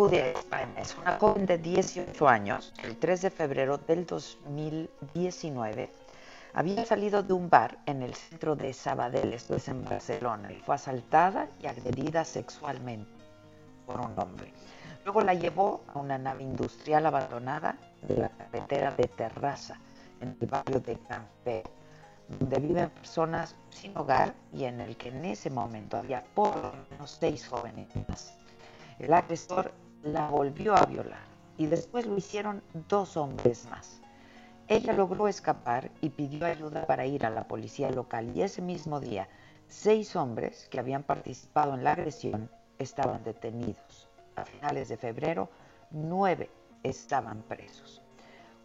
[0.00, 0.80] Sacude a España.
[0.80, 5.90] Es una joven de 18 años el 3 de febrero del 2019
[6.54, 10.56] había salido de un bar en el centro de Sabadell, esto es en Barcelona, y
[10.56, 13.10] fue asaltada y agredida sexualmente
[13.86, 14.52] por un hombre.
[15.04, 19.78] Luego la llevó a una nave industrial abandonada de la carretera de Terraza,
[20.20, 21.62] en el barrio de Campé,
[22.40, 26.72] donde viven personas sin hogar y en el que en ese momento había por lo
[26.90, 28.34] menos seis jóvenes más.
[28.98, 31.20] El agresor la volvió a violar
[31.58, 34.00] y después lo hicieron dos hombres más.
[34.66, 39.00] Ella logró escapar y pidió ayuda para ir a la policía local y ese mismo
[39.00, 39.28] día
[39.68, 44.08] seis hombres que habían participado en la agresión estaban detenidos.
[44.36, 45.50] A finales de febrero,
[45.90, 46.50] nueve
[46.82, 48.00] estaban presos.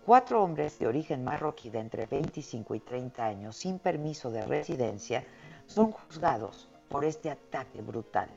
[0.06, 5.25] Cuatro hombres de origen marroquí de entre 25 y 30 años sin permiso de residencia
[5.66, 8.30] son juzgados por este ataque brutal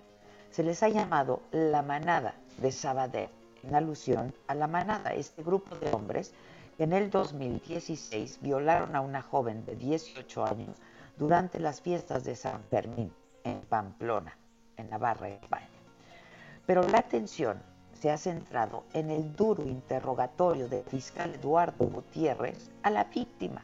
[0.50, 3.30] se les ha llamado la manada de Sabadell,
[3.62, 6.32] en alusión a la manada, este grupo de hombres
[6.76, 10.76] que en el 2016 violaron a una joven de 18 años
[11.18, 13.12] durante las fiestas de San Fermín
[13.44, 14.36] en Pamplona,
[14.76, 15.68] en Navarra, España.
[16.66, 17.60] Pero la atención
[17.92, 23.62] se ha centrado en el duro interrogatorio del fiscal Eduardo Gutiérrez a la víctima.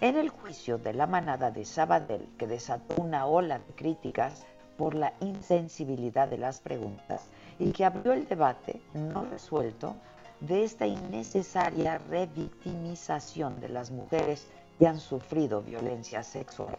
[0.00, 4.44] En el juicio de la manada de Sabadell, que desató una ola de críticas,
[4.76, 7.24] por la insensibilidad de las preguntas
[7.58, 9.96] y que abrió el debate no resuelto
[10.40, 14.46] de esta innecesaria revictimización de las mujeres
[14.78, 16.76] que han sufrido violencia sexual.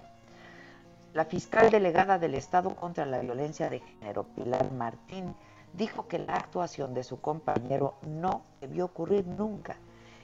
[1.13, 5.33] La fiscal delegada del Estado contra la Violencia de Género, Pilar Martín,
[5.73, 9.77] dijo que la actuación de su compañero no debió ocurrir nunca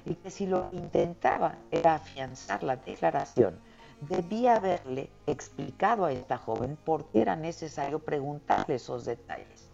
[0.06, 3.60] y que si lo intentaba era afianzar la declaración
[4.08, 9.70] debía haberle explicado a esta joven por qué era necesario preguntarle esos detalles.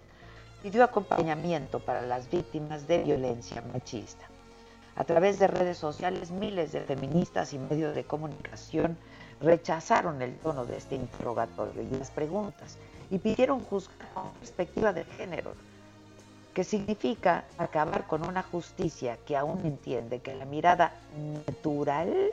[0.62, 4.26] Pidió acompañamiento para las víctimas de violencia machista.
[4.96, 8.98] A través de redes sociales, miles de feministas y medios de comunicación
[9.42, 12.78] rechazaron el tono de este interrogatorio y las preguntas
[13.10, 15.54] y pidieron juzgar con perspectiva de género,
[16.54, 20.92] que significa acabar con una justicia que aún entiende que la mirada
[21.48, 22.32] natural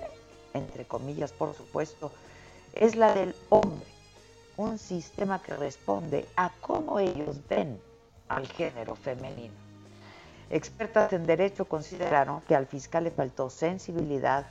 [0.56, 2.12] entre comillas por supuesto,
[2.74, 3.86] es la del hombre,
[4.56, 7.80] un sistema que responde a cómo ellos ven
[8.28, 9.54] al género femenino.
[10.50, 14.46] Expertas en derecho consideraron que al fiscal le faltó sensibilidad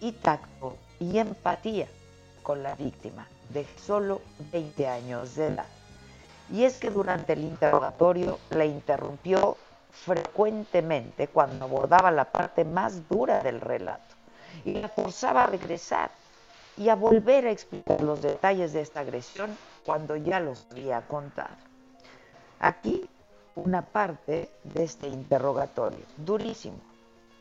[0.00, 1.88] y tacto y empatía
[2.42, 5.66] con la víctima de solo 20 años de edad.
[6.50, 9.56] Y es que durante el interrogatorio la interrumpió
[9.90, 14.19] frecuentemente cuando abordaba la parte más dura del relato
[14.64, 16.10] y la forzaba a regresar
[16.76, 21.56] y a volver a explicar los detalles de esta agresión cuando ya los había contado.
[22.58, 23.08] Aquí
[23.54, 26.80] una parte de este interrogatorio, durísimo,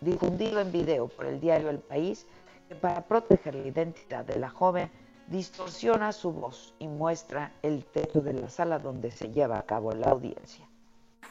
[0.02, 2.26] difundido en video por el diario El País,
[2.68, 4.90] que para proteger la identidad de la joven
[5.28, 9.92] distorsiona su voz y muestra el techo de la sala donde se lleva a cabo
[9.94, 10.68] la audiencia.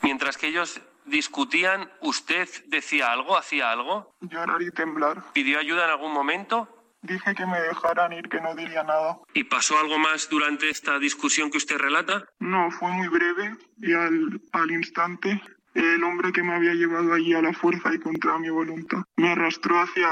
[0.02, 4.14] Mientras que ellos discutían, ¿usted decía algo, hacía algo?
[4.20, 5.22] Llorar y temblar.
[5.32, 6.68] ¿Pidió ayuda en algún momento?
[7.02, 9.18] Dije que me dejaran ir, que no diría nada.
[9.32, 12.24] ¿Y pasó algo más durante esta discusión que usted relata?
[12.40, 15.40] No, fue muy breve y al, al instante
[15.74, 19.30] el hombre que me había llevado allí a la fuerza y contra mi voluntad me
[19.30, 20.08] arrastró hacia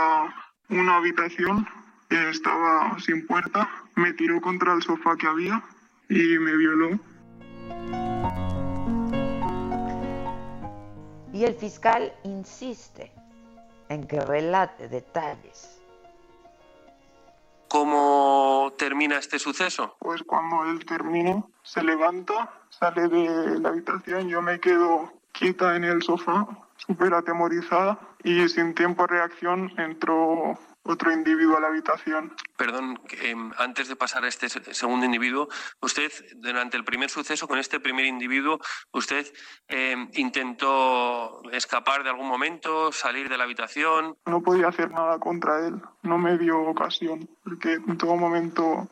[0.68, 1.66] una habitación
[2.08, 5.62] que estaba sin puerta, me tiró contra el sofá que había
[6.08, 7.00] y me violó.
[11.36, 13.12] Y el fiscal insiste
[13.90, 15.82] en que relate detalles.
[17.68, 19.96] ¿Cómo termina este suceso?
[19.98, 25.84] Pues cuando él termina, se levanta, sale de la habitación, yo me quedo quieta en
[25.84, 26.46] el sofá,
[26.78, 32.34] súper atemorizada, y sin tiempo de reacción entró otro individuo a la habitación.
[32.56, 35.48] Perdón, em, antes de pasar a este segundo individuo,
[35.80, 38.60] usted, durante el primer suceso con este primer individuo,
[38.92, 39.26] usted
[39.68, 44.16] em, intentó escapar de algún momento, salir de la habitación.
[44.26, 48.88] No podía hacer nada contra él, no me dio ocasión, porque en todo momento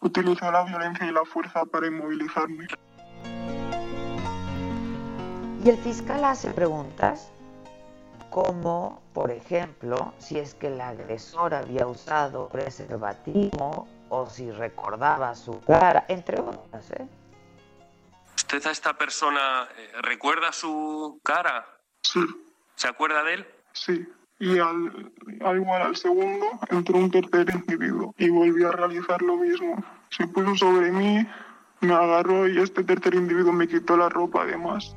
[0.00, 2.66] utilizó la violencia y la fuerza para inmovilizarme.
[5.64, 7.31] Y el fiscal hace preguntas
[8.32, 15.60] como, por ejemplo, si es que el agresor había usado preservativo o si recordaba su
[15.60, 16.90] cara, entre otras.
[16.92, 17.06] ¿eh?
[18.34, 21.64] ¿Usted a esta persona eh, recuerda su cara?
[22.02, 22.20] Sí,
[22.74, 23.46] ¿Se acuerda de él?
[23.72, 24.06] sí.
[24.38, 25.12] Y al,
[25.44, 29.76] al igual al segundo entró un tercer individuo y volvió a realizar lo mismo.
[30.10, 31.24] Se puso sobre mí,
[31.80, 34.96] me agarró y este tercer individuo me quitó la ropa además.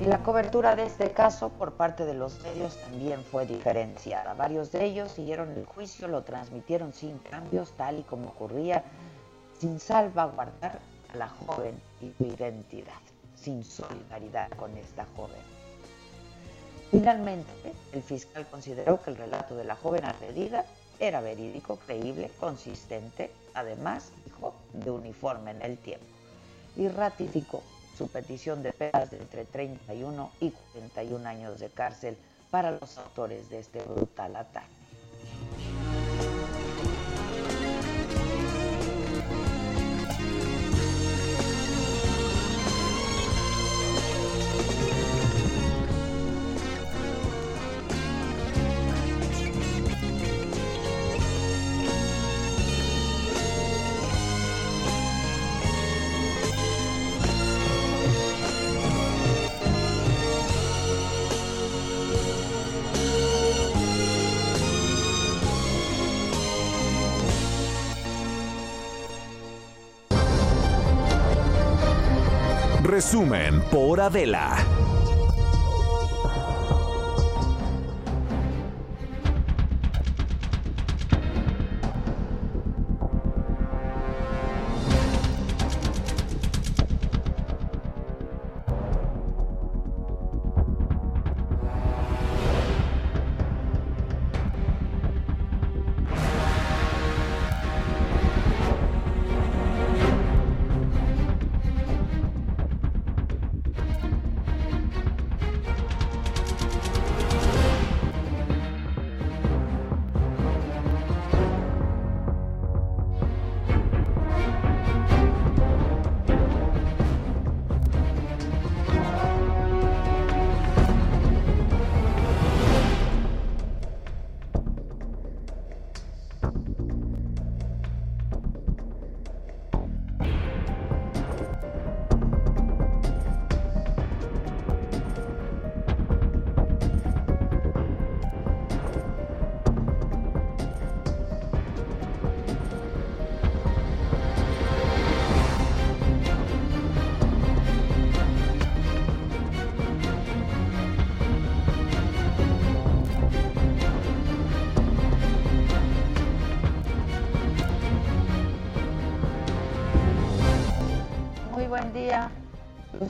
[0.00, 4.32] Y la cobertura de este caso por parte de los medios también fue diferenciada.
[4.32, 8.82] Varios de ellos siguieron el juicio, lo transmitieron sin cambios, tal y como ocurría,
[9.58, 10.78] sin salvaguardar
[11.12, 12.94] a la joven y su identidad,
[13.34, 15.36] sin solidaridad con esta joven.
[16.90, 20.64] Finalmente, el fiscal consideró que el relato de la joven agredida
[20.98, 26.06] era verídico, creíble, consistente, además, dijo, de uniforme en el tiempo,
[26.74, 27.62] y ratificó
[28.00, 32.16] su petición de penas de entre 31 y 41 años de cárcel
[32.50, 34.72] para los autores de este brutal ataque.
[73.00, 74.69] Resumen por Adela.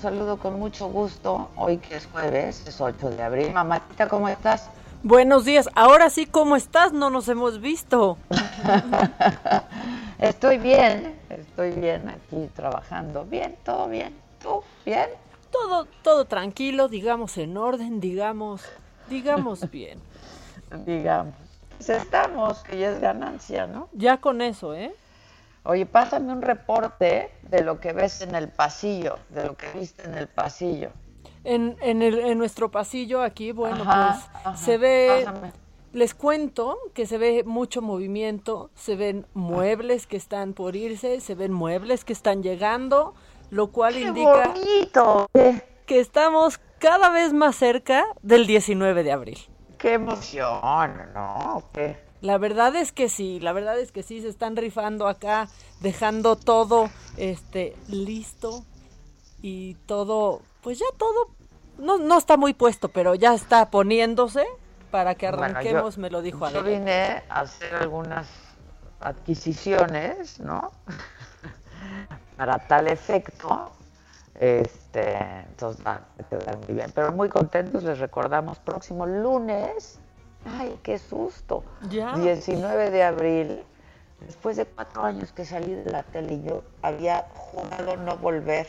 [0.01, 1.51] Un saludo con mucho gusto.
[1.57, 3.53] Hoy que es jueves, es 8 de abril.
[3.53, 4.71] Mamatita, ¿cómo estás?
[5.03, 5.69] Buenos días.
[5.75, 6.95] Ahora sí, ¿cómo estás?
[6.95, 8.17] No nos hemos visto.
[10.19, 13.27] Estoy bien, estoy bien aquí trabajando.
[13.27, 14.17] Bien, todo bien.
[14.43, 14.63] ¿Tú?
[14.87, 15.11] ¿Bien?
[15.51, 18.63] Todo, todo tranquilo, digamos en orden, digamos,
[19.11, 20.01] digamos bien.
[20.87, 21.35] Digamos.
[21.77, 23.91] Pues estamos, que ya es ganancia, ¿no?
[23.93, 24.95] Ya con eso, ¿eh?
[25.65, 30.05] Oye, pásame un reporte de lo que ves en el pasillo, de lo que viste
[30.05, 30.91] en el pasillo.
[31.45, 35.53] En, en, el, en nuestro pasillo aquí, bueno, Ajá, pues ajá, se ve, pásame.
[35.93, 41.35] les cuento que se ve mucho movimiento, se ven muebles que están por irse, se
[41.35, 43.15] ven muebles que están llegando,
[43.51, 45.27] lo cual ¡Qué indica bonito!
[45.35, 49.39] ¡Qué, que estamos cada vez más cerca del 19 de abril.
[49.79, 51.11] qué emoción!
[51.15, 51.63] ¿No?
[51.73, 51.97] ¿Qué?
[52.21, 55.49] La verdad es que sí, la verdad es que sí, se están rifando acá,
[55.81, 58.65] dejando todo este listo
[59.43, 61.29] y todo, pues ya todo,
[61.79, 64.45] no, no está muy puesto, pero ya está poniéndose
[64.91, 66.79] para que Bueno, yo- arranquemos, me lo dijo Yo Adela.
[66.79, 68.27] vine a hacer algunas
[69.01, 70.73] adquisiciones, ¿no?
[72.37, 73.71] Para tal efecto.
[74.35, 75.17] Este,
[75.49, 76.91] entonces va a quedar muy bien.
[76.95, 80.01] Pero muy contentos, les recordamos, próximo lunes.
[80.45, 81.65] ¡Ay, qué susto!
[81.91, 82.15] Ya.
[82.17, 83.63] 19 de abril.
[84.21, 88.69] Después de cuatro años que salí de la tele y yo había jurado no volver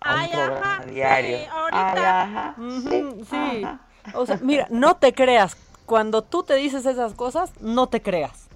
[0.00, 1.38] a un Ay, programa ajá, sí, diario.
[1.52, 1.92] ahorita.
[1.92, 2.54] Ay, ajá,
[2.88, 3.62] sí, sí.
[3.64, 3.80] ajá.
[4.14, 8.49] O sea, mira, no te creas, cuando tú te dices esas cosas, no te creas.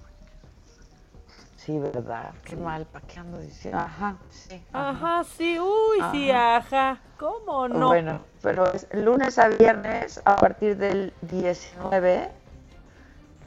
[1.65, 2.31] Sí, ¿verdad?
[2.43, 3.79] Qué mal, ¿para qué ando diciendo?
[3.79, 4.63] Ajá, sí.
[4.71, 7.01] Ajá, sí, uy, sí, ajá.
[7.17, 7.87] ¿Cómo no?
[7.87, 12.29] Bueno, pero es lunes a viernes a partir del 19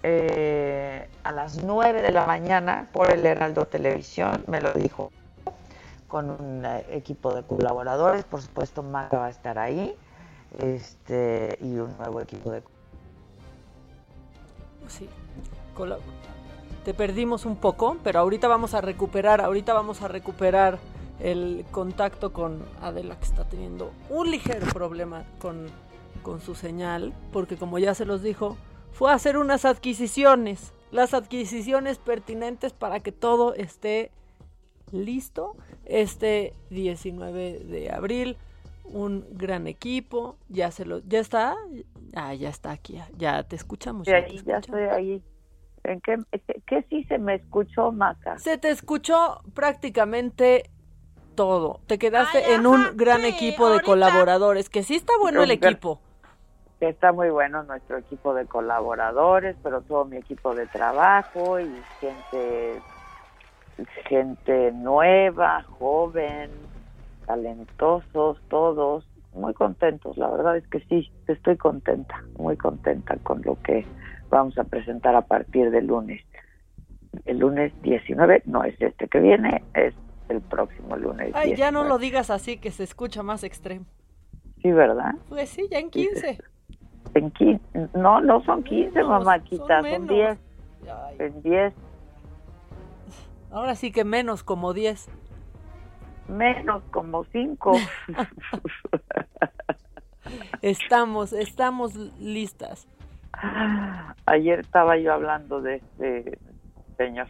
[0.03, 5.13] eh, a las 9 de la mañana por el Heraldo Televisión, me lo dijo,
[6.09, 9.97] con un eh, equipo de colaboradores, por supuesto Maca va a estar ahí,
[10.59, 12.65] este y un nuevo equipo de
[14.89, 15.09] Sí,
[16.89, 20.79] te perdimos un poco, pero ahorita vamos a recuperar, ahorita vamos a recuperar
[21.21, 25.67] el contacto con Adela que está teniendo un ligero problema con,
[26.23, 28.57] con su señal, porque como ya se los dijo,
[28.91, 34.11] fue a hacer unas adquisiciones, las adquisiciones pertinentes para que todo esté
[34.91, 38.39] listo este 19 de abril.
[38.85, 41.55] Un gran equipo, ya se lo, ya está,
[42.15, 44.07] ah, ya está aquí, ya te escuchamos.
[44.07, 45.23] ya, estoy ahí.
[45.89, 46.17] ¿En qué,
[46.67, 48.39] qué, sí se me escuchó, Maca?
[48.39, 50.71] Se te escuchó prácticamente
[51.35, 51.81] todo.
[51.87, 56.01] Te quedaste en un gran equipo de colaboradores, que sí está bueno el equipo
[56.81, 61.69] está muy bueno nuestro equipo de colaboradores, pero todo mi equipo de trabajo y
[62.01, 62.81] gente,
[64.09, 66.51] gente nueva, joven,
[67.27, 69.05] talentosos, todos,
[69.35, 70.17] muy contentos.
[70.17, 73.85] La verdad es que sí, estoy contenta, muy contenta con lo que
[74.29, 76.23] vamos a presentar a partir del lunes.
[77.25, 79.95] El lunes 19, no es este que viene, es
[80.29, 81.33] el próximo lunes.
[81.35, 83.87] Ay, ya no lo digas así, que se escucha más extremo.
[84.63, 85.15] Sí, ¿verdad?
[85.29, 86.39] Pues sí, ya en 15.
[87.15, 90.39] En 15, no, no son 15, mamáquita, son 10.
[91.19, 91.75] En 10.
[93.51, 95.09] Ahora sí que menos como 10.
[96.29, 97.73] Menos como 5.
[100.63, 102.87] estamos, estamos listas.
[104.27, 106.39] Ayer estaba yo hablando de este
[106.97, 107.29] señor.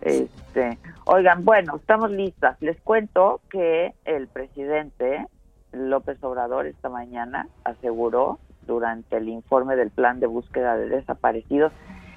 [0.00, 2.56] Este, oigan, bueno, estamos listas.
[2.60, 5.26] Les cuento que el presidente
[5.72, 11.72] López Obrador esta mañana aseguró durante el informe del plan de búsqueda de desaparecidos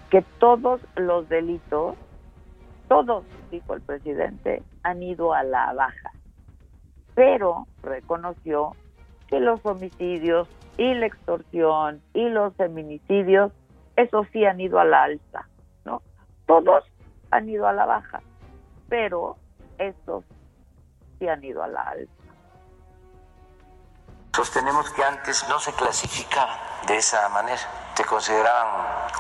[0.10, 1.96] que todos los delitos,
[2.88, 6.12] todos, dijo el presidente, han ido a la baja.
[7.16, 8.76] Pero reconoció
[9.34, 10.48] que los homicidios
[10.78, 13.52] y la extorsión y los feminicidios,
[13.96, 15.50] eso sí han ido a la alza,
[15.86, 16.04] ¿no?
[16.46, 16.84] Todos
[17.32, 18.22] han ido a la baja,
[18.90, 19.38] pero
[19.80, 20.24] estos
[21.18, 22.23] sí han ido a la alza.
[24.36, 27.62] Sostenemos que antes no se clasificaba de esa manera,
[27.96, 28.68] se consideraban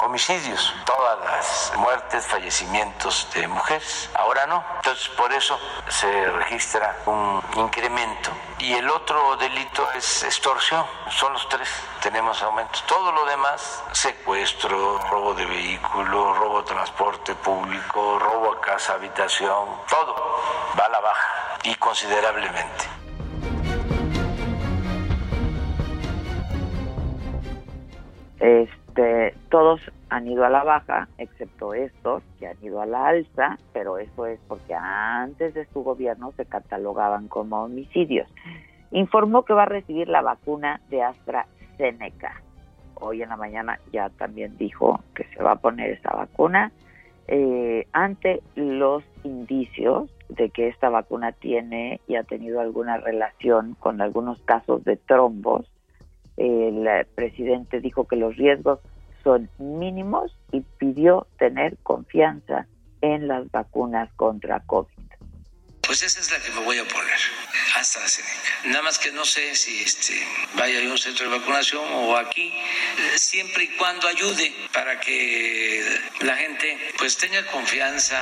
[0.01, 4.09] homicidios todas las muertes, fallecimientos de mujeres.
[4.15, 8.31] Ahora no, entonces por eso se registra un incremento.
[8.57, 11.69] Y el otro delito es extorsión, son los tres,
[12.01, 12.83] tenemos aumentos.
[12.87, 19.79] Todo lo demás, secuestro, robo de vehículo, robo de transporte público, robo a casa, habitación,
[19.87, 20.41] todo
[20.77, 23.02] va a la baja y considerablemente.
[28.43, 33.57] Este, todos han ido a la baja, excepto estos que han ido a la alza,
[33.71, 38.27] pero eso es porque antes de su gobierno se catalogaban como homicidios.
[38.91, 42.41] Informó que va a recibir la vacuna de AstraZeneca.
[42.95, 46.73] Hoy en la mañana ya también dijo que se va a poner esa vacuna
[47.29, 54.01] eh, ante los indicios de que esta vacuna tiene y ha tenido alguna relación con
[54.01, 55.65] algunos casos de trombos
[56.37, 58.79] el presidente dijo que los riesgos
[59.23, 62.67] son mínimos y pidió tener confianza
[63.01, 65.03] en las vacunas contra COVID.
[65.85, 67.19] Pues esa es la que me voy a poner,
[67.75, 68.67] AstraZeneca.
[68.67, 70.13] Nada más que no sé si este,
[70.57, 72.53] vaya a un centro de vacunación o aquí,
[73.15, 75.83] siempre y cuando ayude para que
[76.21, 78.17] la gente pues tenga confianza.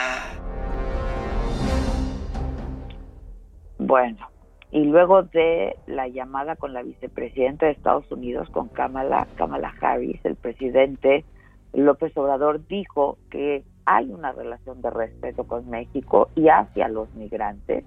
[3.77, 4.30] Bueno,
[4.71, 10.23] y luego de la llamada con la vicepresidenta de Estados Unidos, con Kamala, Kamala Harris,
[10.23, 11.25] el presidente
[11.73, 17.83] López Obrador dijo que hay una relación de respeto con México y hacia los migrantes.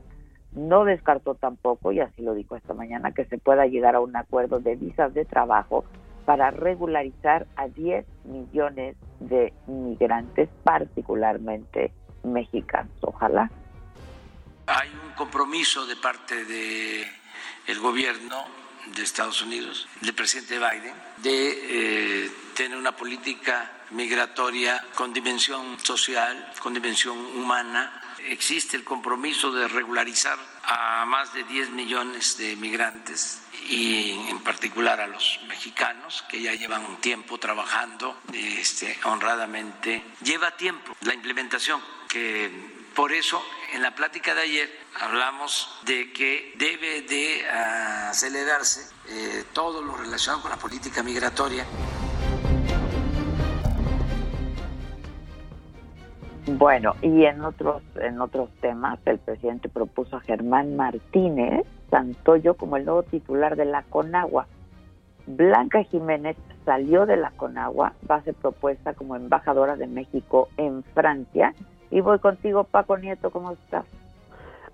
[0.53, 4.15] No descartó tampoco, y así lo dijo esta mañana, que se pueda llegar a un
[4.15, 5.85] acuerdo de visas de trabajo
[6.27, 12.93] para regularizar a 10 millones de migrantes, particularmente mexicanos.
[13.01, 13.51] Ojalá
[14.67, 17.07] hay un compromiso de parte del
[17.67, 18.47] el gobierno
[18.87, 26.53] de Estados Unidos, del presidente Biden, de eh, tener una política migratoria con dimensión social,
[26.61, 28.03] con dimensión humana.
[28.27, 35.01] Existe el compromiso de regularizar a más de 10 millones de migrantes y en particular
[35.01, 40.03] a los mexicanos que ya llevan un tiempo trabajando este, honradamente.
[40.23, 42.51] Lleva tiempo la implementación que
[42.95, 44.69] por eso en la plática de ayer
[45.03, 47.45] hablamos de que debe de
[48.09, 51.65] acelerarse eh, todo lo relacionado con la política migratoria.
[56.47, 62.77] Bueno, y en otros, en otros temas, el presidente propuso a Germán Martínez Santoyo como
[62.77, 64.47] el nuevo titular de la CONAGUA.
[65.27, 70.85] Blanca Jiménez salió de la CONAGUA, va a ser propuesta como embajadora de México en
[70.95, 71.55] Francia.
[71.95, 73.85] Y voy contigo, Paco Nieto, ¿cómo estás?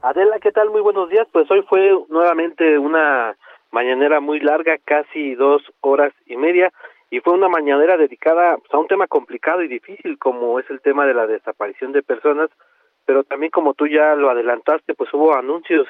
[0.01, 0.71] Adela, ¿qué tal?
[0.71, 1.29] Muy buenos días.
[1.31, 3.37] Pues hoy fue nuevamente una
[3.71, 6.73] mañanera muy larga, casi dos horas y media,
[7.11, 10.81] y fue una mañanera dedicada pues, a un tema complicado y difícil como es el
[10.81, 12.49] tema de la desaparición de personas,
[13.05, 15.87] pero también como tú ya lo adelantaste, pues hubo anuncios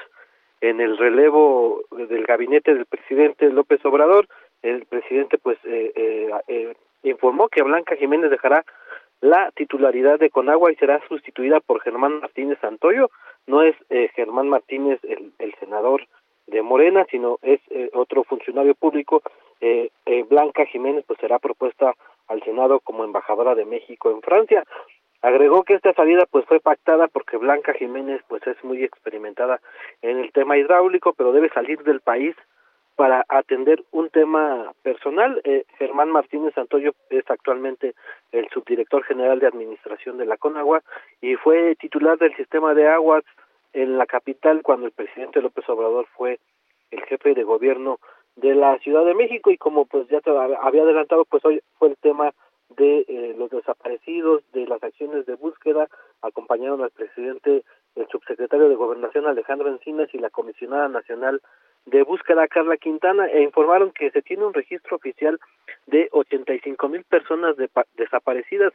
[0.61, 4.27] en el relevo del gabinete del presidente López Obrador.
[4.63, 8.65] El presidente pues eh, eh, eh, informó que Blanca Jiménez dejará
[9.21, 13.11] la titularidad de Conagua y será sustituida por Germán Martínez Santoyo.
[13.47, 13.77] No es
[14.15, 16.07] Germán Martínez el, el senador
[16.51, 19.23] de Morena, sino es eh, otro funcionario público.
[19.61, 21.95] Eh, eh, Blanca Jiménez pues será propuesta
[22.29, 24.65] al Senado como embajadora de México en Francia.
[25.23, 29.61] Agregó que esta salida pues fue pactada porque Blanca Jiménez pues es muy experimentada
[30.03, 32.35] en el tema hidráulico, pero debe salir del país
[33.01, 35.41] para atender un tema personal.
[35.45, 37.95] Eh, Germán Martínez Santoyo es actualmente
[38.31, 40.83] el subdirector general de administración de la Conagua
[41.23, 43.25] y fue titular del sistema de aguas
[43.73, 46.41] en la capital cuando el presidente López Obrador fue
[46.91, 48.01] el jefe de gobierno
[48.37, 51.89] de la Ciudad de México y como pues ya te había adelantado pues hoy fue
[51.89, 52.35] el tema
[52.77, 55.89] de eh, los desaparecidos, de las acciones de búsqueda,
[56.21, 57.65] acompañaron al presidente
[57.97, 61.41] el subsecretario de Gobernación Alejandro Encinas y la comisionada nacional
[61.87, 65.39] de búsqueda Carla Quintana e informaron que se tiene un registro oficial
[65.87, 68.73] de 85 mil personas de, desaparecidas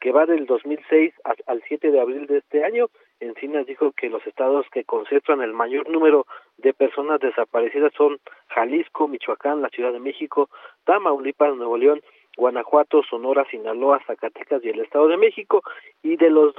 [0.00, 1.14] que va del 2006
[1.46, 2.88] al 7 de abril de este año.
[3.20, 6.26] Encinas dijo que los estados que concentran el mayor número
[6.58, 10.50] de personas desaparecidas son Jalisco, Michoacán, la Ciudad de México,
[10.84, 12.02] Tamaulipas, Nuevo León,
[12.36, 15.62] Guanajuato, Sonora, Sinaloa, Zacatecas y el Estado de México.
[16.02, 16.54] Y de los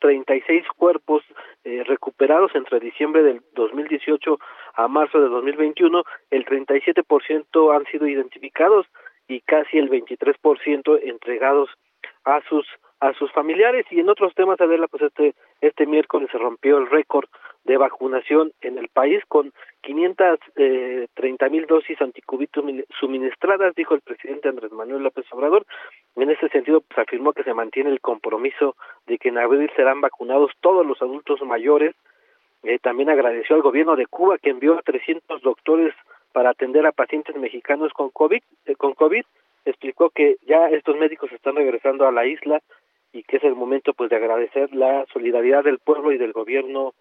[0.00, 1.22] 2.736 cuerpos
[1.64, 4.38] eh, recuperados entre diciembre del 2018
[4.74, 8.86] a marzo de 2021, el 37% han sido identificados
[9.28, 11.70] y casi el 23% entregados
[12.24, 12.66] a sus
[12.98, 13.84] a sus familiares.
[13.90, 17.28] Y en otros temas Adela pues este este miércoles se rompió el récord
[17.66, 19.52] de vacunación en el país con
[19.82, 22.64] 530 eh, mil dosis anticubitos
[22.98, 25.66] suministradas dijo el presidente Andrés Manuel López Obrador.
[26.14, 28.76] En ese sentido pues afirmó que se mantiene el compromiso
[29.06, 31.94] de que en abril serán vacunados todos los adultos mayores.
[32.62, 35.92] Eh, también agradeció al gobierno de Cuba que envió a 300 doctores
[36.32, 39.24] para atender a pacientes mexicanos con COVID, eh, con COVID,
[39.64, 42.62] explicó que ya estos médicos están regresando a la isla
[43.12, 46.94] y que es el momento pues de agradecer la solidaridad del pueblo y del gobierno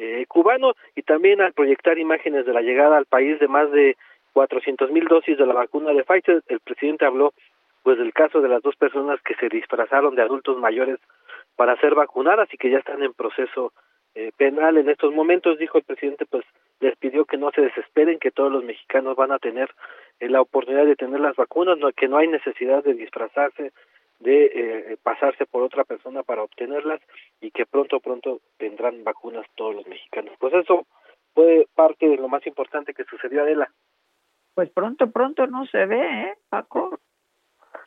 [0.00, 3.98] eh, cubano y también al proyectar imágenes de la llegada al país de más de
[4.32, 7.34] 400 mil dosis de la vacuna de Pfizer, el presidente habló
[7.82, 10.98] pues del caso de las dos personas que se disfrazaron de adultos mayores
[11.54, 13.72] para ser vacunadas y que ya están en proceso
[14.14, 16.44] eh, penal en estos momentos, dijo el presidente, pues
[16.80, 19.70] les pidió que no se desesperen, que todos los mexicanos van a tener
[20.18, 23.72] eh, la oportunidad de tener las vacunas, no, que no hay necesidad de disfrazarse,
[24.20, 27.00] de eh, pasarse por otra persona para obtenerlas
[27.40, 30.34] y que pronto, pronto tendrán vacunas todos los mexicanos.
[30.38, 30.86] Pues eso
[31.34, 33.70] fue parte de lo más importante que sucedió, Adela.
[34.54, 36.98] Pues pronto, pronto no se ve, ¿eh, Paco?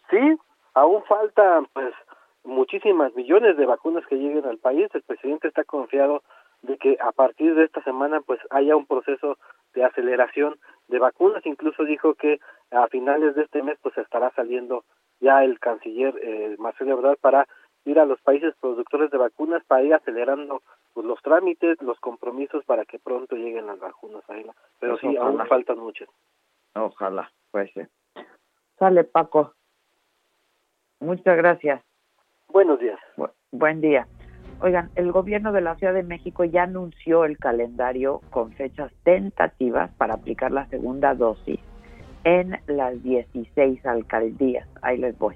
[0.10, 0.38] Sí,
[0.74, 1.93] aún falta, pues,
[2.43, 4.89] muchísimas millones de vacunas que lleguen al país.
[4.93, 6.24] El presidente está confiado
[6.62, 9.38] de que a partir de esta semana pues haya un proceso
[9.74, 11.46] de aceleración de vacunas.
[11.46, 12.39] Incluso dijo que
[12.72, 14.84] a finales de este mes pues estará saliendo
[15.24, 17.48] ya el canciller eh, Marcelo Ebrard para
[17.86, 20.62] ir a los países productores de vacunas para ir acelerando
[20.94, 25.46] pues, los trámites, los compromisos para que pronto lleguen las vacunas Pero pues sí, aún
[25.48, 26.10] faltan muchas.
[26.76, 27.82] Ojalá, pues sí.
[28.78, 29.54] Sale Paco.
[31.00, 31.82] Muchas gracias.
[32.50, 33.00] Buenos días.
[33.52, 34.08] buen día.
[34.62, 39.92] Oigan, el gobierno de la Ciudad de México ya anunció el calendario con fechas tentativas
[39.96, 41.60] para aplicar la segunda dosis
[42.24, 44.68] en las 16 alcaldías.
[44.82, 45.36] Ahí les voy.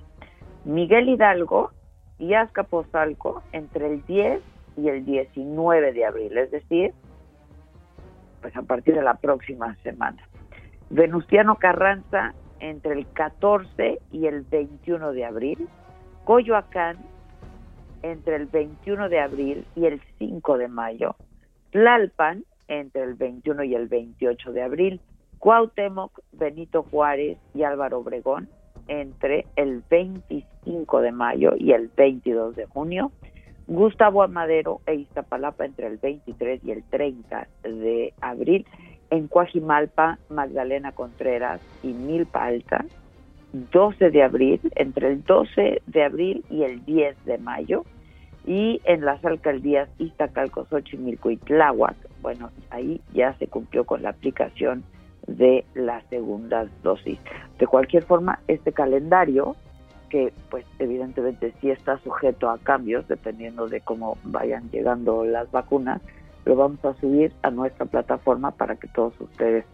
[0.66, 1.72] Miguel Hidalgo
[2.20, 4.42] y Azcapotzalco entre el 10
[4.78, 6.94] y el 19 de abril, es decir,
[8.42, 10.22] pues a partir de la próxima semana.
[10.90, 15.68] Venustiano Carranza entre el 14 y el 21 de abril
[16.28, 16.98] Coyoacán
[18.04, 21.16] entre el 21 de abril y el 5 de mayo,
[21.72, 25.02] Tlalpan entre el 21 y el 28 de abril,
[25.48, 28.50] Cuauhtémoc, Benito Juárez y Álvaro Obregón
[28.90, 33.14] entre el 25 de mayo y el 22 de junio.
[33.66, 38.66] Gustavo Amadero e Iztapalapa entre el 23 y el 30 de abril.
[39.10, 42.84] En Coajimalpa, Magdalena Contreras y Milpa Alta,
[43.54, 47.86] 12 de abril, entre el 12 de abril y el 10 de mayo.
[48.46, 54.10] Y en las alcaldías Iztacalco, Xochimilco y Tláhuac, bueno, ahí ya se cumplió con la
[54.10, 54.84] aplicación
[55.28, 57.20] de las segundas dosis.
[57.60, 59.56] De cualquier forma, este calendario,
[60.10, 66.02] que pues evidentemente sí está sujeto a cambios dependiendo de cómo vayan llegando las vacunas,
[66.46, 69.66] lo vamos a subir a nuestra plataforma para que todos ustedes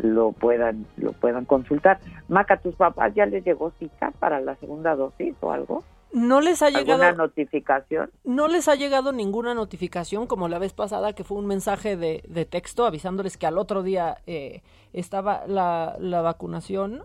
[0.00, 1.98] lo puedan lo puedan consultar.
[2.28, 5.84] Maca, ¿tus papás ya les llegó cita para la segunda dosis o algo?
[6.12, 8.10] No les ha llegado ¿Alguna notificación?
[8.24, 12.22] No les ha llegado ninguna notificación, como la vez pasada, que fue un mensaje de,
[12.28, 17.02] de texto avisándoles que al otro día eh, estaba la, la vacunación.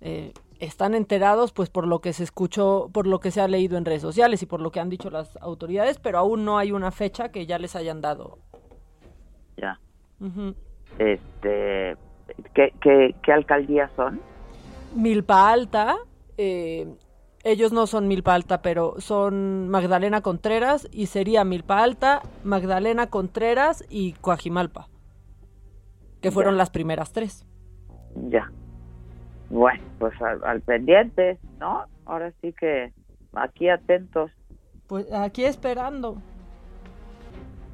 [0.00, 3.76] Eh, están enterados, pues, por lo que se escuchó, por lo que se ha leído
[3.76, 6.72] en redes sociales y por lo que han dicho las autoridades, pero aún no hay
[6.72, 8.38] una fecha que ya les hayan dado.
[9.58, 9.78] Ya.
[10.98, 11.96] Este,
[12.54, 14.20] ¿qué, qué, qué alcaldías son?
[14.94, 15.96] Milpa Alta,
[16.38, 16.86] eh,
[17.50, 23.84] ellos no son Milpa Alta, pero son Magdalena Contreras y sería Milpa Alta, Magdalena Contreras
[23.88, 24.88] y Coajimalpa,
[26.20, 26.58] que fueron Ya.
[26.58, 27.46] las primeras tres.
[28.28, 28.50] Ya.
[29.50, 31.84] Bueno, pues al, al pendiente, ¿no?
[32.04, 32.92] Ahora sí que
[33.34, 34.30] aquí atentos.
[34.88, 36.16] Pues aquí esperando.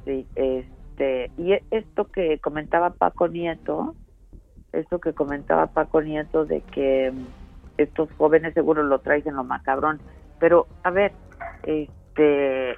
[0.05, 3.95] Sí, este, y e- esto que comentaba Paco Nieto,
[4.71, 7.13] esto que comentaba Paco Nieto de que
[7.77, 9.99] estos jóvenes seguro lo traen en lo macabrón,
[10.39, 11.11] pero a ver,
[11.63, 12.75] este,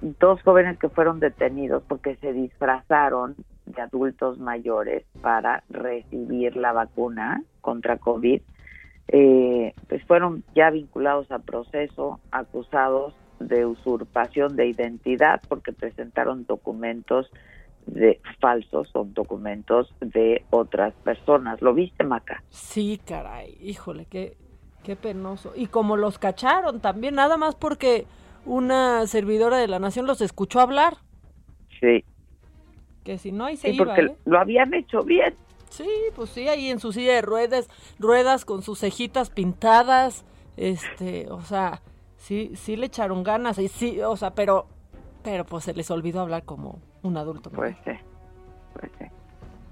[0.00, 7.42] dos jóvenes que fueron detenidos porque se disfrazaron de adultos mayores para recibir la vacuna
[7.60, 8.40] contra COVID,
[9.08, 17.30] eh, pues fueron ya vinculados a proceso, acusados de usurpación de identidad porque presentaron documentos
[17.92, 21.60] de falsos son documentos de otras personas.
[21.62, 22.42] ¿Lo viste, Maca?
[22.48, 24.36] Sí, caray, híjole, qué,
[24.82, 25.52] qué penoso.
[25.56, 28.06] Y como los cacharon también, nada más porque
[28.46, 30.98] una servidora de la nación los escuchó hablar,
[31.80, 32.04] Sí,
[33.04, 34.16] que si no ahí se sí iba, porque ¿eh?
[34.26, 35.34] lo habían hecho bien.
[35.70, 40.24] Sí, pues sí, ahí en su silla de ruedas, ruedas con sus cejitas pintadas,
[40.56, 41.80] este, o sea,
[42.16, 44.66] sí, sí le echaron ganas, y sí, o sea, pero,
[45.22, 47.50] pero pues se les olvidó hablar como un adulto.
[47.50, 47.92] Pues sí,
[48.74, 49.06] pues sí.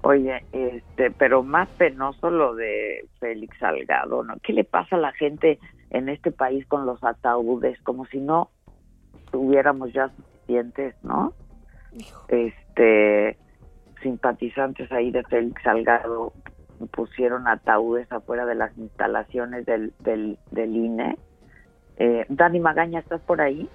[0.01, 4.35] Oye, este, pero más penoso lo de Félix Salgado, ¿no?
[4.41, 7.81] ¿Qué le pasa a la gente en este país con los ataúdes?
[7.81, 8.49] Como si no
[9.31, 11.33] tuviéramos ya suficientes, ¿no?
[12.29, 13.37] Este,
[14.01, 16.31] simpatizantes ahí de Félix Salgado
[16.87, 21.17] pusieron ataúdes afuera de las instalaciones del, del, del INE.
[21.97, 23.67] Eh, Dani Magaña, ¿estás por ahí?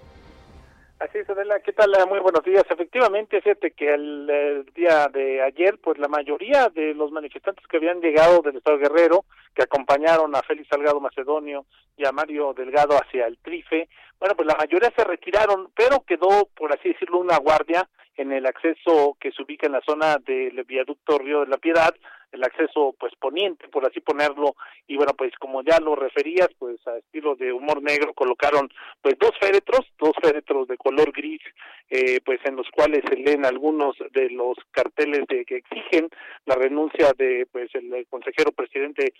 [1.00, 1.90] Así es, Adela, ¿qué tal?
[2.08, 2.64] Muy buenos días.
[2.70, 7.78] Efectivamente, fíjate que el, el día de ayer, pues la mayoría de los manifestantes que
[7.78, 12.96] habían llegado del Estado Guerrero, que acompañaron a Félix Salgado Macedonio y a Mario Delgado
[12.96, 13.88] hacia el Trife,
[14.20, 18.46] bueno, pues la mayoría se retiraron, pero quedó, por así decirlo, una guardia en el
[18.46, 21.94] acceso que se ubica en la zona del viaducto Río de la Piedad,
[22.34, 26.84] el acceso pues poniente, por así ponerlo, y bueno, pues como ya lo referías, pues
[26.86, 28.68] a estilo de humor negro colocaron
[29.00, 31.40] pues dos féretros, dos féretros de color gris,
[31.88, 36.08] eh, pues en los cuales se leen algunos de los carteles de que exigen
[36.44, 39.12] la renuncia de pues el, consejero presidente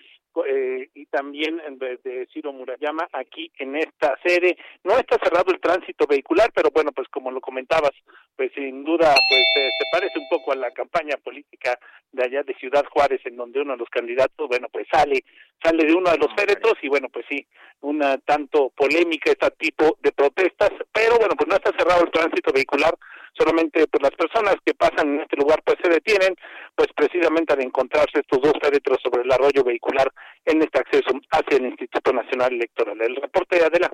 [0.47, 4.57] eh, y también de, de Ciro Murayama aquí en esta sede.
[4.83, 7.93] No está cerrado el tránsito vehicular, pero bueno, pues como lo comentabas,
[8.37, 11.79] pues sin duda pues eh, se parece un poco a la campaña política
[12.13, 15.25] de allá de Ciudad Juárez en donde uno de los candidatos, bueno, pues sale
[15.63, 17.47] sale de uno de los féretros y bueno, pues sí,
[17.81, 22.53] una tanto polémica este tipo de protestas, pero bueno, pues no está cerrado el tránsito
[22.53, 22.95] vehicular,
[23.33, 26.37] solamente pues las personas que pasan en este lugar pues se detienen,
[26.75, 30.11] pues precisamente al encontrarse estos dos féretros sobre el arroyo vehicular
[30.45, 33.01] en este acceso hacia el Instituto Nacional Electoral.
[33.01, 33.91] El reporte de Adela.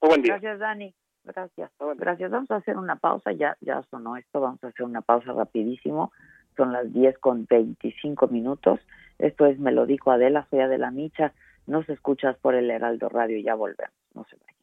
[0.00, 0.34] Muy buen día.
[0.34, 0.94] Gracias, Dani.
[1.24, 1.70] Gracias.
[1.96, 2.30] Gracias.
[2.30, 3.32] Vamos a hacer una pausa.
[3.32, 4.40] Ya, ya sonó esto.
[4.40, 6.12] Vamos a hacer una pausa rapidísimo.
[6.58, 8.80] Son las 10 con 25 minutos.
[9.20, 10.48] Esto es Me lo dijo Adela.
[10.50, 11.32] Soy Adela Micha.
[11.68, 13.38] Nos escuchas por el Heraldo Radio.
[13.38, 13.94] Ya volvemos.
[14.12, 14.57] No se vayan.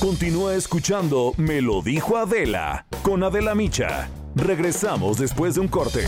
[0.00, 4.08] Continúa escuchando Me lo dijo Adela con Adela Micha.
[4.34, 6.06] Regresamos después de un corte.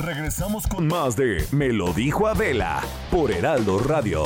[0.00, 4.24] Regresamos con más de Me lo dijo Adela por Heraldo Radio.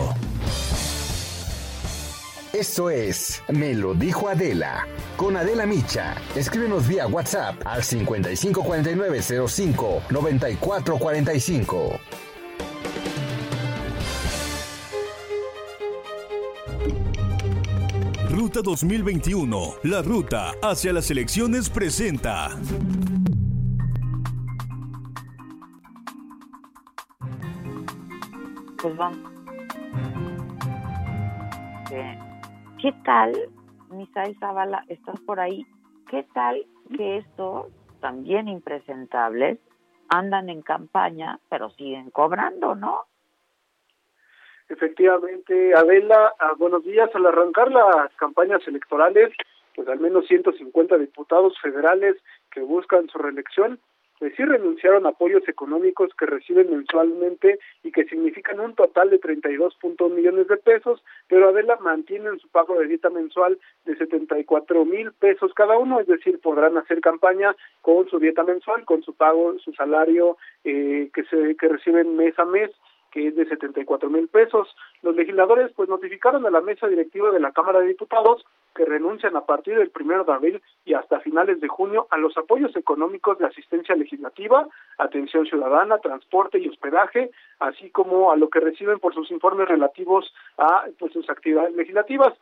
[2.53, 4.87] Esto es Me lo dijo Adela.
[5.16, 6.14] Con Adela Micha.
[6.37, 11.99] Escríbenos vía WhatsApp al 554905 9445.
[18.59, 19.75] Ruta 2021.
[19.85, 22.49] La ruta hacia las elecciones presenta.
[28.83, 29.18] Pues vamos.
[31.92, 32.18] Eh,
[32.83, 33.33] ¿Qué tal,
[33.90, 35.64] Misael Zavala, estás por ahí?
[36.11, 36.66] ¿Qué tal
[36.97, 37.66] que estos,
[38.01, 39.61] también impresentables,
[40.09, 43.05] andan en campaña, pero siguen cobrando, ¿no?
[44.68, 47.11] Efectivamente, Adela, ah, buenos días.
[47.14, 49.33] Al arrancar las campañas electorales,
[49.74, 52.16] pues al menos 150 diputados federales
[52.50, 53.81] que buscan su reelección
[54.18, 59.20] pues sí renunciaron a apoyos económicos que reciben mensualmente y que significan un total de
[59.20, 65.12] 32.1 millones de pesos, pero Adela mantienen su pago de dieta mensual de 74 mil
[65.12, 69.57] pesos cada uno, es decir, podrán hacer campaña con su dieta mensual, con su pago,
[69.61, 72.70] su salario eh, que se que reciben mes a mes
[73.11, 74.75] que es de 74 mil pesos.
[75.03, 78.44] Los legisladores pues notificaron a la mesa directiva de la Cámara de Diputados
[78.75, 82.37] que renuncian a partir del primero de abril y hasta finales de junio a los
[82.37, 84.68] apoyos económicos de asistencia legislativa,
[84.99, 90.33] atención ciudadana, transporte y hospedaje, así como a lo que reciben por sus informes relativos
[90.59, 92.35] a pues sus actividades legislativas.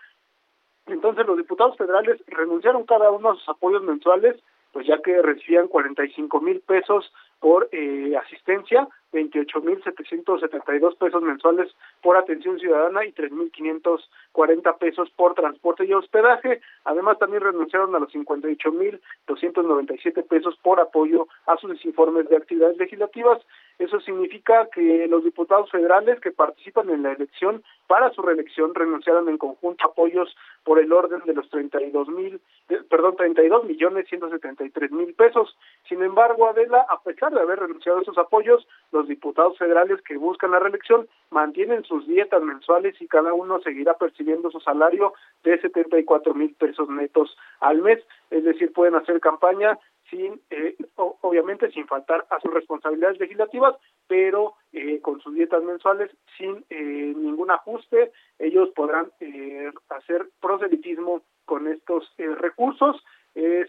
[0.87, 4.37] Entonces los diputados federales renunciaron cada uno a sus apoyos mensuales,
[4.73, 11.71] pues ya que recibían 45 mil pesos por eh, asistencia, 28.772 pesos mensuales
[12.03, 16.63] por atención ciudadana y 3.540 pesos por transporte y hospedaje.
[16.85, 23.41] Además, también renunciaron a los 58.297 pesos por apoyo a sus informes de actividades legislativas.
[23.79, 29.29] Eso significa que los diputados federales que participan en la elección para su reelección renunciaron
[29.29, 32.41] en conjunto a apoyos por el orden de los 32 mil,
[32.91, 35.57] perdón, 32 millones 173 mil pesos.
[35.89, 40.17] Sin embargo, Adela, a pesar de haber renunciado a esos apoyos, los diputados federales que
[40.17, 45.13] buscan la reelección mantienen sus dietas mensuales y cada uno seguirá percibiendo su salario
[45.45, 49.79] de 74 mil pesos netos al mes, es decir, pueden hacer campaña
[50.11, 56.11] sin, eh, obviamente sin faltar a sus responsabilidades legislativas, pero eh, con sus dietas mensuales
[56.39, 59.11] sin eh, ningún ajuste, ellos podrán
[59.91, 63.03] hacer proselitismo con estos recursos.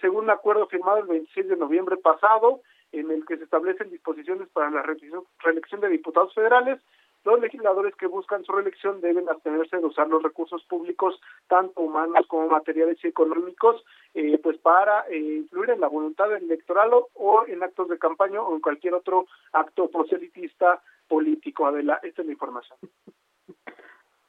[0.01, 2.61] según un acuerdo firmado el 26 de noviembre pasado,
[2.91, 6.79] en el que se establecen disposiciones para la reelección de diputados federales,
[7.27, 11.19] los legisladores que buscan su reelección deben abstenerse de usar los recursos públicos,
[11.49, 16.89] tanto humanos como materiales y económicos, eh, pues para eh, influir en la voluntad electoral
[16.93, 21.65] o, en actos de campaña o en cualquier otro acto proselitista político.
[21.65, 22.79] Adela, esta es la información.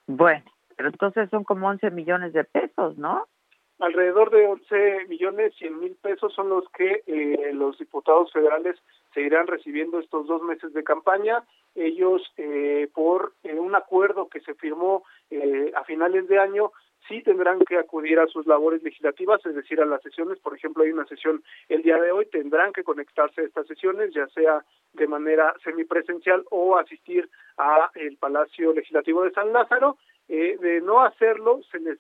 [0.09, 0.45] Bueno,
[0.77, 3.29] pero entonces son como 11 millones de pesos, ¿no?
[3.79, 8.77] Alrededor de 11 millones 100 mil pesos son los que eh, los diputados federales
[9.15, 11.45] seguirán recibiendo estos dos meses de campaña.
[11.75, 15.05] Ellos, eh, por eh, un acuerdo que se firmó
[15.75, 16.73] a finales de año,
[17.07, 20.39] sí tendrán que acudir a sus labores legislativas, es decir, a las sesiones.
[20.39, 24.13] Por ejemplo, hay una sesión el día de hoy, tendrán que conectarse a estas sesiones,
[24.15, 24.65] ya sea
[24.95, 29.99] de manera semipresencial o asistir a el Palacio Legislativo de San Lázaro.
[30.29, 31.99] de no hacerlo, se les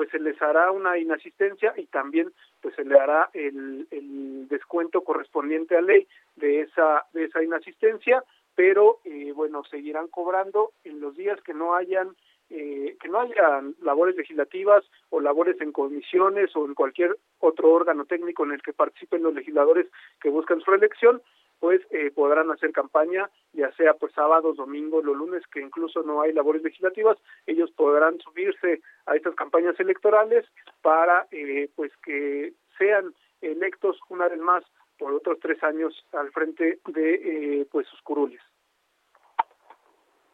[0.00, 2.32] pues se les hará una inasistencia y también
[2.62, 8.24] pues se le hará el, el descuento correspondiente a ley de esa de esa inasistencia
[8.54, 12.16] pero eh, bueno seguirán cobrando en los días que no hayan
[12.48, 18.06] eh, que no haya labores legislativas o labores en comisiones o en cualquier otro órgano
[18.06, 19.86] técnico en el que participen los legisladores
[20.18, 21.20] que buscan su reelección,
[21.60, 26.22] pues eh, podrán hacer campaña, ya sea pues sábados, domingos, los lunes, que incluso no
[26.22, 30.46] hay labores legislativas, ellos podrán subirse a estas campañas electorales
[30.82, 34.64] para eh, pues que sean electos una vez más
[34.98, 37.14] por otros tres años al frente de
[37.60, 38.40] eh, pues sus curules.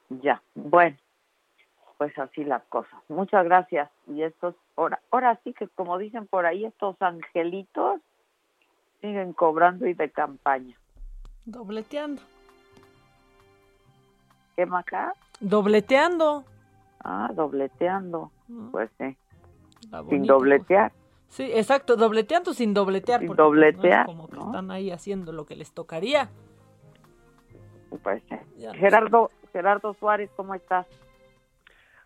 [0.08, 0.96] Ya, bueno,
[1.98, 3.00] pues así las cosas.
[3.08, 3.90] Muchas gracias.
[4.06, 8.00] Y estos, ahora, ahora sí que como dicen por ahí, estos angelitos
[9.00, 10.76] siguen cobrando y de campaña.
[11.46, 12.20] Dobleteando.
[14.56, 15.14] ¿Qué acá?
[15.38, 16.44] Dobleteando.
[17.04, 18.32] Ah, dobleteando.
[18.48, 18.70] Mm.
[18.72, 19.16] Pues sí.
[20.08, 20.92] Sin dobletear.
[21.28, 23.20] Sí, exacto, dobleteando sin dobletear.
[23.20, 24.06] Sin dobletear.
[24.06, 26.30] como que están ahí haciendo lo que les tocaría.
[28.02, 28.36] Pues sí.
[28.74, 30.86] Gerardo, Gerardo Suárez, ¿cómo estás?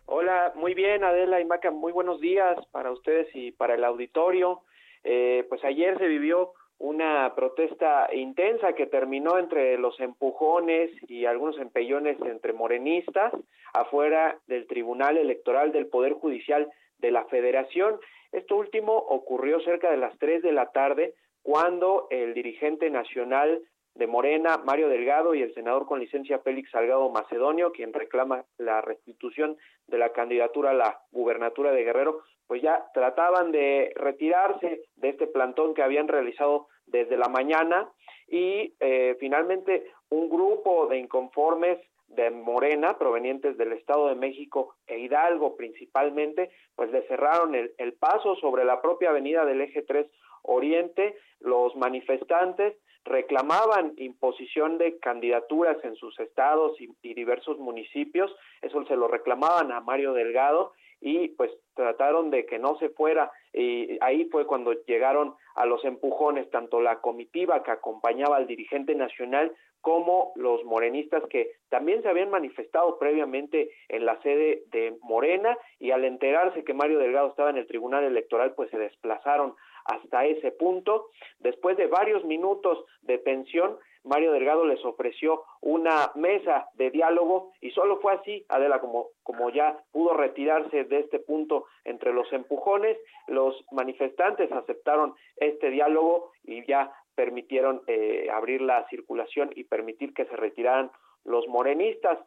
[0.05, 4.61] Hola, muy bien, Adela y Maca, muy buenos días para ustedes y para el auditorio.
[5.03, 11.59] Eh, pues ayer se vivió una protesta intensa que terminó entre los empujones y algunos
[11.59, 13.31] empellones entre morenistas
[13.71, 16.67] afuera del Tribunal Electoral del Poder Judicial
[16.97, 17.99] de la Federación.
[18.31, 21.13] Esto último ocurrió cerca de las 3 de la tarde
[21.43, 23.61] cuando el dirigente nacional
[23.93, 28.81] de Morena, Mario Delgado, y el senador con licencia Félix Salgado Macedonio, quien reclama la
[28.81, 35.09] restitución de la candidatura a la gubernatura de Guerrero, pues ya trataban de retirarse de
[35.09, 37.89] este plantón que habían realizado desde la mañana.
[38.27, 44.99] Y eh, finalmente un grupo de inconformes de Morena, provenientes del Estado de México e
[44.99, 50.07] Hidalgo principalmente, pues le cerraron el, el paso sobre la propia avenida del eje 3
[50.43, 51.15] Oriente.
[51.39, 58.95] Los manifestantes reclamaban imposición de candidaturas en sus estados y, y, diversos municipios, eso se
[58.95, 64.25] lo reclamaban a Mario Delgado y pues trataron de que no se fuera y ahí
[64.25, 70.31] fue cuando llegaron a los empujones tanto la comitiva que acompañaba al dirigente nacional como
[70.35, 76.05] los morenistas que también se habían manifestado previamente en la sede de Morena y al
[76.05, 81.07] enterarse que Mario Delgado estaba en el Tribunal Electoral pues se desplazaron hasta ese punto.
[81.39, 87.71] Después de varios minutos de tensión, Mario Delgado les ofreció una mesa de diálogo y
[87.71, 92.97] solo fue así, Adela, como, como ya pudo retirarse de este punto entre los empujones,
[93.27, 100.25] los manifestantes aceptaron este diálogo y ya permitieron eh, abrir la circulación y permitir que
[100.25, 100.91] se retiraran
[101.23, 102.17] los morenistas.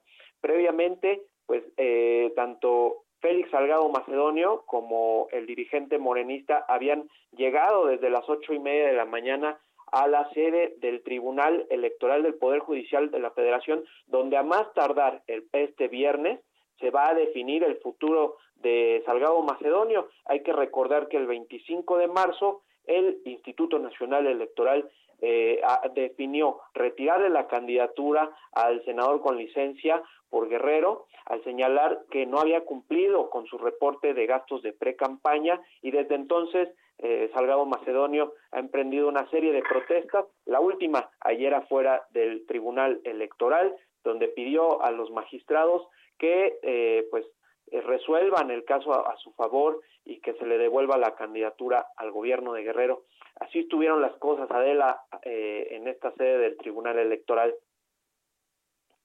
[0.40, 8.28] Previamente, pues eh, tanto Félix Salgado Macedonio como el dirigente morenista habían llegado desde las
[8.28, 9.58] ocho y media de la mañana
[9.92, 14.72] a la sede del Tribunal Electoral del Poder Judicial de la Federación, donde a más
[14.74, 16.40] tardar el, este viernes
[16.80, 20.08] se va a definir el futuro de Salgado Macedonio.
[20.26, 25.60] Hay que recordar que el 25 de marzo el Instituto Nacional Electoral eh,
[25.94, 32.64] definió retirarle la candidatura al senador con licencia por Guerrero al señalar que no había
[32.64, 38.58] cumplido con su reporte de gastos de pre-campaña y desde entonces eh, Salgado Macedonio ha
[38.58, 44.90] emprendido una serie de protestas, la última ayer afuera del Tribunal Electoral, donde pidió a
[44.90, 45.86] los magistrados
[46.18, 47.24] que eh, pues
[47.70, 52.12] eh, resuelvan el caso a, su favor y que se le devuelva la candidatura al
[52.12, 53.04] gobierno de Guerrero.
[53.40, 57.54] Así estuvieron las cosas, Adela, eh, en esta sede del Tribunal Electoral.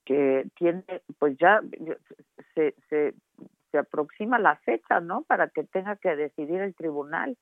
[0.05, 0.83] Que tiene,
[1.17, 1.61] pues ya
[2.53, 3.13] se, se,
[3.71, 5.23] se aproxima la fecha, ¿no?
[5.23, 7.37] Para que tenga que decidir el tribunal.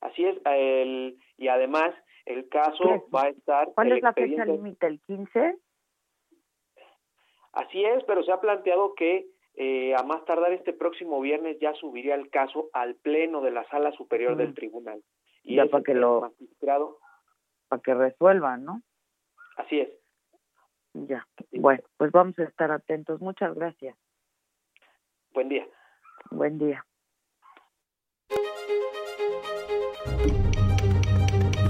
[0.00, 3.72] Así es, el, y además el caso va a estar...
[3.74, 4.86] ¿Cuál es la fecha límite?
[4.86, 5.56] ¿El 15?
[7.52, 11.74] Así es, pero se ha planteado que eh, a más tardar este próximo viernes ya
[11.74, 14.38] subiría el caso al pleno de la sala superior mm.
[14.38, 15.02] del tribunal.
[15.42, 16.98] Y ya para que lo magistrado
[17.68, 18.82] para que resuelvan, ¿no?
[19.56, 19.88] Así es.
[20.94, 21.26] Ya.
[21.52, 23.20] Bueno, pues vamos a estar atentos.
[23.20, 23.96] Muchas gracias.
[25.32, 25.66] Buen día.
[26.30, 26.84] Buen día.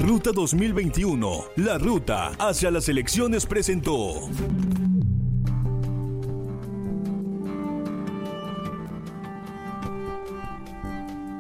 [0.01, 4.29] Ruta 2021, la ruta hacia las elecciones presentó.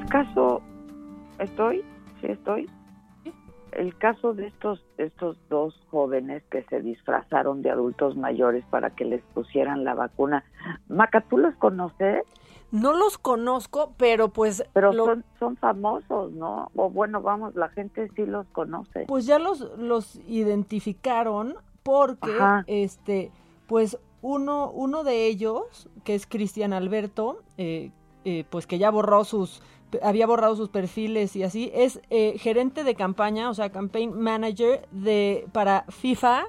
[0.08, 0.62] caso,
[1.38, 1.84] ¿estoy?
[2.20, 2.68] ¿Sí estoy?
[3.72, 9.04] El caso de estos, estos dos jóvenes que se disfrazaron de adultos mayores para que
[9.04, 10.42] les pusieran la vacuna.
[10.88, 12.22] Maca, ¿tú los conoces?
[12.70, 14.62] No los conozco, pero pues...
[14.72, 16.70] Pero son, son famosos, ¿no?
[16.74, 19.06] O bueno, vamos, la gente sí los conoce.
[19.06, 23.32] Pues ya los, los identificaron porque, este,
[23.66, 27.90] pues uno, uno de ellos, que es Cristian Alberto, eh,
[28.24, 29.62] eh, pues que ya borró sus
[30.02, 34.86] había borrado sus perfiles y así, es eh, gerente de campaña, o sea, campaign manager
[34.90, 36.44] de para FIFA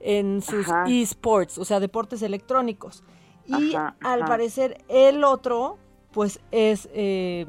[0.00, 3.02] en sus esports, o sea, deportes electrónicos.
[3.46, 5.78] Y al parecer el otro,
[6.12, 7.46] pues es, eh,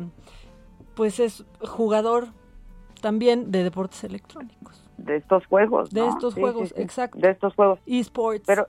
[0.95, 2.27] pues es jugador
[3.01, 4.83] también de deportes electrónicos.
[4.97, 5.89] De estos juegos.
[5.91, 7.19] De estos juegos, exacto.
[7.19, 7.79] De estos juegos.
[7.85, 8.45] Esports.
[8.45, 8.67] Pero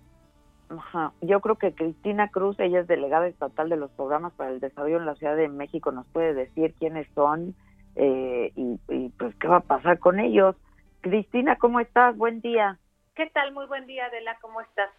[0.68, 1.12] Ajá.
[1.20, 4.96] Yo creo que Cristina Cruz, ella es delegada estatal de los programas para el desarrollo
[4.96, 7.54] en la Ciudad de México, nos puede decir quiénes son
[7.94, 10.56] eh, y, y, pues qué va a pasar con ellos.
[11.02, 12.16] Cristina, ¿cómo estás?
[12.16, 12.78] Buen día.
[13.14, 13.52] ¿Qué tal?
[13.52, 14.90] Muy buen día, Adela, ¿cómo estás?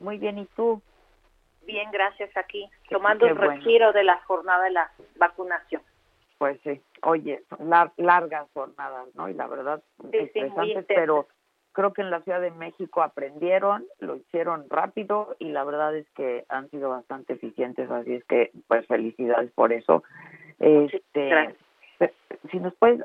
[0.00, 0.80] Muy bien, ¿y tú?
[1.70, 3.92] Bien, gracias aquí, tomando el respiro bueno.
[3.92, 5.82] de la jornada de la vacunación.
[6.38, 9.28] Pues sí, oye, lar largas jornadas, ¿no?
[9.28, 10.40] Y la verdad, sí, sí,
[10.88, 11.28] pero
[11.72, 16.08] creo que en la Ciudad de México aprendieron, lo hicieron rápido y la verdad es
[16.10, 20.02] que han sido bastante eficientes, así es que pues felicidades por eso.
[20.58, 21.54] Este,
[22.50, 23.00] si nos puedes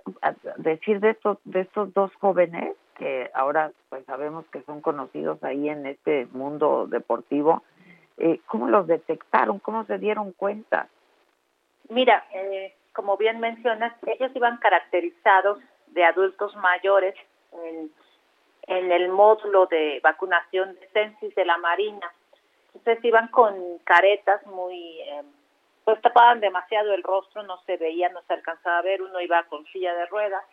[0.57, 5.69] decir de estos de estos dos jóvenes que ahora pues sabemos que son conocidos ahí
[5.69, 7.63] en este mundo deportivo,
[8.17, 9.59] eh, ¿cómo los detectaron?
[9.59, 10.87] ¿Cómo se dieron cuenta?
[11.89, 17.15] Mira, eh, como bien mencionas, ellos iban caracterizados de adultos mayores
[17.63, 17.91] en,
[18.67, 22.11] el módulo de vacunación de Censis de la Marina.
[22.73, 25.23] Entonces iban con caretas muy, eh,
[25.83, 29.43] pues tapaban demasiado el rostro, no se veía, no se alcanzaba a ver, uno iba
[29.43, 30.43] con silla de ruedas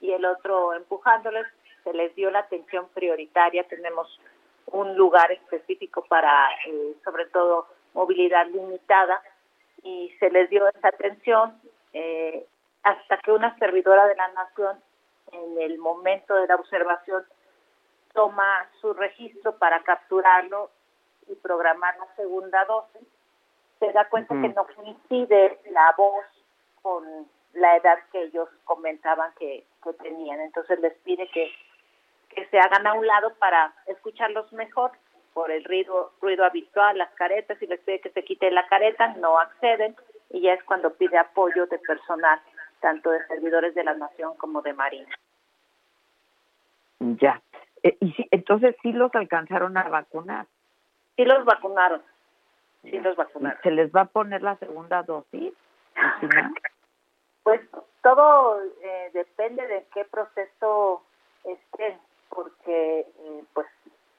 [0.00, 1.46] y el otro empujándoles,
[1.84, 4.20] se les dio la atención prioritaria, tenemos
[4.72, 9.20] un lugar específico para, eh, sobre todo, movilidad limitada
[9.82, 11.60] y se les dio esa atención
[11.92, 12.46] eh,
[12.82, 14.78] hasta que una servidora de la nación
[15.32, 17.24] en el momento de la observación
[18.12, 20.70] toma su registro para capturarlo
[21.28, 23.06] y programar la segunda dosis,
[23.78, 26.24] se da cuenta que no coincide la voz
[26.82, 27.04] con
[27.54, 30.40] la edad que ellos comentaban que, que tenían.
[30.40, 31.50] Entonces les pide que,
[32.34, 34.92] que se hagan a un lado para escucharlos mejor
[35.32, 39.08] por el ruido, ruido habitual, las caretas, y les pide que se quite la careta,
[39.14, 39.96] no acceden,
[40.30, 42.40] y ya es cuando pide apoyo de personal,
[42.80, 45.14] tanto de servidores de la Nación como de Marina.
[46.98, 47.40] Ya.
[47.82, 50.46] Eh, y sí, entonces sí los alcanzaron a vacunar.
[51.16, 52.02] Sí los vacunaron.
[52.82, 53.58] Sí los vacunaron.
[53.62, 55.52] ¿Se les va a poner la segunda dosis?
[57.42, 57.60] Pues
[58.02, 61.02] todo eh, depende de qué proceso
[61.44, 61.98] estén,
[62.30, 63.66] porque eh, pues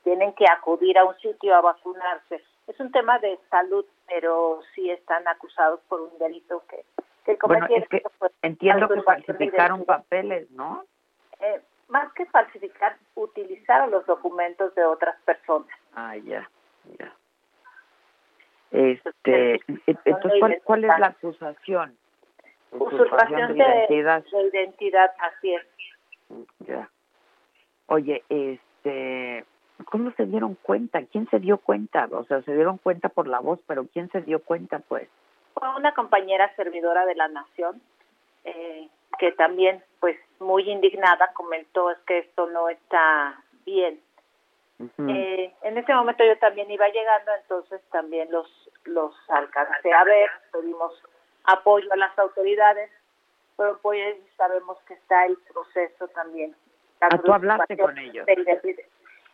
[0.03, 2.43] tienen que acudir a un sitio a vacunarse.
[2.67, 6.83] Es un tema de salud, pero sí están acusados por un delito que,
[7.25, 7.87] que cometieron.
[8.19, 10.83] Pues, entiendo que falsificaron papeles, ¿no?
[11.39, 15.69] Eh, más que falsificar, utilizaron los documentos de otras personas.
[15.93, 16.49] Ah, ya,
[16.97, 17.13] ya.
[18.71, 21.97] Este, entonces, ¿cuál, ¿cuál es la acusación?
[22.71, 24.23] Usurpación de, identidad.
[24.23, 25.65] de identidad, así es.
[26.59, 26.89] Ya.
[27.91, 29.43] Oye, este,
[29.83, 31.03] ¿cómo se dieron cuenta?
[31.11, 32.07] ¿Quién se dio cuenta?
[32.13, 35.09] O sea, se dieron cuenta por la voz, pero ¿quién se dio cuenta, pues?
[35.53, 37.81] Fue una compañera servidora de la Nación,
[38.45, 38.87] eh,
[39.19, 43.99] que también, pues, muy indignada comentó es que esto no está bien.
[45.09, 48.47] eh, en ese momento yo también iba llegando, entonces también los
[48.85, 50.93] los alcancé a ver, pedimos
[51.43, 52.89] apoyo a las autoridades,
[53.57, 56.55] pero pues sabemos que está el proceso también.
[57.01, 58.25] ¿A ¿Tú hablaste con ellos?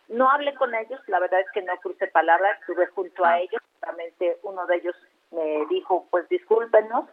[0.08, 3.40] No hablé con ellos, la verdad es que no crucé palabras, estuve junto a ah.
[3.40, 4.96] ellos, realmente uno de ellos
[5.32, 7.06] me dijo, pues discúlpenos,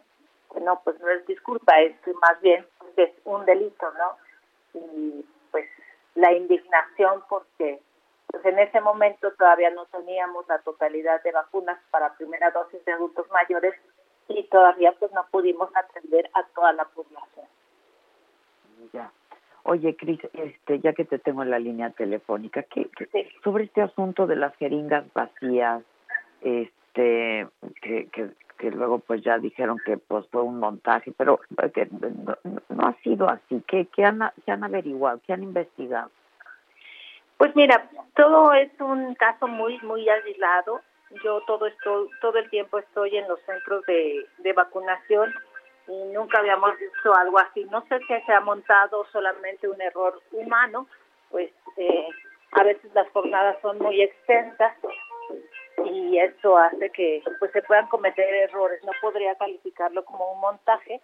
[0.61, 4.79] no, pues no es disculpa, es que más bien es un delito, ¿no?
[4.79, 5.69] Y pues
[6.15, 7.81] la indignación porque
[8.27, 12.93] pues en ese momento todavía no teníamos la totalidad de vacunas para primera dosis de
[12.93, 13.75] adultos mayores
[14.29, 17.45] y todavía pues no pudimos atender a toda la población.
[18.93, 19.11] Ya.
[19.67, 22.87] Oye, Cris, este, ya que te tengo en la línea telefónica, ¿qué,
[23.43, 25.81] sobre este asunto de las jeringas vacías,
[26.41, 27.47] este,
[27.81, 31.39] que, que, que luego pues ya dijeron que pues fue un montaje, pero
[31.73, 33.63] que no, ha sido así.
[33.67, 35.19] ¿Qué, qué han, qué han averiguado?
[35.25, 36.11] ¿Qué han investigado?
[37.37, 40.81] Pues mira, todo es un caso muy, muy aislado.
[41.23, 45.33] Yo todo esto, todo el tiempo estoy en los centros de, de vacunación
[45.87, 47.63] y nunca habíamos visto algo así.
[47.65, 50.87] No sé si se ha montado solamente un error humano,
[51.29, 52.07] pues eh,
[52.51, 54.75] a veces las jornadas son muy extensas
[55.83, 58.83] y eso hace que pues se puedan cometer errores.
[58.83, 61.01] No podría calificarlo como un montaje,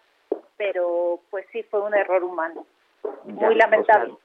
[0.58, 2.66] pero pues sí fue un error humano,
[3.24, 4.16] muy lamentable,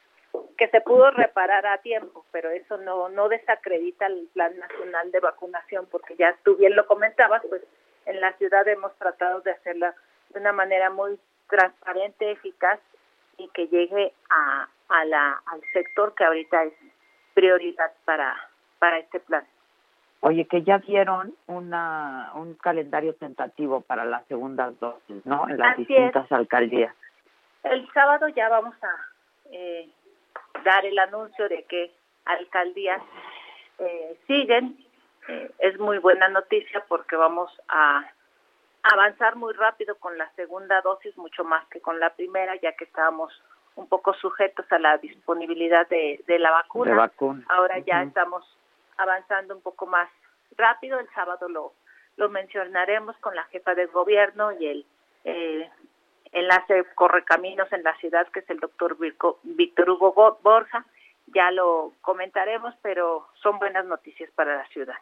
[0.57, 5.20] que se pudo reparar a tiempo, pero eso no no desacredita el Plan Nacional de
[5.20, 7.62] Vacunación, porque ya tú bien lo comentabas, pues
[8.07, 9.94] en la ciudad hemos tratado de hacerla
[10.30, 11.18] de una manera muy
[11.48, 12.80] transparente, eficaz
[13.38, 16.74] y que llegue a, a la, al sector que ahorita es
[17.34, 18.34] prioridad para,
[18.78, 19.46] para este plan.
[20.20, 25.48] Oye, que ya dieron una, un calendario tentativo para las segundas dosis, ¿no?
[25.48, 26.94] En las distintas alcaldías.
[27.62, 28.96] El sábado ya vamos a
[29.52, 29.88] eh,
[30.64, 31.92] dar el anuncio de que
[32.24, 33.02] alcaldías
[33.78, 34.78] eh, siguen.
[35.28, 38.04] Eh, es muy buena noticia porque vamos a
[38.93, 42.84] avanzar muy rápido con la segunda dosis, mucho más que con la primera, ya que
[42.84, 43.32] estábamos
[43.74, 46.91] un poco sujetos a la disponibilidad de, de la vacuna.
[47.49, 48.45] Ahora ya estamos
[48.97, 50.09] avanzando un poco más
[50.57, 50.99] rápido.
[50.99, 51.72] El sábado lo,
[52.16, 54.87] lo mencionaremos con la jefa del gobierno y el
[55.24, 55.70] eh,
[56.32, 58.97] enlace correcaminos en la ciudad, que es el doctor
[59.43, 60.84] Víctor Hugo Borja.
[61.34, 64.97] Ya lo comentaremos, pero son buenas noticias para la ciudad.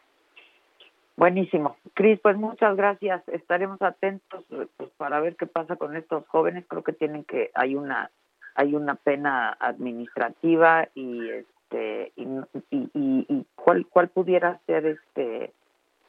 [1.17, 1.77] Buenísimo.
[1.95, 3.27] Cris, pues muchas gracias.
[3.29, 6.65] Estaremos atentos pues, para ver qué pasa con estos jóvenes.
[6.67, 8.11] Creo que tienen que hay una
[8.57, 12.25] hay una pena administrativa y este y,
[12.71, 15.53] y, y, cuál cuál pudiera ser este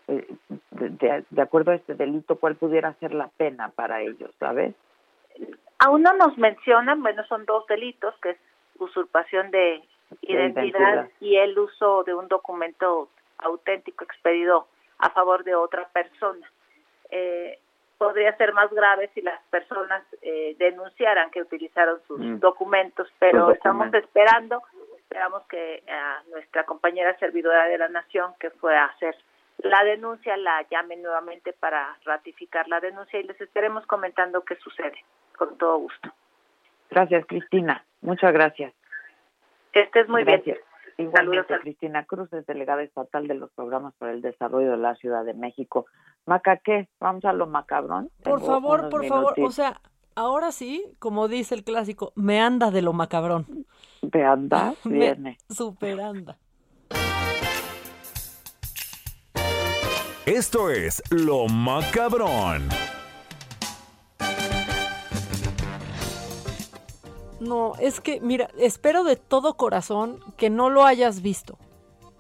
[0.07, 0.27] eh,
[0.71, 4.75] de, de, acuerdo a este delito cuál pudiera ser la pena para ellos, ¿sabes?
[5.79, 8.37] Aún no nos mencionan, bueno, son dos delitos, que es
[8.77, 9.81] usurpación de
[10.21, 11.09] identidad, identidad.
[11.19, 14.67] y el uso de un documento auténtico expedido
[14.99, 16.49] a favor de otra persona.
[17.09, 17.59] Eh,
[17.97, 22.39] podría ser más grave si las personas eh, denunciaran que utilizaron sus mm.
[22.39, 24.61] documentos, pero estamos esperando,
[24.97, 29.15] esperamos que a nuestra compañera servidora de la Nación, que fue a hacer
[29.59, 35.03] la denuncia, la llame nuevamente para ratificar la denuncia y les estaremos comentando qué sucede,
[35.37, 36.13] con todo gusto.
[36.89, 37.83] Gracias, Cristina.
[38.01, 38.73] Muchas gracias.
[39.71, 40.57] Que estés muy gracias.
[40.57, 40.74] bien.
[40.97, 45.25] Igualmente, Cristina Cruz es delegada estatal de los programas para el desarrollo de la Ciudad
[45.25, 45.85] de México.
[46.25, 46.87] Maca, ¿qué?
[46.99, 48.09] Vamos a lo macabrón.
[48.23, 49.81] Por favor, por favor, o sea,
[50.15, 53.45] ahora sí, como dice el clásico, me anda de lo macabrón.
[54.13, 54.73] ¿Me anda?
[54.83, 55.37] Viene.
[55.49, 56.37] super anda.
[60.25, 62.67] Esto es Lo Macabrón.
[67.39, 71.57] No, es que, mira, espero de todo corazón que no lo hayas visto.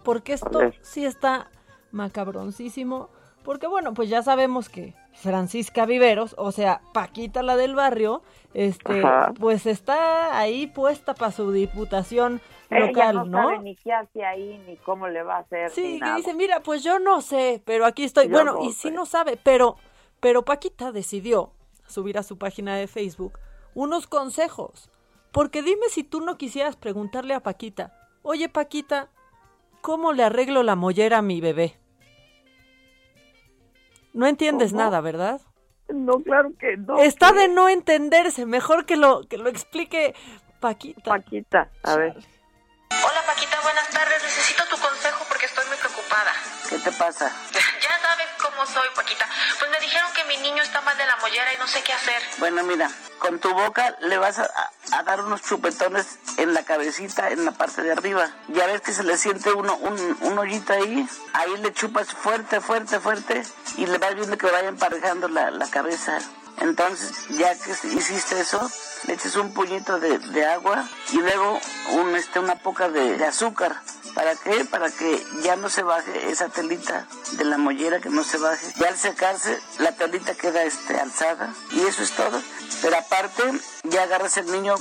[0.03, 1.49] Porque esto sí está
[1.91, 3.09] macabroncísimo.
[3.43, 9.03] Porque bueno, pues ya sabemos que Francisca Viveros, o sea, Paquita la del barrio, este,
[9.39, 13.43] pues está ahí puesta para su diputación local, no, ¿no?
[13.43, 15.69] Sabe ni qué hace ahí, ni cómo le va a hacer.
[15.69, 18.27] Sí, que dice, mira, pues yo no sé, pero aquí estoy.
[18.27, 19.77] bueno, y sí no sabe, pero,
[20.19, 21.51] pero Paquita decidió
[21.87, 23.39] subir a su página de Facebook
[23.75, 24.89] unos consejos
[25.35, 29.09] porque dime si tú no quisieras preguntarle a Paquita, oye Paquita,
[29.81, 31.77] ¿cómo le arreglo la mollera a mi bebé?
[34.13, 35.41] No entiendes nada, ¿verdad?
[35.89, 36.99] No, claro que no.
[36.99, 40.15] Está de no entenderse, mejor que lo, que lo explique
[40.61, 41.11] Paquita.
[41.11, 42.13] Paquita, a ver.
[42.13, 44.23] Hola Paquita, buenas tardes.
[44.23, 46.31] Necesito tu consejo porque estoy muy preocupada.
[46.69, 47.29] ¿Qué te pasa?
[48.55, 49.27] Cómo soy, Paquita.
[49.59, 51.91] Pues me dijeron que mi niño está mal de la mollera y no sé qué
[51.91, 52.21] hacer.
[52.37, 52.89] Bueno, mira,
[53.19, 54.71] con tu boca le vas a,
[55.03, 58.29] dar unos chupetones en la cabecita, en la parte de arriba.
[58.47, 61.05] Ya ves que se le siente uno, un, un hoyito ahí.
[61.33, 63.43] Ahí le chupas fuerte, fuerte, fuerte
[63.75, 66.17] y le vas viendo que vaya emparejando la, la cabeza.
[66.59, 68.71] Entonces, ya que hiciste eso,
[69.07, 71.59] le eches un puñito de, de agua y luego
[71.91, 73.81] un, este, una poca de azúcar
[74.15, 74.63] ¿Para qué?
[74.65, 78.73] Para que ya no se baje esa telita de la mollera, que no se baje.
[78.77, 81.53] Y al secarse, la telita queda este, alzada.
[81.71, 82.41] Y eso es todo.
[82.81, 83.43] Pero aparte,
[83.83, 84.75] ya agarras el niño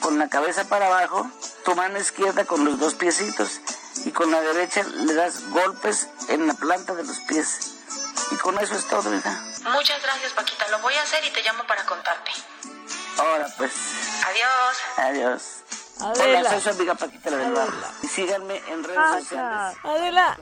[0.00, 1.28] con la cabeza para abajo,
[1.64, 3.60] tu mano izquierda con los dos piecitos.
[4.04, 7.72] Y con la derecha le das golpes en la planta de los pies.
[8.30, 9.36] Y con eso es todo, ¿verdad?
[9.72, 10.68] Muchas gracias, Paquita.
[10.68, 12.30] Lo voy a hacer y te llamo para contarte.
[13.18, 13.72] Ahora pues.
[14.26, 14.76] Adiós.
[14.96, 15.42] Adiós.
[16.00, 16.40] Adela.
[16.40, 17.74] Hola, soy su amiga Paquita la del Barrio.
[18.02, 19.78] Y síganme en redes sociales.
[19.82, 20.38] Adela,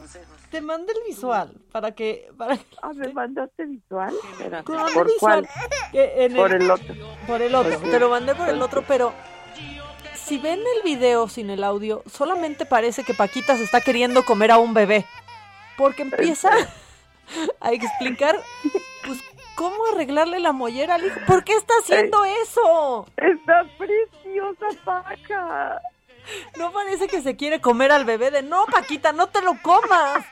[0.50, 2.30] te mandé el visual para que...
[2.36, 2.66] Para que...
[2.82, 4.14] Ah, ¿me mandaste visual?
[4.94, 5.48] ¿Por cuál?
[6.34, 6.94] Por el otro.
[7.26, 9.12] Por el otro, Pues te lo mandé por el otro, pero
[10.14, 14.50] si ven el video sin el audio, solamente parece que Paquita se está queriendo comer
[14.50, 15.06] a un bebé.
[15.76, 16.50] Porque empieza
[17.60, 18.40] a explicar,
[19.04, 19.18] pues,
[19.54, 21.20] cómo arreglarle la mollera al hijo.
[21.26, 23.06] ¿Por qué está haciendo eso?
[23.16, 25.80] Está preciosa, Paca.
[26.58, 30.24] No parece que se quiere comer al bebé de, no, Paquita, no te lo comas.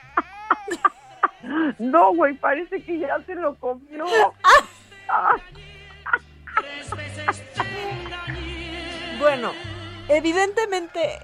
[1.77, 4.05] No, güey, parece que ya se lo comió.
[5.07, 5.35] Ah.
[9.19, 9.51] Bueno,
[10.07, 11.19] evidentemente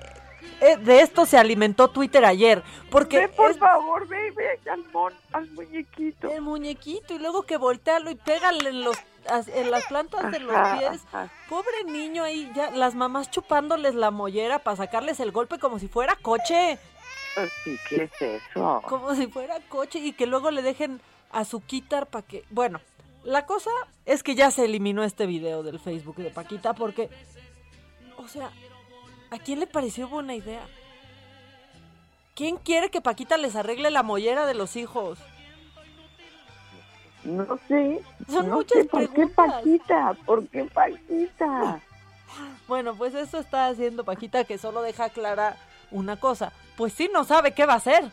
[0.59, 5.13] de esto se alimentó Twitter ayer, porque Ve, por es favor, ve, ve al, mon,
[5.31, 6.29] al muñequito.
[6.31, 8.97] el muñequito y luego que voltealo y pégale en los
[9.53, 11.01] en las plantas de los pies.
[11.11, 11.29] ajá.
[11.49, 15.87] Pobre niño ahí, ya las mamás chupándoles la mollera para sacarles el golpe como si
[15.87, 16.79] fuera coche,
[17.35, 18.81] Pues sí, ¿qué es eso?
[18.87, 20.99] como si fuera coche y que luego le dejen
[21.31, 22.81] azuquitar para que, bueno,
[23.23, 23.69] la cosa
[24.05, 27.09] es que ya se eliminó este video del Facebook de Paquita porque,
[28.17, 28.49] o sea,
[29.31, 30.61] ¿a quién le pareció buena idea?
[32.35, 35.19] ¿Quién quiere que Paquita les arregle la mollera de los hijos?
[37.23, 38.01] No sé.
[38.29, 39.27] Son no muchas sé, ¿por qué.
[39.27, 40.15] Paquita?
[40.25, 41.81] ¿Por qué Paquita?
[42.67, 45.57] Bueno, pues eso está haciendo Paquita que solo deja clara
[45.91, 46.53] una cosa.
[46.77, 48.05] Pues sí, no sabe qué va a hacer.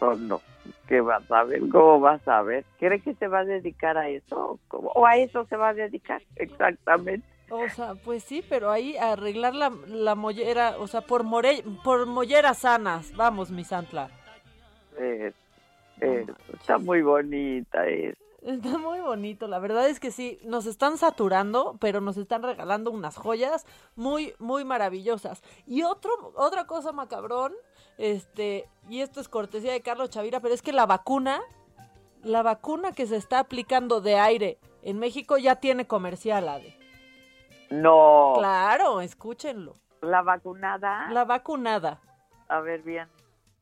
[0.00, 0.40] No.
[0.86, 1.60] ¿Qué vas a ver?
[1.70, 2.64] ¿Cómo vas a ver?
[2.78, 4.58] ¿Cree que se va a dedicar a eso?
[4.70, 6.20] ¿O a eso se va a dedicar?
[6.36, 7.26] Exactamente.
[7.50, 12.06] O sea, pues sí, pero ahí arreglar la, la mollera, o sea, por, more, por
[12.06, 13.14] molleras sanas.
[13.16, 14.08] Vamos, mi Santla.
[14.98, 15.32] Eh,
[16.00, 17.86] eh, está muy bonita.
[17.86, 18.16] Es.
[18.42, 22.90] Está muy bonito, la verdad es que sí, nos están saturando, pero nos están regalando
[22.90, 25.42] unas joyas muy, muy maravillosas.
[25.66, 27.52] Y otro, otra cosa macabrón,
[27.98, 31.42] este, y esto es cortesía de Carlos Chavira, pero es que la vacuna,
[32.22, 36.79] la vacuna que se está aplicando de aire en México ya tiene comercial, Ade.
[37.70, 38.34] No.
[38.38, 39.74] Claro, escúchenlo.
[40.02, 41.08] ¿La vacunada?
[41.10, 42.00] La vacunada.
[42.48, 43.08] A ver bien.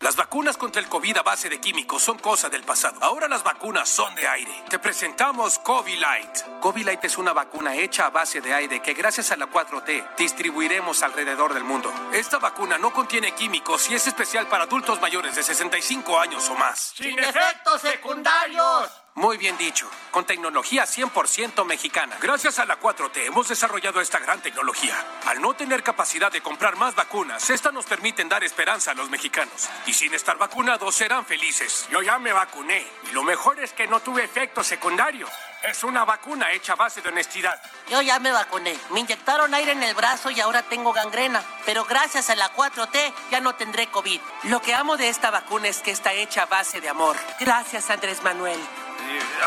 [0.01, 2.99] Las vacunas contra el COVID a base de químicos son cosa del pasado.
[3.03, 4.53] Ahora las vacunas son de aire.
[4.71, 6.45] Te presentamos Covilite.
[6.61, 11.03] Covilite es una vacuna hecha a base de aire que gracias a la 4T distribuiremos
[11.03, 11.93] alrededor del mundo.
[12.13, 16.55] Esta vacuna no contiene químicos y es especial para adultos mayores de 65 años o
[16.55, 16.93] más.
[16.97, 19.08] ¡Sin efectos secundarios!
[19.19, 22.16] Muy bien dicho, con tecnología 100% mexicana.
[22.23, 24.95] Gracias a la 4T hemos desarrollado esta gran tecnología.
[25.27, 29.11] Al no tener capacidad de comprar más vacunas, estas nos permiten dar esperanza a los
[29.11, 29.69] mexicanos.
[29.87, 31.89] Y sin estar vacunados serán felices.
[31.91, 35.27] Yo ya me vacuné lo mejor es que no tuve efecto secundario.
[35.62, 37.61] Es una vacuna hecha a base de honestidad.
[37.89, 38.79] Yo ya me vacuné.
[38.91, 41.43] Me inyectaron aire en el brazo y ahora tengo gangrena.
[41.64, 44.21] Pero gracias a la 4T ya no tendré COVID.
[44.45, 47.16] Lo que amo de esta vacuna es que está hecha a base de amor.
[47.41, 48.61] Gracias, Andrés Manuel.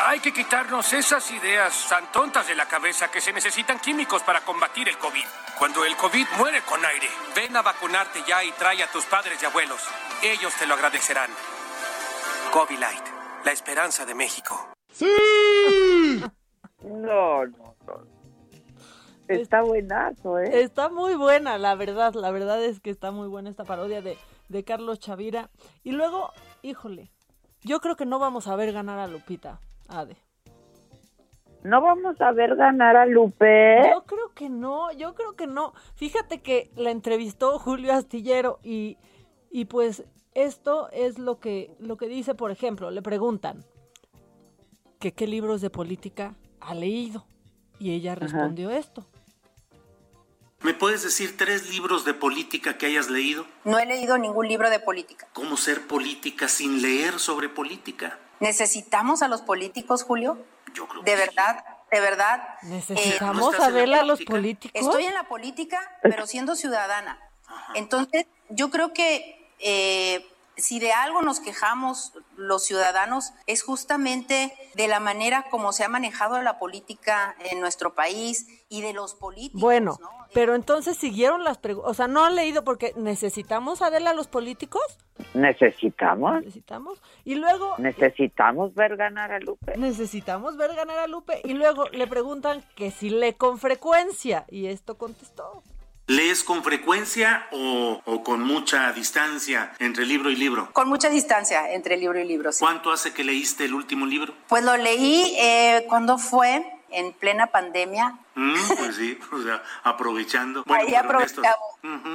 [0.05, 4.41] Hay que quitarnos esas ideas tan tontas de la cabeza que se necesitan químicos para
[4.41, 5.25] combatir el COVID.
[5.57, 9.41] Cuando el COVID muere con aire, ven a vacunarte ya y trae a tus padres
[9.41, 9.81] y abuelos.
[10.23, 11.29] Ellos te lo agradecerán.
[12.79, 13.03] Light,
[13.45, 14.73] la esperanza de México.
[14.91, 16.21] ¡Sí!
[16.83, 18.07] No, no, no.
[19.27, 20.61] Está buenazo, ¿eh?
[20.61, 22.13] Está muy buena, la verdad.
[22.13, 24.17] La verdad es que está muy buena esta parodia de,
[24.49, 25.49] de Carlos Chavira.
[25.83, 27.11] Y luego, híjole,
[27.63, 30.17] yo creo que no vamos a ver ganar a Lupita, Ade.
[31.63, 33.81] ¿No vamos a ver ganar a Lupe?
[33.87, 35.73] Yo creo que no, yo creo que no.
[35.95, 38.97] Fíjate que la entrevistó Julio Astillero y,
[39.51, 40.03] y pues
[40.33, 43.63] esto es lo que, lo que dice, por ejemplo, le preguntan
[44.99, 47.25] que qué libros de política ha leído.
[47.79, 49.05] Y ella respondió esto.
[50.63, 53.47] ¿Me puedes decir tres libros de política que hayas leído?
[53.63, 55.27] No he leído ningún libro de política.
[55.33, 58.19] ¿Cómo ser política sin leer sobre política?
[58.39, 60.37] ¿Necesitamos a los políticos, Julio?
[60.73, 62.43] Yo creo De verdad, de verdad.
[62.61, 64.79] ¿Necesitamos a ver a los políticos?
[64.79, 67.19] Estoy en la política, pero siendo ciudadana.
[67.73, 70.30] Entonces, yo creo que eh,
[70.61, 75.89] si de algo nos quejamos los ciudadanos es justamente de la manera como se ha
[75.89, 79.61] manejado la política en nuestro país y de los políticos.
[79.61, 79.97] Bueno,
[80.33, 84.27] pero entonces siguieron las preguntas, o sea, no han leído porque necesitamos a a los
[84.27, 84.81] políticos.
[85.33, 86.35] Necesitamos.
[86.35, 87.01] Necesitamos.
[87.25, 87.75] Y luego...
[87.77, 89.77] Necesitamos ver ganar a Lupe.
[89.77, 91.41] Necesitamos ver ganar a Lupe.
[91.43, 94.45] Y luego le preguntan que si lee con frecuencia.
[94.49, 95.61] Y esto contestó.
[96.11, 100.69] ¿Lees con frecuencia o, con mucha distancia entre libro y libro?
[100.73, 102.59] Con mucha distancia entre libro y libro, sí.
[102.59, 104.33] ¿Cuánto hace que leíste el último libro?
[104.49, 108.19] Pues lo leí eh, cuando fue en plena pandemia.
[108.35, 110.63] Mm, pues sí, o sea, aprovechando.
[110.69, 111.57] Ahí aprovechamos.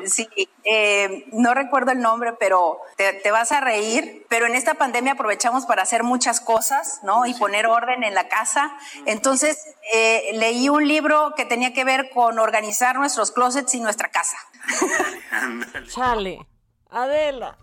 [0.04, 0.28] Sí,
[0.64, 4.24] eh, no recuerdo el nombre, pero te, vas a reír.
[4.28, 7.26] Pero en esta pandemia aprovechamos para hacer muchas cosas, ¿no?
[7.26, 8.76] Y poner orden en la casa.
[9.06, 9.58] Entonces,
[9.92, 14.36] eh, leí un libro que tenía que ver con organizar nuestros closets y nuestra casa.
[15.88, 16.46] Chale,
[16.90, 17.58] Adela.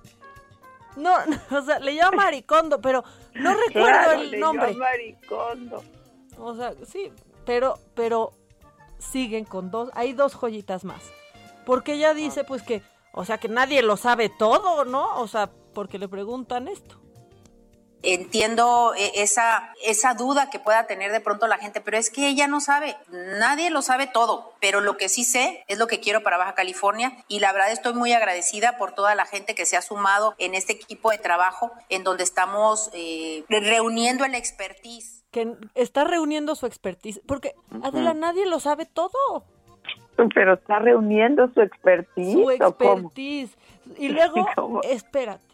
[0.95, 1.15] No,
[1.51, 3.03] o sea, le llama Maricondo, pero
[3.35, 4.73] no recuerdo el nombre.
[4.73, 5.83] Maricondo.
[6.43, 7.09] O sea, sí,
[7.45, 8.33] pero, pero
[8.99, 11.01] siguen con dos, hay dos joyitas más.
[11.65, 12.83] Porque ella dice pues que,
[13.13, 15.19] o sea, que nadie lo sabe todo, ¿no?
[15.21, 16.99] O sea, porque le preguntan esto.
[18.05, 22.27] Entiendo eh, esa, esa duda que pueda tener de pronto la gente, pero es que
[22.27, 26.01] ella no sabe, nadie lo sabe todo, pero lo que sí sé es lo que
[26.01, 29.65] quiero para Baja California y la verdad estoy muy agradecida por toda la gente que
[29.65, 35.22] se ha sumado en este equipo de trabajo en donde estamos eh, reuniendo el expertise.
[35.33, 39.43] Que está reuniendo su expertise, porque Adela, nadie lo sabe todo.
[40.33, 42.31] Pero está reuniendo su expertise.
[42.31, 43.57] Su expertise.
[43.97, 45.53] Y luego, espérate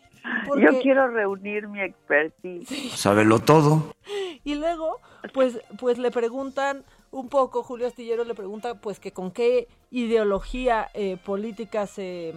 [0.58, 2.92] yo quiero reunir mi expertise.
[2.96, 3.94] Sábelo todo.
[4.46, 5.00] Y luego,
[5.34, 10.90] pues, pues le preguntan un poco, Julio Astillero le pregunta, pues, que con qué ideología
[10.94, 12.34] eh, política se,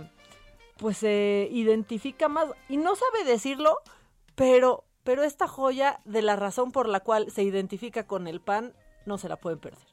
[0.79, 2.49] pues, se identifica más.
[2.69, 3.79] Y no sabe decirlo,
[4.35, 8.75] pero, pero esta joya de la razón por la cual se identifica con el PAN,
[9.07, 9.87] no se la pueden perder.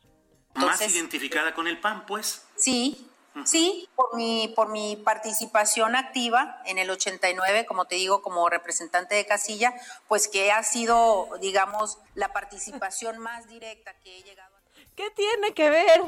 [0.55, 2.47] ¿Más identificada con el PAN, pues?
[2.55, 3.09] Sí,
[3.45, 9.15] Sí, por mi, por mi participación activa en el 89, como te digo, como representante
[9.15, 9.73] de casilla,
[10.07, 14.59] pues que ha sido, digamos, la participación más directa que he llegado a...
[14.95, 16.01] ¿Qué tiene que ver?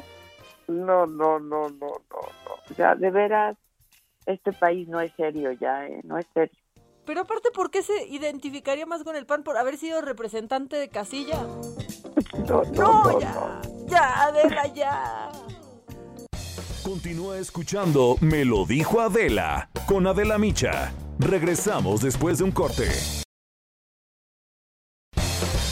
[0.67, 2.53] No, no, no, no, no, no.
[2.69, 3.57] O sea, de veras,
[4.25, 6.01] este país no es serio ya, ¿eh?
[6.03, 6.57] No es serio.
[7.05, 10.89] Pero aparte, ¿por qué se identificaría más con el PAN por haber sido representante de
[10.89, 11.41] casilla?
[12.47, 15.31] No, no, ya, ya, Adela, ya.
[16.83, 20.93] Continúa escuchando Me lo dijo Adela con Adela Micha.
[21.19, 22.89] Regresamos después de un corte.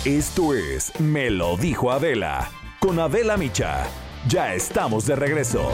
[0.05, 2.49] Esto es Me lo dijo Adela
[2.79, 3.85] con Adela Micha.
[4.27, 5.71] Ya estamos de regreso.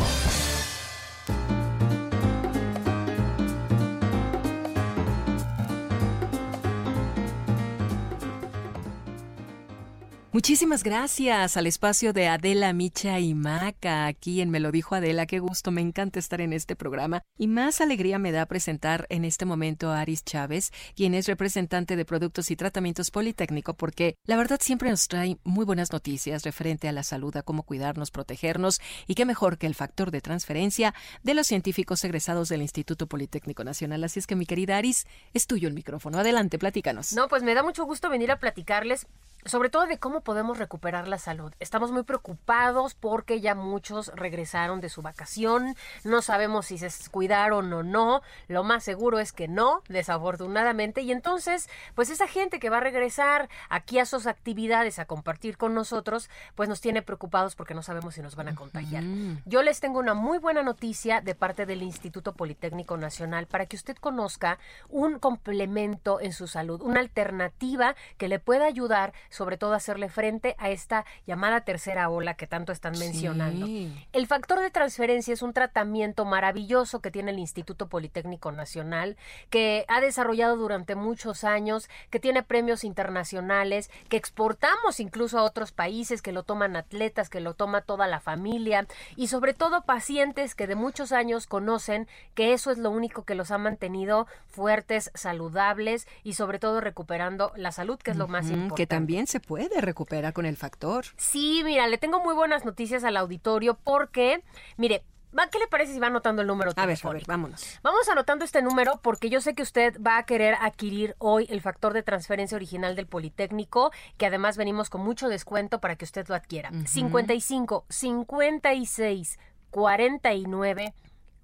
[10.36, 15.28] Muchísimas gracias al espacio de Adela Micha y Maca aquí en Me lo dijo Adela.
[15.28, 17.22] Qué gusto, me encanta estar en este programa.
[17.38, 21.96] Y más alegría me da presentar en este momento a Aris Chávez, quien es representante
[21.96, 26.90] de Productos y Tratamientos Politécnico, porque la verdad siempre nos trae muy buenas noticias referente
[26.90, 30.94] a la salud, a cómo cuidarnos, protegernos y qué mejor que el factor de transferencia
[31.24, 34.04] de los científicos egresados del Instituto Politécnico Nacional.
[34.04, 36.20] Así es que mi querida Aris, es tuyo el micrófono.
[36.20, 37.14] Adelante, platícanos.
[37.14, 39.08] No, pues me da mucho gusto venir a platicarles
[39.46, 41.54] sobre todo de cómo podemos recuperar la salud.
[41.60, 47.72] Estamos muy preocupados porque ya muchos regresaron de su vacación, no sabemos si se cuidaron
[47.72, 52.72] o no, lo más seguro es que no, desafortunadamente, y entonces, pues esa gente que
[52.72, 57.56] va a regresar aquí a sus actividades a compartir con nosotros, pues nos tiene preocupados
[57.56, 59.04] porque no sabemos si nos van a contagiar.
[59.46, 63.76] Yo les tengo una muy buena noticia de parte del Instituto Politécnico Nacional para que
[63.76, 64.58] usted conozca
[64.90, 70.56] un complemento en su salud, una alternativa que le pueda ayudar sobre todo hacerle frente
[70.58, 73.68] a esta llamada tercera ola que tanto están mencionando.
[74.14, 79.18] El factor de transferencia es un tratamiento maravilloso que tiene el Instituto Politécnico Nacional,
[79.50, 85.72] que ha desarrollado durante muchos años, que tiene premios internacionales, que exportamos incluso a otros
[85.72, 90.56] países, que lo toman atletas, que lo toma toda la familia y sobre todo pacientes
[90.56, 95.12] que de muchos años conocen que eso es lo único que los ha mantenido fuertes,
[95.14, 98.76] saludables y sobre todo recuperando la salud, que es lo más importante.
[98.76, 101.06] Que también se puede recuperar con el factor.
[101.18, 104.44] Sí, mira, le tengo muy buenas noticias al auditorio porque,
[104.78, 105.04] mire,
[105.52, 106.72] ¿Qué le parece si va anotando el número?
[106.76, 107.80] A ver, a ver, vámonos.
[107.84, 111.62] Vamos anotando este número porque yo sé que usted va a querer adquirir hoy el
[111.62, 116.28] factor de transferencia original del Politécnico, que además venimos con mucho descuento para que usted
[116.30, 116.72] lo adquiera.
[116.86, 119.40] 55 56
[119.72, 120.94] 49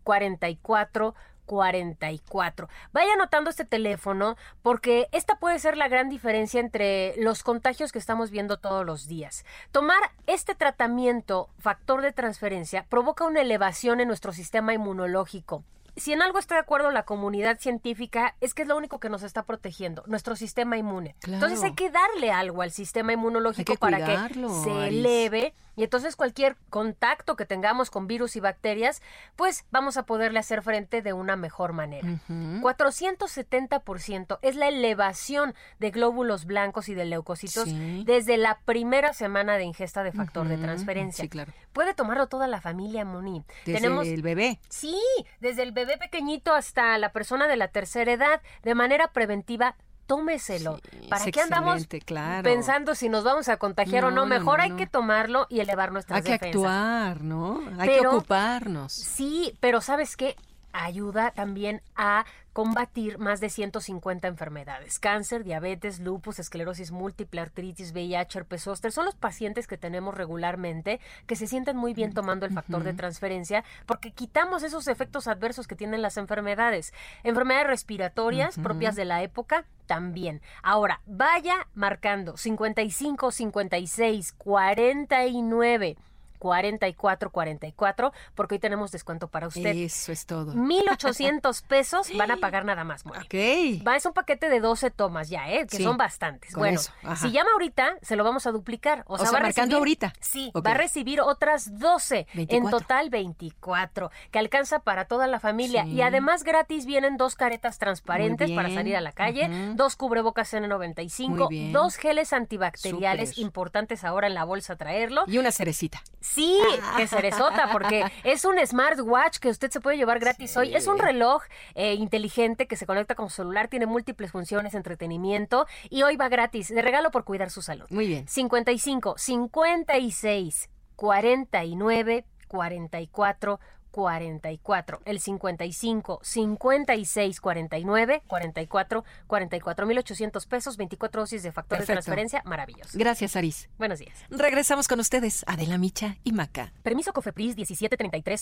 [0.03, 1.15] 44
[1.51, 2.69] 44.
[2.93, 7.99] Vaya anotando este teléfono porque esta puede ser la gran diferencia entre los contagios que
[7.99, 9.43] estamos viendo todos los días.
[9.73, 15.65] Tomar este tratamiento, factor de transferencia, provoca una elevación en nuestro sistema inmunológico
[15.97, 19.09] si en algo está de acuerdo la comunidad científica, es que es lo único que
[19.09, 21.15] nos está protegiendo, nuestro sistema inmune.
[21.27, 24.33] Entonces hay que darle algo al sistema inmunológico para que
[24.63, 29.01] se eleve y entonces cualquier contacto que tengamos con virus y bacterias,
[29.35, 32.07] pues vamos a poderle hacer frente de una mejor manera.
[32.27, 37.69] 470% es la elevación de glóbulos blancos y de leucocitos
[38.05, 41.23] desde la primera semana de ingesta de factor de transferencia.
[41.23, 41.53] Sí, claro.
[41.73, 43.43] Puede tomarlo toda la familia, Moni.
[43.65, 44.59] Desde Tenemos el bebé.
[44.69, 44.99] Sí,
[45.39, 49.75] desde el bebé pequeñito hasta la persona de la tercera edad, de manera preventiva
[50.11, 50.77] tómeselo.
[51.09, 52.43] ¿Para es qué andamos claro.
[52.43, 55.93] pensando si nos vamos a contagiar o No, Mejor no, hay que tomarlo y elevar
[55.93, 57.61] nuestras Hay que actuar, ¿no?
[57.79, 58.91] Hay que ocuparnos.
[58.91, 60.35] Sí, pero ¿sabes qué?
[60.73, 64.99] Ayuda también a combatir más de 150 enfermedades.
[64.99, 68.91] Cáncer, diabetes, lupus, esclerosis múltiple, artritis, VIH, herpes zóster.
[68.91, 72.93] Son los pacientes que tenemos regularmente que se sienten muy bien tomando el factor de
[72.93, 76.93] transferencia porque quitamos esos efectos adversos que tienen las enfermedades.
[77.23, 80.41] Enfermedades respiratorias propias de la época también.
[80.63, 85.97] Ahora, vaya marcando 55, 56, 49.
[86.41, 89.75] 44 44 porque hoy tenemos descuento para usted.
[89.75, 90.53] Eso es todo.
[90.55, 93.19] 1800 pesos van a pagar nada más, Moni.
[93.19, 93.85] Ok.
[93.87, 95.67] Va, es un paquete de 12 tomas ya, ¿eh?
[95.67, 96.53] Que Sí, son bastantes.
[96.53, 99.03] con bueno, eso, si llama ahorita, se lo vamos a duplicar.
[99.07, 100.13] O, O sea, sea, va a marcando recibir, ahorita.
[100.19, 102.25] Sí, va a recibir otras 12.
[102.33, 102.79] En 24.
[102.79, 105.83] total 24, que alcanza para toda la familia.
[105.83, 105.91] Sí.
[105.91, 109.75] Y además gratis vienen dos caretas transparentes para salir a la calle, Ujú.
[109.75, 111.73] dos cubrebocas N95, Muy bien.
[111.73, 113.43] dos geles antibacteriales Súper.
[113.43, 115.23] importantes ahora en la bolsa traerlo.
[115.27, 116.01] Y una cerecita.
[116.33, 116.57] Sí,
[116.95, 120.73] que cerezota, porque es un smartwatch que usted se puede llevar gratis hoy.
[120.73, 121.43] Es un reloj
[121.75, 126.29] eh, inteligente que se conecta con su celular, tiene múltiples funciones, entretenimiento y hoy va
[126.29, 127.85] gratis, de regalo por cuidar su salud.
[127.89, 128.27] Muy bien.
[128.27, 133.59] 55, 56, 49, 44,
[133.91, 142.01] 44, el 55, 56, 49, 44, 44, 1800 pesos, 24 dosis de factor de Perfecto.
[142.01, 142.97] transferencia, maravilloso.
[142.97, 143.69] Gracias, Aris.
[143.77, 144.17] Buenos días.
[144.29, 146.73] Regresamos con ustedes, Adela Micha y Maca.
[146.83, 148.41] Permiso Cofepris 1733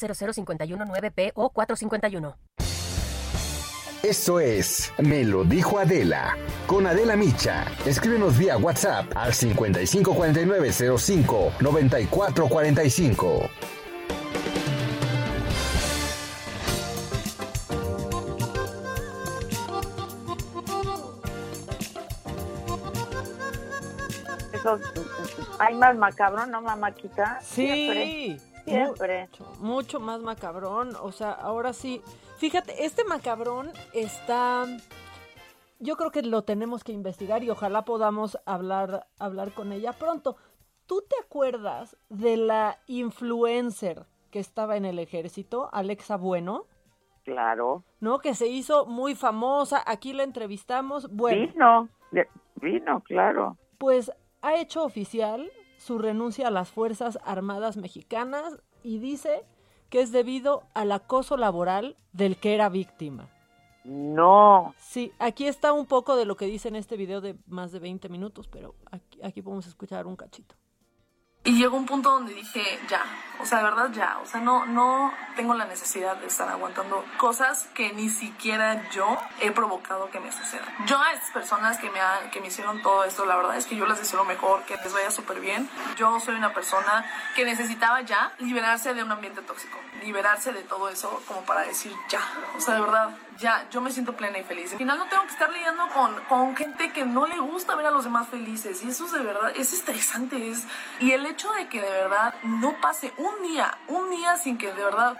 [1.15, 2.37] p o 451.
[4.03, 6.37] Esto es Me lo dijo Adela.
[6.67, 7.65] Con Adela Micha.
[7.85, 13.49] Escríbenos vía WhatsApp al 554905 9445.
[25.59, 27.39] Hay más macabrón, ¿no, mamáquita?
[27.41, 28.37] Sí.
[28.65, 29.29] Siempre.
[29.31, 30.95] Mucho, mucho más macabrón.
[31.01, 32.01] O sea, ahora sí.
[32.37, 34.65] Fíjate, este macabrón está.
[35.79, 40.35] Yo creo que lo tenemos que investigar y ojalá podamos hablar, hablar con ella pronto.
[40.85, 46.65] ¿Tú te acuerdas de la influencer que estaba en el ejército, Alexa Bueno?
[47.23, 47.83] Claro.
[47.99, 48.19] ¿No?
[48.19, 49.83] Que se hizo muy famosa.
[49.85, 51.15] Aquí la entrevistamos.
[51.15, 51.47] Bueno.
[51.53, 51.89] Vino,
[52.55, 53.57] vino, claro.
[53.77, 59.45] Pues ha hecho oficial su renuncia a las Fuerzas Armadas Mexicanas y dice
[59.89, 63.29] que es debido al acoso laboral del que era víctima.
[63.83, 64.75] No.
[64.77, 67.79] Sí, aquí está un poco de lo que dice en este video de más de
[67.79, 70.55] 20 minutos, pero aquí, aquí podemos escuchar un cachito.
[71.49, 73.01] Y llegó un punto donde dije, ya,
[73.41, 77.03] o sea, de verdad ya, o sea, no, no tengo la necesidad de estar aguantando
[77.17, 80.67] cosas que ni siquiera yo he provocado que me sucedan.
[80.85, 83.65] Yo a esas personas que me, ha- que me hicieron todo esto, la verdad es
[83.65, 85.67] que yo les deseo lo mejor, que les vaya súper bien.
[85.97, 87.03] Yo soy una persona
[87.35, 91.93] que necesitaba ya liberarse de un ambiente tóxico, liberarse de todo eso como para decir
[92.09, 92.21] ya,
[92.57, 93.09] o sea, de verdad,
[93.39, 94.71] ya, yo me siento plena y feliz.
[94.73, 97.85] Al final no tengo que estar lidiando con, con gente que no le gusta ver
[97.85, 100.49] a los demás felices y eso es de verdad, es estresante.
[100.49, 100.65] Es,
[100.99, 104.73] y el hecho de que de verdad no pase un día, un día sin que
[104.73, 105.17] de verdad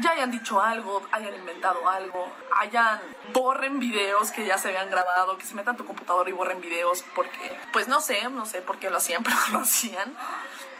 [0.00, 2.28] ya hayan dicho algo, hayan inventado algo,
[2.60, 3.00] hayan
[3.32, 7.04] borren videos que ya se habían grabado, que se metan tu computadora y borren videos
[7.14, 10.14] porque, pues no sé, no sé por qué lo hacían, pero lo hacían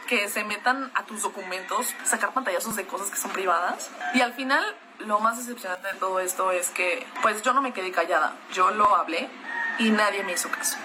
[0.07, 3.91] que se metan a tus documentos, sacar pantallazos de cosas que son privadas.
[4.13, 4.63] Y al final,
[4.99, 8.71] lo más decepcionante de todo esto es que, pues yo no me quedé callada, yo
[8.71, 9.29] lo hablé
[9.79, 10.77] y nadie me hizo caso.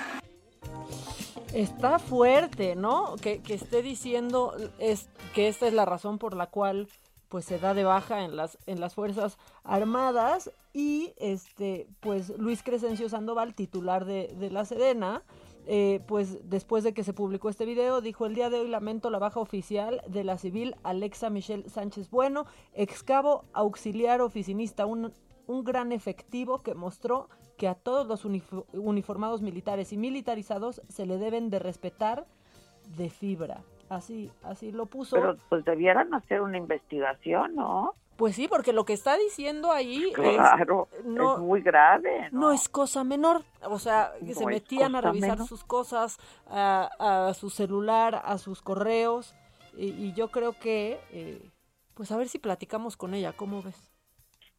[1.55, 3.14] Está fuerte, ¿no?
[3.22, 6.89] Que, que esté diciendo es, que esta es la razón por la cual
[7.33, 12.62] pues se da de baja en las, en las Fuerzas Armadas y este pues Luis
[12.62, 15.22] Crescencio Sandoval, titular de, de la Sedena,
[15.66, 19.09] eh, pues después de que se publicó este video, dijo el día de hoy lamento
[19.09, 25.14] la baja oficial de la civil Alexa Michelle Sánchez Bueno, excavo auxiliar oficinista, un,
[25.47, 31.07] un gran efectivo que mostró que a todos los unif- uniformados militares y militarizados se
[31.07, 32.26] le deben de respetar
[32.95, 33.64] de fibra.
[33.93, 35.16] Así, así lo puso.
[35.16, 37.95] Pero pues debieran hacer una investigación, ¿no?
[38.16, 42.28] Pues sí, porque lo que está diciendo ahí Claro, es, no, es muy grave.
[42.30, 43.43] no es cosa menor.
[43.64, 45.47] O sea, que No se metían a revisar menor.
[45.49, 46.18] sus cosas,
[46.49, 49.34] a, a su celular, a sus correos.
[49.76, 51.51] Y, y yo creo que, eh,
[51.95, 53.90] pues a ver si platicamos con ella, ¿cómo ves?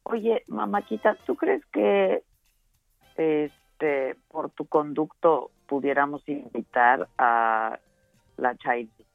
[0.02, 2.22] Oye, mamáquita, ¿tú crees que
[3.16, 7.78] este por tu conducto pudiéramos invitar a
[8.36, 8.54] la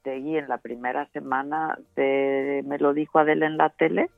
[0.10, 4.10] Chairistegui en la primera semana de Me lo dijo Adela en la tele?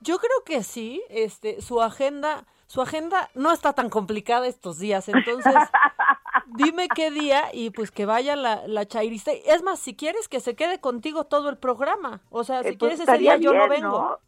[0.00, 5.08] Yo creo que sí, este, su agenda, su agenda no está tan complicada estos días,
[5.08, 5.54] entonces
[6.56, 9.32] dime qué día y pues que vaya la, la chairista.
[9.32, 12.76] Es más, si quieres que se quede contigo todo el programa, o sea, si Eh,
[12.78, 13.88] pues quieres ese día yo no vengo.
[13.88, 14.18] ¿no?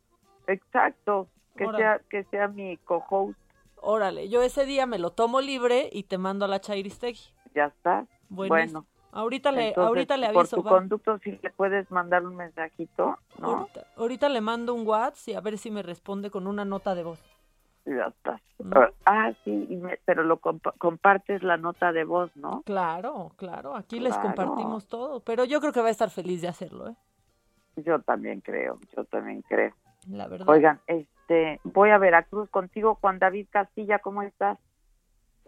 [0.46, 1.84] Exacto, que Órale.
[1.84, 3.38] sea que sea mi co-host,
[3.88, 7.20] Órale, yo ese día me lo tomo libre y te mando a la chairistegui.
[7.54, 8.06] ya está.
[8.30, 8.80] Buenísimo.
[8.80, 8.86] Bueno,
[9.16, 10.56] Ahorita le, entonces, ahorita le por aviso.
[10.56, 10.70] tu va.
[10.70, 13.46] conducto si le puedes mandar un mensajito, ¿no?
[13.48, 16.94] Ahorita, ahorita le mando un WhatsApp y a ver si me responde con una nota
[16.94, 17.18] de voz.
[17.86, 18.40] Ya está.
[18.58, 18.80] ¿No?
[19.06, 22.62] Ah, sí, y me- pero lo compa- compartes la nota de voz, ¿no?
[22.66, 24.28] Claro, claro, aquí les Claro.
[24.34, 26.94] compartimos todo, pero yo creo que va a estar feliz de hacerlo, ¿eh?
[27.76, 29.72] Yo también creo, yo también creo.
[30.10, 30.48] La verdad.
[30.48, 34.58] Oigan, este, voy a Veracruz contigo, Juan David Castilla, ¿cómo estás?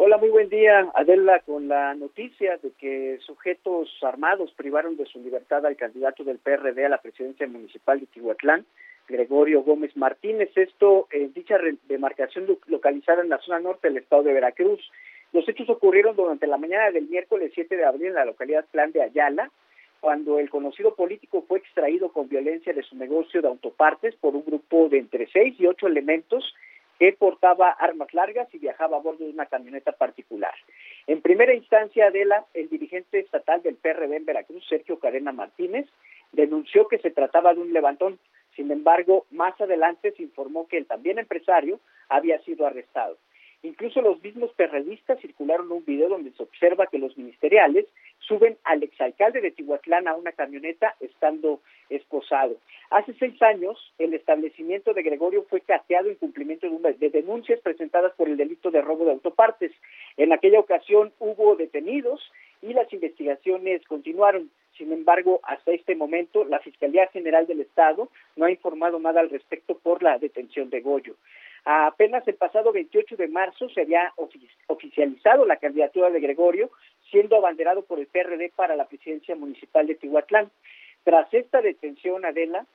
[0.01, 5.20] Hola, muy buen día, Adela, con la noticia de que sujetos armados privaron de su
[5.20, 8.64] libertad al candidato del PRD a la presidencia municipal de Tihuatlán,
[9.09, 10.51] Gregorio Gómez Martínez.
[10.55, 14.80] Esto en dicha re- demarcación lo- localizada en la zona norte del estado de Veracruz.
[15.32, 18.92] Los hechos ocurrieron durante la mañana del miércoles 7 de abril en la localidad Plan
[18.92, 19.51] de Ayala,
[19.99, 24.44] cuando el conocido político fue extraído con violencia de su negocio de autopartes por un
[24.44, 26.55] grupo de entre seis y ocho elementos
[26.99, 30.55] que portaba armas largas y viajaba a bordo de una camioneta particular.
[31.07, 35.86] En primera instancia, Adela, el dirigente estatal del PRD en Veracruz, Sergio Cadena Martínez,
[36.32, 38.18] denunció que se trataba de un levantón.
[38.57, 41.78] Sin embargo, más adelante se informó que el también empresario
[42.09, 43.16] había sido arrestado.
[43.62, 47.86] Incluso los mismos perredistas circularon un video donde se observa que los ministeriales
[48.29, 52.57] suben al exalcalde de Tihuatlán a una camioneta estando esposado.
[52.91, 58.12] Hace seis años, el establecimiento de Gregorio fue cateado en cumplimiento de, de, denuncias presentadas
[58.14, 59.72] por el delito de robo de autopartes.
[60.16, 62.20] En aquella ocasión hubo detenidos
[62.61, 64.51] y las investigaciones continuaron.
[64.76, 69.31] Sin embargo, hasta este momento, la Fiscalía General del Estado no ha informado nada al
[69.31, 71.16] respecto por la detención de Goyo.
[71.64, 74.12] Apenas el pasado 28 de marzo se había
[74.68, 76.70] oficializado la candidatura de Gregorio,
[77.11, 80.50] siendo abanderado por el PRD para la presidencia municipal de Tihuatlán.
[81.04, 82.66] Tras esta detención, Adela,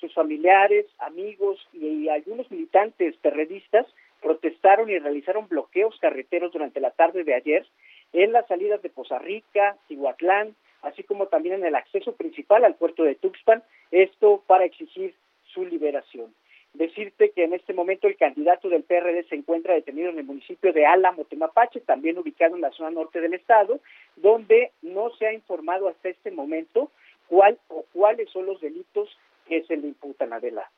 [0.00, 3.86] sus familiares, amigos y algunos militantes perredistas
[4.20, 7.66] protestaron y realizaron bloqueos carreteros durante la tarde de ayer
[8.12, 12.74] en las salidas de Poza Rica, Tihuatlán, así como también en el acceso principal al
[12.74, 15.14] puerto de Tuxpan, esto para exigir
[15.44, 16.34] su liberación.
[16.76, 20.74] Decirte que en este momento el candidato del PRD se encuentra detenido en el municipio
[20.74, 23.80] de Álamo, Temapache, también ubicado en la zona norte del estado,
[24.16, 26.90] donde no se ha informado hasta este momento
[27.28, 29.08] cuál o cuáles son los delitos
[29.48, 30.70] que se le imputan a Adela.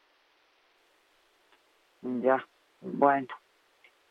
[2.03, 2.47] Ya,
[2.81, 3.27] bueno,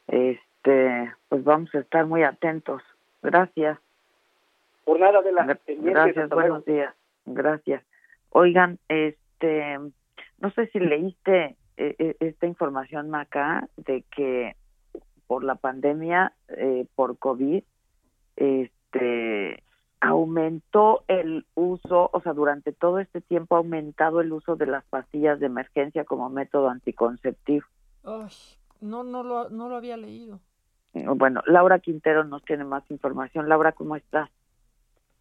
[0.08, 2.84] este, pues vamos a estar muy atentos.
[3.24, 3.80] Gracias.
[4.84, 6.94] Por nada, de la Gracias, buenos días.
[7.26, 7.82] Gracias.
[8.32, 9.80] Oigan, este,
[10.40, 14.56] no sé si leíste eh, esta información acá de que
[15.28, 17.64] por la pandemia, eh, por COVID,
[18.36, 19.64] este,
[20.00, 24.86] aumentó el uso, o sea, durante todo este tiempo ha aumentado el uso de las
[24.86, 27.66] pastillas de emergencia como método anticonceptivo.
[28.04, 28.30] Ay,
[28.82, 30.40] no, no lo, no lo había leído.
[30.94, 33.50] Bueno, Laura Quintero nos tiene más información.
[33.50, 34.30] Laura, ¿cómo estás?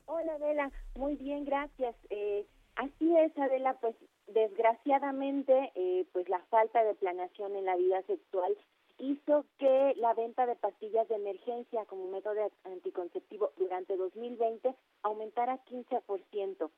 [0.06, 0.70] Hola, Adela.
[0.94, 1.94] Muy bien, gracias.
[2.08, 2.46] Eh,
[2.76, 3.94] así es, Adela, pues
[4.28, 8.56] desgraciadamente, eh, pues la falta de planeación en la vida sexual
[8.98, 16.70] hizo que la venta de pastillas de emergencia como método anticonceptivo durante 2020 aumentara 15%.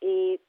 [0.00, 0.40] Eh,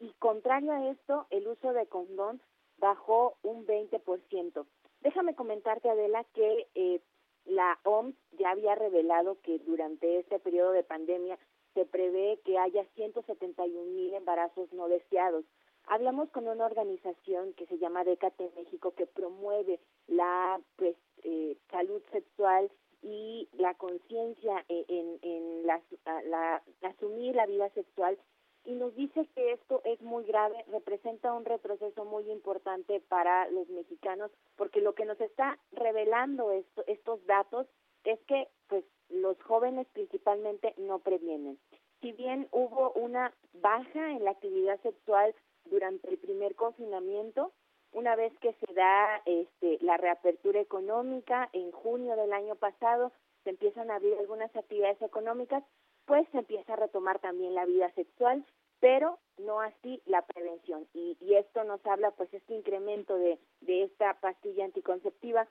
[0.00, 2.40] y contrario a esto, el uso de condón
[2.78, 4.66] bajó un 20%.
[5.02, 7.00] Déjame comentarte, Adela, que eh,
[7.44, 11.38] la OMS ya había revelado que durante este periodo de pandemia
[11.74, 15.44] se prevé que haya 171 mil embarazos no deseados.
[15.86, 22.02] Hablamos con una organización que se llama Decate México que promueve la pues, eh, salud
[22.10, 22.70] sexual
[23.02, 25.82] y la conciencia en, en la,
[26.24, 28.18] la, asumir la vida sexual
[28.64, 33.68] y nos dice que esto es muy grave, representa un retroceso muy importante para los
[33.68, 37.66] mexicanos, porque lo que nos está revelando esto, estos datos
[38.04, 41.58] es que pues los jóvenes principalmente no previenen.
[42.00, 45.34] Si bien hubo una baja en la actividad sexual
[45.66, 47.52] durante el primer confinamiento,
[47.92, 53.12] una vez que se da este, la reapertura económica en junio del año pasado,
[53.44, 55.62] se empiezan a abrir algunas actividades económicas,
[56.06, 58.44] pues se empieza a retomar también la vida sexual,
[58.80, 60.86] pero no así la prevención.
[60.92, 65.48] Y, y esto nos habla, pues, este incremento de, de esta pastilla anticonceptiva.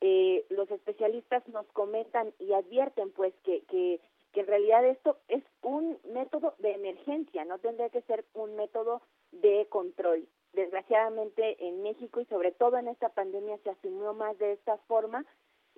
[0.00, 4.00] Eh, los especialistas nos comentan y advierten, pues, que, que,
[4.36, 9.00] que en realidad esto es un método de emergencia, no tendría que ser un método
[9.32, 10.28] de control.
[10.52, 15.24] Desgraciadamente en México y sobre todo en esta pandemia se asumió más de esta forma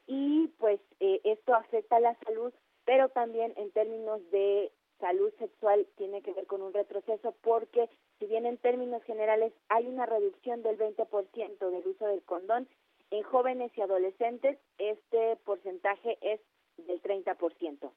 [0.09, 2.53] y pues eh, esto afecta la salud,
[2.85, 7.89] pero también en términos de salud sexual tiene que ver con un retroceso porque
[8.19, 12.67] si bien en términos generales hay una reducción del 20% del uso del condón,
[13.13, 16.41] en jóvenes y adolescentes este porcentaje es
[16.77, 17.93] del 30%.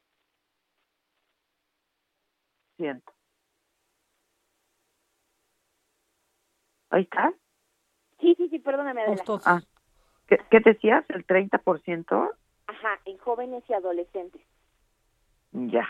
[2.82, 3.14] Siento.
[6.90, 7.32] ¿Ahí está?
[8.20, 9.24] Sí, sí, sí, perdóname, Adela.
[9.46, 9.62] Ah,
[10.28, 11.06] ¿qué, ¿Qué decías?
[11.10, 12.32] ¿El 30%?
[12.66, 14.42] Ajá, en jóvenes y adolescentes.
[15.52, 15.88] Ya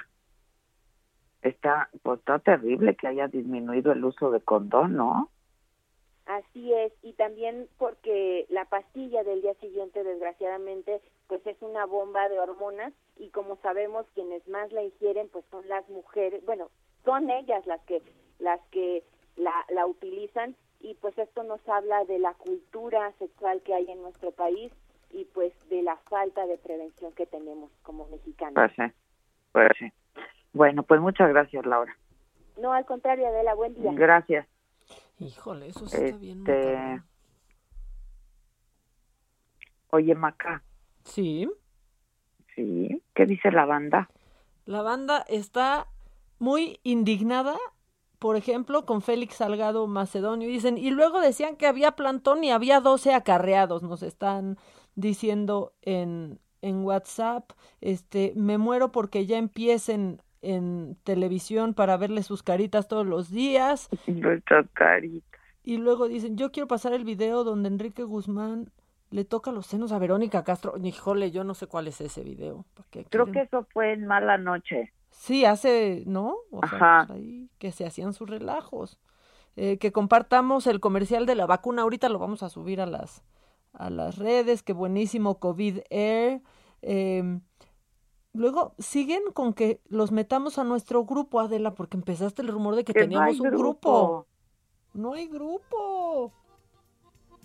[1.41, 5.29] está, pues está terrible que haya disminuido el uso de condón, ¿no?
[6.31, 12.29] Así es, y también porque la pastilla del día siguiente, desgraciadamente, pues es una bomba
[12.29, 16.69] de hormonas y como sabemos quienes más la ingieren, pues son las mujeres, bueno,
[17.03, 18.01] son ellas las que
[18.39, 19.03] las que
[19.35, 24.01] la, la utilizan y pues esto nos habla de la cultura sexual que hay en
[24.01, 24.71] nuestro país
[25.09, 28.53] y pues de la falta de prevención que tenemos como mexicanos.
[28.55, 28.95] Pues sí,
[29.51, 29.91] pues sí.
[30.53, 31.93] Bueno, pues muchas gracias, Laura.
[32.57, 33.91] No, al contrario, Adela, buen día.
[33.93, 34.47] Gracias.
[35.21, 36.17] Híjole, eso está este...
[36.17, 36.43] bien.
[39.91, 40.63] Oye, Maca.
[41.03, 41.47] Sí.
[42.55, 43.01] Sí.
[43.13, 44.09] ¿Qué dice la banda?
[44.65, 45.87] La banda está
[46.39, 47.55] muy indignada,
[48.17, 50.47] por ejemplo, con Félix Salgado Macedonio.
[50.47, 54.57] Dicen, y luego decían que había plantón y había 12 acarreados, nos están
[54.95, 57.51] diciendo en, en WhatsApp.
[57.79, 63.89] Este, me muero porque ya empiecen en televisión para verle sus caritas todos los días.
[65.63, 68.71] Y luego dicen, yo quiero pasar el video donde Enrique Guzmán
[69.11, 70.73] le toca los senos a Verónica Castro.
[70.81, 72.65] Híjole, yo no sé cuál es ese video.
[73.09, 74.91] Creo que eso fue en Mala Noche.
[75.11, 76.37] Sí, hace, ¿no?
[76.49, 78.99] O sea, pues ahí que se hacían sus relajos.
[79.57, 81.81] Eh, que compartamos el comercial de la vacuna.
[81.81, 83.23] Ahorita lo vamos a subir a las,
[83.73, 84.63] a las redes.
[84.63, 86.41] Qué buenísimo COVID Air.
[86.81, 87.41] Em,
[88.33, 92.83] luego siguen con que los metamos a nuestro grupo, Adela, porque empezaste el rumor de
[92.83, 94.27] que, teníamos un grupo.
[94.93, 96.31] No hay grupo.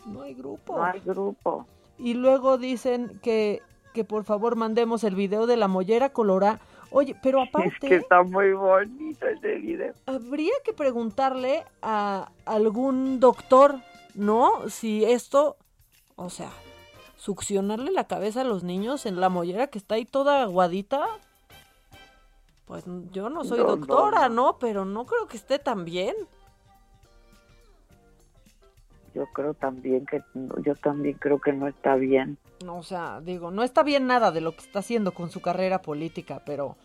[0.06, 0.76] No hay grupo.
[0.76, 1.66] No hay grupo.
[1.98, 3.62] Y luego dicen que,
[3.94, 6.60] que por favor mandemos el video de la mollera colorada.
[6.90, 7.68] Oye, pero aparte...
[7.82, 9.94] Es que está muy bonito ese video.
[10.06, 13.76] Habría que preguntarle a algún doctor,
[14.14, 14.68] ¿no?
[14.68, 15.56] Si esto,
[16.14, 16.50] o sea,
[17.16, 21.06] succionarle la cabeza a los niños en la mollera que está ahí toda aguadita.
[22.66, 26.16] Pues yo no soy doctora, no, Pero no creo que esté tan bien
[29.16, 30.22] yo creo también que
[30.62, 32.36] yo también creo que no está bien.
[32.62, 35.40] No, o sea, digo, no está bien nada de lo que está haciendo con su
[35.40, 36.76] carrera política, pero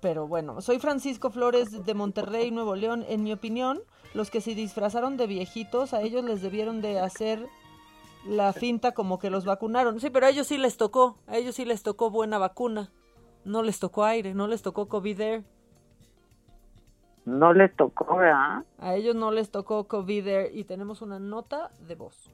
[0.00, 3.04] pero bueno, soy Francisco Flores de Monterrey, Nuevo León.
[3.08, 3.80] En mi opinión,
[4.12, 7.46] los que se disfrazaron de viejitos, a ellos les debieron de hacer
[8.24, 10.00] la finta como que los vacunaron.
[10.00, 12.92] Sí, pero a ellos sí les tocó, a ellos sí les tocó buena vacuna.
[13.44, 15.44] No les tocó aire, no les tocó COVID Air.
[17.24, 18.64] No les tocó, ¿verdad?
[18.78, 22.30] A ellos no les tocó COVID y tenemos una nota de voz.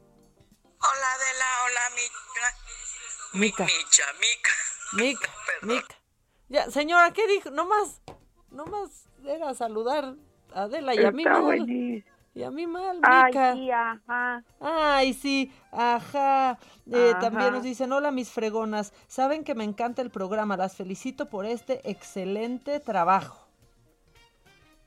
[0.80, 1.80] Hola, Adela, hola,
[3.34, 3.64] Mica.
[3.64, 4.52] Micha, Mica.
[4.94, 5.30] Mica,
[5.62, 5.94] Mica.
[6.48, 7.50] Ya, señora, ¿qué dijo?
[7.50, 8.00] No más,
[8.50, 10.14] no más era saludar
[10.54, 11.24] a Adela y a mí.
[12.38, 13.50] Y a mí mal, Mica.
[13.50, 14.44] Ay, sí, ajá.
[14.60, 16.56] Ay, sí, ajá.
[16.86, 21.28] Eh, también nos dicen, hola mis fregonas, saben que me encanta el programa, las felicito
[21.28, 23.48] por este excelente trabajo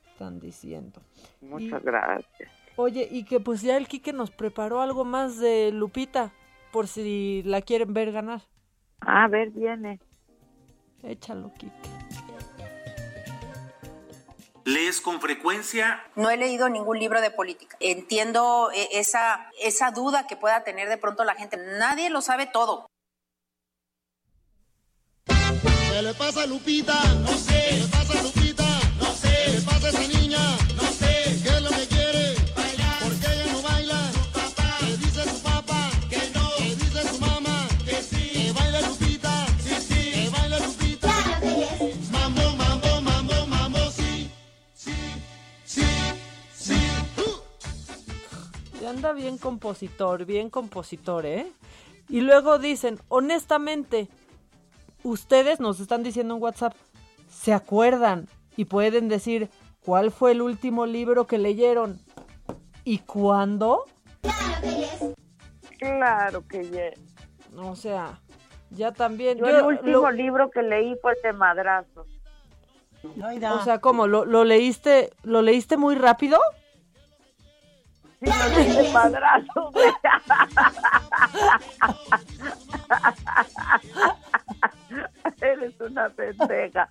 [0.06, 1.02] están diciendo.
[1.42, 2.50] Muchas gracias.
[2.76, 6.32] Oye, y que pues ya el Quique nos preparó algo más de Lupita,
[6.72, 8.40] por si la quieren ver ganar.
[9.00, 10.00] A ver, viene.
[11.02, 11.90] Échalo, Quique.
[14.64, 16.04] ¿Lees con frecuencia?
[16.14, 17.76] No he leído ningún libro de política.
[17.80, 21.56] Entiendo eh, esa, esa duda que pueda tener de pronto la gente.
[21.56, 22.86] Nadie lo sabe todo.
[25.26, 27.02] ¿Qué le pasa a Lupita?
[27.14, 27.52] No sé.
[27.70, 28.80] ¿Qué le pasa a Lupita?
[29.22, 30.71] ¿Qué le pasa a esa niña?
[48.92, 51.46] Anda bien compositor, bien compositor, ¿eh?
[52.08, 54.08] Y luego dicen, honestamente,
[55.02, 56.74] ustedes nos están diciendo en WhatsApp,
[57.28, 59.48] ¿se acuerdan y pueden decir
[59.84, 61.98] cuál fue el último libro que leyeron
[62.84, 63.86] y cuándo.
[65.78, 67.00] Claro que yes.
[67.56, 68.20] O sea,
[68.70, 69.38] ya también.
[69.38, 72.06] Yo, el último libro que leí fue de madrazo.
[73.04, 74.06] O sea, ¿cómo?
[74.06, 76.38] ¿Lo, ¿Lo, leíste lo leíste muy rápido?
[78.22, 79.72] Sí, lo leí de madrazo.
[85.40, 86.88] Eres una pendeja.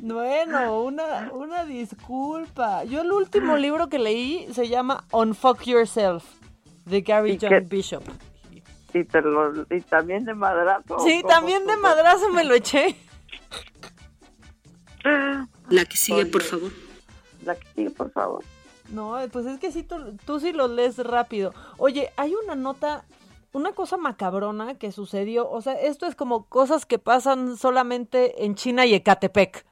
[0.00, 2.82] Bueno, una, una disculpa.
[2.84, 6.24] Yo el último libro que leí se llama Unfuck Yourself,
[6.84, 8.02] de Gary John Bishop.
[8.52, 8.62] Y,
[9.70, 10.98] y también de madrazo.
[10.98, 12.96] Sí, también de madrazo me lo eché.
[15.68, 16.70] La que sigue, por favor.
[17.44, 18.44] La que sigue, por favor.
[18.90, 21.52] No, pues es que sí, tú, tú sí lo lees rápido.
[21.78, 23.04] Oye, hay una nota
[23.56, 28.54] una cosa macabrona que sucedió, o sea, esto es como cosas que pasan solamente en
[28.54, 29.64] China y Ecatepec.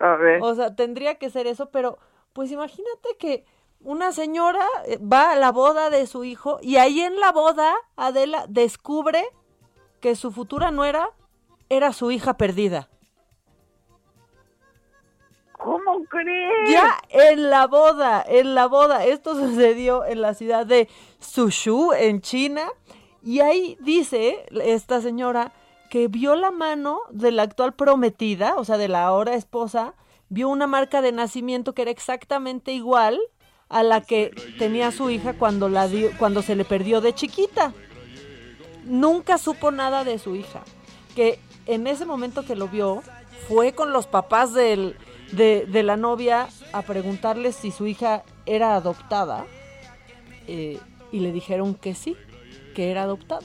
[0.00, 0.42] A ver.
[0.42, 1.98] O sea, tendría que ser eso, pero
[2.34, 3.46] pues imagínate que
[3.80, 7.74] una señora eh, va a la boda de su hijo y ahí en la boda
[7.96, 9.24] Adela descubre
[10.00, 11.08] que su futura nuera
[11.70, 12.90] era su hija perdida.
[15.64, 16.70] ¿Cómo crees?
[16.70, 19.06] Ya en la boda, en la boda.
[19.06, 20.88] Esto sucedió en la ciudad de
[21.20, 22.68] Suzhou, en China.
[23.22, 25.52] Y ahí dice esta señora
[25.88, 29.94] que vio la mano de la actual prometida, o sea, de la ahora esposa,
[30.28, 33.18] vio una marca de nacimiento que era exactamente igual
[33.70, 37.72] a la que tenía su hija cuando, la dio, cuando se le perdió de chiquita.
[38.84, 40.62] Nunca supo nada de su hija.
[41.16, 43.02] Que en ese momento que lo vio,
[43.48, 44.96] fue con los papás del,
[45.36, 49.44] de, la novia a preguntarle si su hija era adoptada
[50.46, 50.78] eh,
[51.12, 52.16] y le dijeron que sí.
[52.74, 53.42] que era adoptada.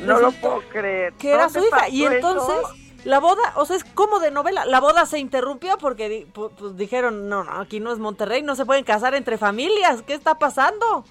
[0.00, 1.12] No lo puedo creer.
[1.14, 1.88] Que era ¿Dónde su hija.
[1.88, 2.74] Y entonces eso?
[3.04, 4.64] la boda, o sea, es como de novela.
[4.66, 8.42] La boda se interrumpió porque di- pu- pues, dijeron, no, no, aquí no es Monterrey,
[8.42, 10.02] no se pueden casar entre familias.
[10.02, 11.04] ¿Qué está pasando?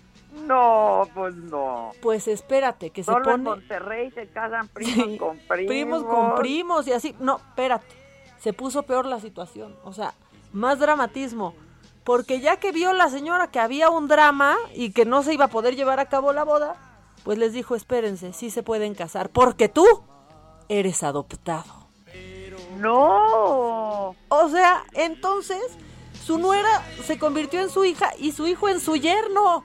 [0.46, 1.92] No, pues no.
[2.02, 3.44] Pues espérate, que se Solo en pone...
[3.62, 5.68] Monterrey se casan primos Sí, con primos.
[5.68, 7.16] primos con primos y así.
[7.20, 7.86] No, espérate.
[8.44, 9.74] Se puso peor la situación.
[9.86, 10.16] O sea,
[10.52, 11.56] más dramatismo.
[12.04, 15.46] Porque ya que vio la señora que había un drama y que no se iba
[15.46, 16.76] a poder llevar a cabo la boda,
[17.24, 19.30] pues les dijo, espérense, sí se pueden casar.
[19.30, 19.86] Porque tú
[20.68, 21.88] eres adoptado.
[22.80, 24.14] No.
[24.28, 25.64] O sea, entonces
[26.26, 29.64] su nuera se convirtió en su hija y su hijo en su yerno.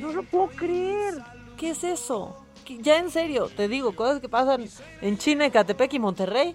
[0.00, 1.14] No lo puedo creer.
[1.56, 2.39] ¿Qué es eso?
[2.76, 4.64] ¿Qué- Ya en serio, te digo, cosas que pasan
[5.00, 6.54] en China, Ecatepec y Monterrey.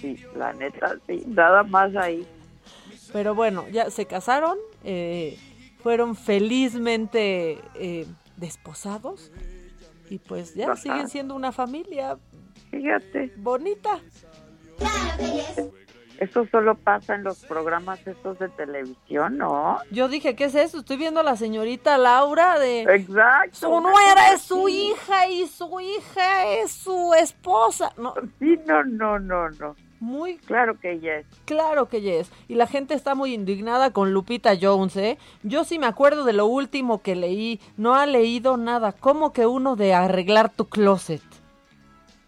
[0.00, 2.26] Sí, la neta, sí, nada más ahí.
[3.12, 5.38] Pero bueno, ya se casaron, eh,
[5.82, 9.30] fueron felizmente eh, desposados
[10.08, 10.76] y pues ya Ajá.
[10.76, 12.18] siguen siendo una familia
[12.70, 13.32] Fíjate.
[13.36, 14.00] bonita.
[16.20, 19.78] Eso solo pasa en los programas estos de televisión, ¿no?
[19.90, 20.80] Yo dije, ¿qué es eso?
[20.80, 22.82] Estoy viendo a la señorita Laura de...
[22.82, 23.56] Exacto.
[23.56, 27.92] Su nuera es su hija y su hija es su esposa.
[27.96, 29.74] No, Sí, no, no, no, no.
[29.98, 31.26] muy Claro que ella es.
[31.46, 32.30] Claro que yes.
[32.48, 35.16] Y la gente está muy indignada con Lupita Jones, ¿eh?
[35.42, 37.60] Yo sí me acuerdo de lo último que leí.
[37.78, 38.92] No ha leído nada.
[38.92, 41.22] ¿Cómo que uno de arreglar tu closet?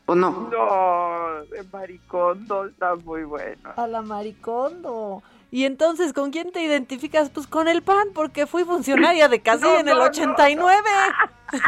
[0.06, 0.30] ¿O no?
[0.50, 3.70] No, de maricondo está muy bueno.
[3.76, 5.22] A la maricondo.
[5.50, 7.30] Y entonces, ¿con quién te identificas?
[7.30, 10.88] Pues con el PAN, porque fui funcionaria de Casilla No, en el no, no, 89.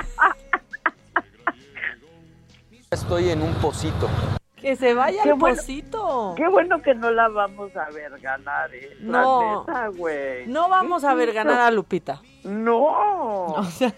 [2.90, 4.09] Estoy en un pocito.
[4.56, 5.56] Que se vaya Qué al bueno.
[5.56, 6.35] pocito.
[6.36, 8.97] Qué bueno que no la vamos a ver ganar, ¿eh?
[9.01, 9.61] La No.
[9.66, 10.47] neta, güey.
[10.47, 12.23] No vamos a ver ¿Qué es ganar a Lupita.
[12.44, 12.85] No.
[13.56, 13.93] O sea,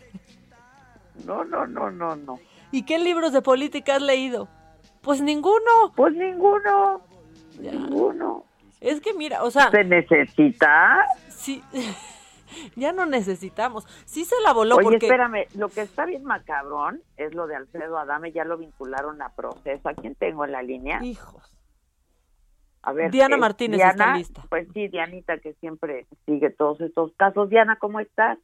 [1.24, 2.38] No, no, no, no, no.
[2.76, 4.48] ¿Y qué libros de política has leído?
[5.00, 5.92] Pues ninguno.
[5.94, 7.00] Pues ninguno.
[7.60, 7.72] Ya.
[7.72, 8.44] Ninguno.
[8.80, 11.06] Es que mira, o sea, ¿Se necesita?
[11.28, 11.62] sí,
[12.76, 13.86] ya no necesitamos.
[14.04, 17.56] Sí se la voló Oye, porque espérame, lo que está bien macabrón es lo de
[17.56, 19.88] Alfredo Adame, ya lo vincularon a proceso.
[19.88, 21.02] ¿A quién tengo en la línea?
[21.02, 21.50] hijos.
[22.82, 24.44] A ver, Diana eh, Martínez Diana, está lista.
[24.50, 27.48] Pues sí, Dianita, que siempre sigue todos estos casos.
[27.48, 28.38] Diana, ¿cómo estás?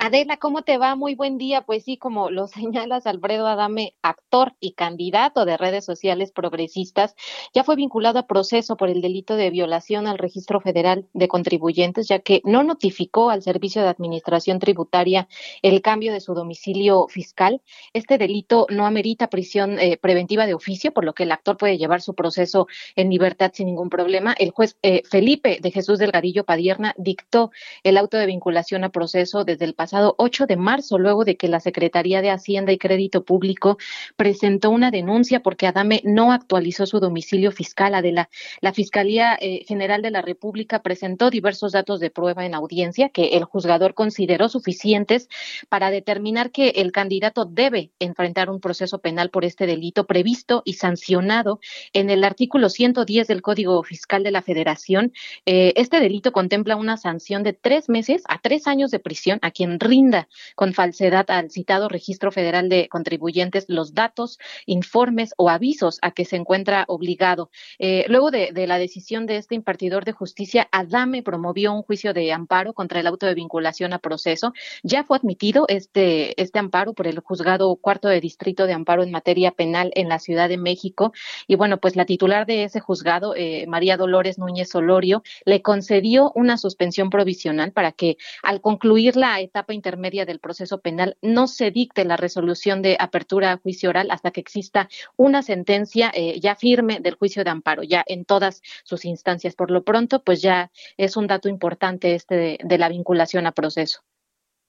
[0.00, 0.94] Adela, ¿cómo te va?
[0.94, 1.62] Muy buen día.
[1.62, 7.16] Pues sí, como lo señalas, Alfredo Adame, actor y candidato de redes sociales progresistas,
[7.52, 12.06] ya fue vinculado a proceso por el delito de violación al registro federal de contribuyentes,
[12.06, 15.26] ya que no notificó al Servicio de Administración Tributaria
[15.62, 17.60] el cambio de su domicilio fiscal.
[17.92, 21.76] Este delito no amerita prisión eh, preventiva de oficio, por lo que el actor puede
[21.76, 24.32] llevar su proceso en libertad sin ningún problema.
[24.38, 27.50] El juez eh, Felipe de Jesús Delgadillo Padierna dictó
[27.82, 31.48] el auto de vinculación a proceso desde el pasado 8 de marzo, luego de que
[31.48, 33.78] la Secretaría de Hacienda y Crédito Público
[34.16, 37.94] presentó una denuncia porque Adame no actualizó su domicilio fiscal.
[37.94, 38.28] Adela,
[38.60, 43.36] la Fiscalía eh, General de la República presentó diversos datos de prueba en audiencia que
[43.36, 45.28] el juzgador consideró suficientes
[45.68, 50.74] para determinar que el candidato debe enfrentar un proceso penal por este delito previsto y
[50.74, 51.60] sancionado
[51.92, 55.12] en el artículo 110 del Código Fiscal de la Federación.
[55.46, 59.50] Eh, este delito contempla una sanción de tres meses a tres años de prisión a
[59.50, 65.98] quien rinda con falsedad al citado Registro Federal de Contribuyentes los datos, informes o avisos
[66.02, 67.50] a que se encuentra obligado.
[67.78, 72.32] Eh, luego de, la decisión de este impartidor de justicia, Adame promovió un juicio de
[72.32, 74.52] amparo contra el auto de vinculación a proceso.
[74.82, 79.10] Ya fue admitido este, este amparo por el juzgado cuarto de distrito de amparo en
[79.10, 81.12] materia penal en la Ciudad de México.
[81.46, 86.32] Y bueno, pues la titular de ese juzgado, eh, María Dolores Núñez Solorio, le concedió
[86.34, 91.70] una suspensión provisional para que al concluir la etapa intermedia del proceso penal no se
[91.70, 96.54] dicte la resolución de apertura a juicio oral hasta que exista una sentencia eh, ya
[96.54, 99.54] firme del juicio de amparo, ya en todas sus instancias.
[99.54, 103.52] Por lo pronto, pues ya es un dato importante este de, de la vinculación a
[103.52, 104.00] proceso.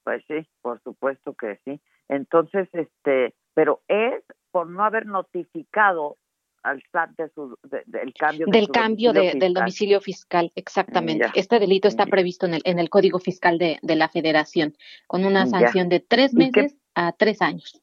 [0.04, 1.80] Pues sí, por supuesto que sí.
[2.08, 6.16] Entonces, este, pero es por no haber notificado
[6.62, 9.54] al SAT de su, de- del cambio de Del su cambio de- del fiscal.
[9.54, 11.26] domicilio fiscal, exactamente.
[11.26, 11.32] Ya.
[11.34, 14.74] Este delito está previsto en el, en el Código Fiscal de, de la Federación,
[15.06, 15.50] con una Ya.
[15.50, 17.80] sanción de tres ¿Y qué- meses a tres años.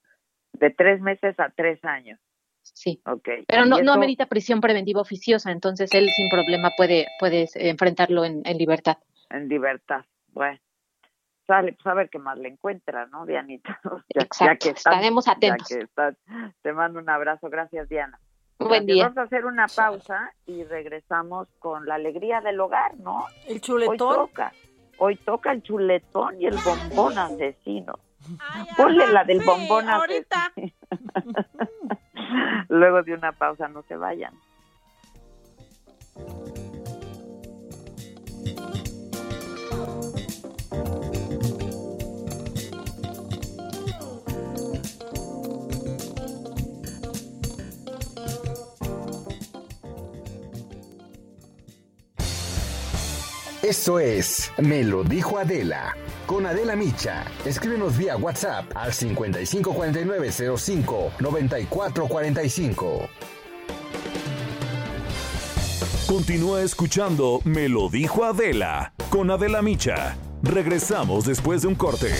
[0.53, 2.19] De tres meses a tres años.
[2.61, 3.01] Sí.
[3.05, 3.29] Ok.
[3.47, 7.43] Pero no, Y no eso amerita prisión preventiva oficiosa, entonces él sin problema puede, puede
[7.43, 8.97] eh, enfrentarlo en, en libertad.
[9.29, 10.05] En libertad.
[10.33, 10.59] Bueno.
[11.47, 13.79] Sale, pues a ver qué más le encuentra, ¿no, Dianita?
[14.13, 15.67] Ya- Exacto, están- estaremos ya atentos.
[15.69, 16.17] que están-
[16.61, 17.49] te mando un abrazo.
[17.49, 18.19] Gracias, Diana.
[18.59, 19.03] Buen día.
[19.03, 23.25] Vamos a hacer una pausa y regresamos con la alegría del hogar, ¿no?
[23.45, 23.97] El Hoy chuletón.
[23.97, 24.51] toca.
[24.97, 27.99] Hoy toca el chuletón y el bombón asesino.
[28.75, 30.47] Ponle la del bombón ahorita.
[30.47, 30.73] asesino.
[32.69, 34.34] Luego de una pausa, no se vayan.
[53.68, 55.94] Esto es Me lo dijo Adela.
[56.26, 57.26] Con Adela Micha.
[57.44, 63.10] Escríbenos vía WhatsApp al 554905 9445.
[66.07, 70.15] Continúa escuchando Me lo dijo Adela con Adela Micha.
[70.44, 72.14] Regresamos después de un corte.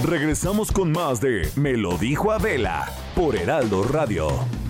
[0.00, 4.61] Regresamos con más de Me lo dijo Adela por Heraldo Radio.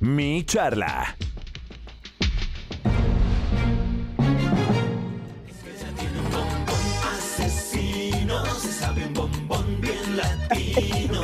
[0.00, 1.16] Mi charla.
[7.02, 11.20] Asesino, se sabe un bombón bien latino.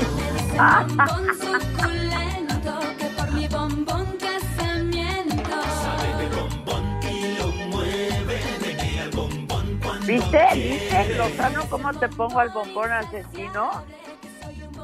[0.56, 5.62] Bombón suculento que por mi bombón casamiento.
[5.84, 10.46] Sabe de bombón y lo mueve, menea el bombón cuando ¿Viste?
[10.54, 13.84] ¿Viste, Lozano, cómo te pongo al bombón asesino?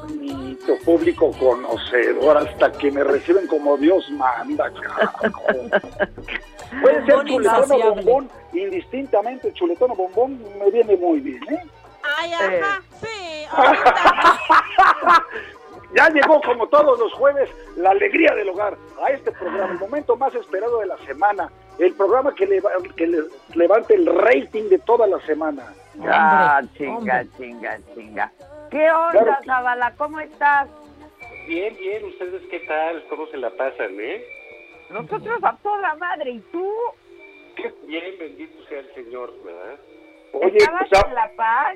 [0.01, 5.27] Bonito, público conocedor, hasta que me reciben como Dios manda, carajo.
[6.81, 11.63] Puede ser chuletón o bombón, indistintamente chuletón o bombón me viene muy bien, ¿eh?
[12.17, 13.45] Ay, ajá, sí.
[15.93, 20.15] Ya llegó como todos los jueves la alegría del hogar a este programa, el momento
[20.15, 23.25] más esperado de la semana, el programa que, leva- que le-
[23.55, 25.73] levante el rating de toda la semana.
[26.07, 28.31] Ah, chinga, chinga, chinga.
[28.71, 29.93] ¿Qué onda, Claro que- Zavala?
[29.97, 30.69] ¿Cómo estás?
[31.47, 33.03] Bien, bien, ¿ustedes qué tal?
[33.09, 34.23] ¿Cómo se la pasan, eh?
[34.89, 36.73] Nosotros a toda madre, ¿y tú?
[37.83, 39.79] Bien, bendito sea el Señor, ¿verdad?
[40.33, 41.75] Oye, ¿Estabas pues, en La Paz?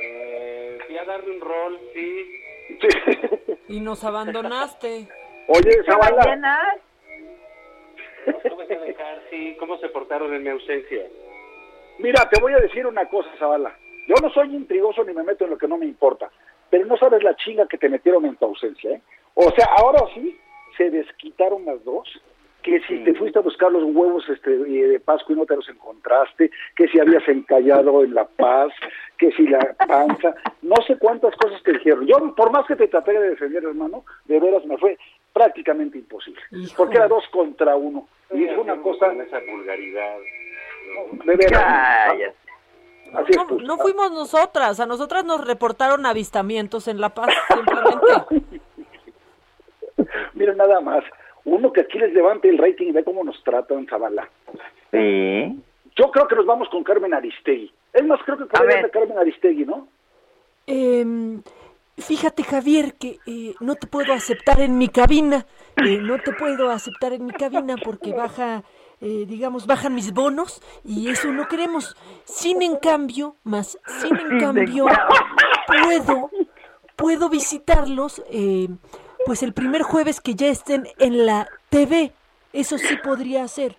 [0.00, 2.42] Eh, fui a darle un rol, sí.
[3.68, 5.06] Y nos abandonaste.
[5.48, 6.78] Oye, Zavala, ¿Ballenas?
[8.44, 9.56] No me a dejar, sí.
[9.58, 11.06] ¿Cómo se portaron en mi ausencia?
[11.98, 13.76] mira, te voy a decir una cosa, Zavala.
[14.06, 16.30] Yo no soy intrigoso ni me meto en lo que no me importa,
[16.70, 19.02] pero no sabes la chinga que te metieron en tu ausencia, ¿eh?
[19.34, 20.38] O sea, ahora sí
[20.76, 22.08] se desquitaron las dos.
[22.62, 25.68] Que si te fuiste a buscar los huevos este, de Pascua y no te los
[25.68, 28.72] encontraste, que si habías encallado en La Paz,
[29.18, 32.06] que si la panza, no sé cuántas cosas te dijeron.
[32.06, 34.96] Yo, por más que te traté de defender, hermano, de veras me fue
[35.32, 36.40] prácticamente imposible.
[36.76, 38.06] Porque era dos contra uno.
[38.32, 40.18] Y es una cosa, Con esa vulgaridad.
[41.24, 41.64] de veras.
[42.06, 42.41] Cállate.
[43.14, 43.62] Así No, pues.
[43.62, 48.60] no fuimos nosotras, a nosotras nos reportaron avistamientos en La Paz, simplemente.
[50.34, 51.04] Mira nada más,
[51.44, 54.28] uno que aquí les levante el rating y ve cómo nos tratan, Zavala.
[54.90, 55.62] Sí.
[55.96, 57.72] Yo creo que nos vamos con Carmen Aristegui.
[57.92, 58.82] Es más, creo que con ver.
[58.84, 59.88] de Carmen Aristegui, ¿no?
[60.66, 61.42] Em,
[61.98, 65.44] fíjate, Javier, que eh, no te puedo aceptar en mi cabina.
[65.76, 68.62] Eh, no te puedo aceptar en mi cabina porque baja,
[69.04, 71.96] eh, digamos, bajan mis bonos y eso no queremos.
[72.22, 74.86] Sin en cambio, más sin en cambio,
[75.66, 76.30] puedo,
[76.94, 78.68] puedo visitarlos, eh,
[79.26, 82.12] pues el primer jueves que ya estén en la TV.
[82.52, 83.76] Eso sí podría hacer.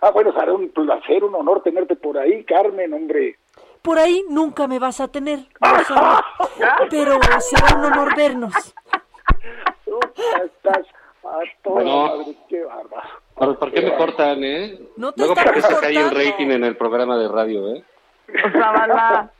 [0.00, 3.38] Ah, bueno, será un placer, un honor tenerte por ahí, Carmen, hombre.
[3.82, 6.24] Por ahí nunca me vas a tener, sabes,
[6.88, 8.54] pero será un honor vernos.
[10.42, 10.86] Estás
[11.24, 12.06] a toda No.
[12.18, 13.08] madre, qué bárbaro.
[13.34, 14.78] ¿Por, por qué me cortan, eh?
[14.96, 16.10] No te Luego que hay un cortando.
[16.14, 17.84] rating en el programa de radio, ¿eh?
[18.52, 19.30] Zavala,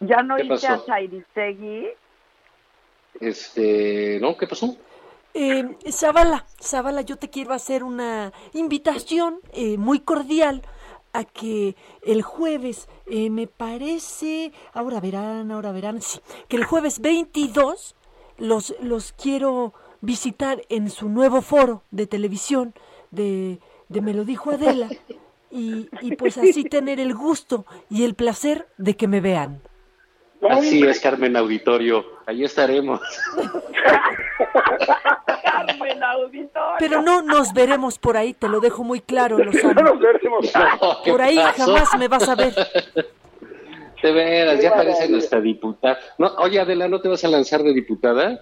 [0.00, 0.72] ¿ya no ¿Qué hice pasó?
[0.82, 1.88] a Chairistegui?
[3.20, 4.36] Este, ¿no?
[4.36, 4.76] ¿Qué pasó?
[5.34, 10.62] Eh, Zavala, Zavala, yo te quiero hacer una invitación eh, muy cordial
[11.12, 17.00] a que el jueves, eh, me parece, ahora verán, ahora verán, sí, que el jueves
[17.00, 17.94] 22
[18.38, 22.74] los, los quiero visitar en su nuevo foro de televisión
[23.10, 23.58] de,
[23.88, 24.88] de Me lo dijo Adela
[25.50, 29.60] y, y pues así tener el gusto y el placer de que me vean.
[30.48, 32.04] Así es, Carmen Auditorio.
[32.26, 33.00] Ahí estaremos.
[35.42, 36.76] Carmen Auditorio.
[36.78, 39.82] Pero no nos veremos por ahí, te lo dejo muy claro, Lozano.
[39.82, 40.52] Nos veremos.
[40.54, 41.64] No, ¿qué Por ahí pasó?
[41.64, 42.54] jamás me vas a ver.
[44.02, 45.98] De veras, ya parece nuestra diputada.
[46.18, 48.38] No, oye, Adela, ¿no te vas a lanzar de diputada?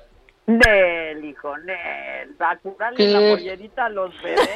[0.47, 2.35] Nel, hijo, Nel.
[2.39, 4.49] A curarle la pollerita a los bebés.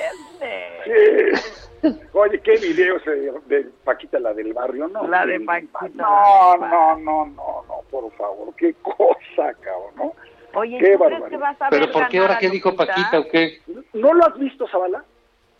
[2.12, 5.06] Oye, qué videos de, de Paquita, la del barrio, ¿no?
[5.08, 5.40] La de.
[5.40, 10.12] Paquita, No, no, no, no, no, por favor, qué cosa, cabrón, ¿no?
[10.54, 11.28] Oye, Qué ¿tú crees barbaridad.
[11.28, 12.74] que vas a ¿Pero por qué ahora qué dijo?
[12.74, 13.60] Paquita o qué?
[13.92, 15.04] ¿No lo has visto, Zavala?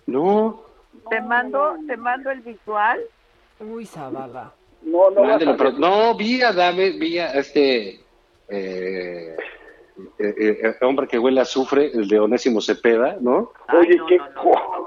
[0.07, 0.63] No.
[1.11, 3.01] Te mando, te mando el visual.
[3.61, 4.53] Uy, Zavala.
[4.83, 8.01] No, no Mándelo, pero- no, vi a Dame, vi a este
[8.49, 9.37] eh,
[10.19, 13.53] eh, eh, hombre que huele a azufre, el de Onésimo Cepeda, ¿no?
[13.73, 14.19] Oye, qué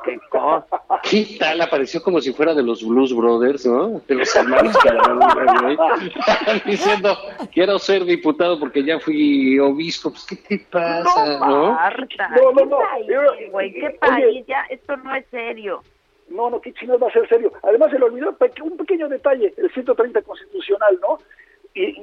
[0.04, 0.82] qué cosa.
[1.04, 1.62] ¿Qué tal?
[1.62, 4.02] Apareció como si fuera de los Blues Brothers, ¿no?
[4.08, 4.76] De los hermanos.
[6.66, 7.18] Diciendo,
[7.54, 10.12] quiero ser diputado porque ya fui obispo.
[10.12, 11.74] Pues, ¿qué te pasa, no?
[11.74, 12.78] Marta, No, no, ¿qué no.
[12.78, 13.74] país, güey?
[13.74, 13.98] ¿Qué oye.
[14.00, 14.46] país?
[14.48, 15.84] Ya, esto no es serio.
[16.30, 17.52] No, no, qué chinos va a ser serio.
[17.64, 21.20] Además, se le olvidó un pequeño detalle, el 130 constitucional, ¿no?
[21.74, 21.96] Y,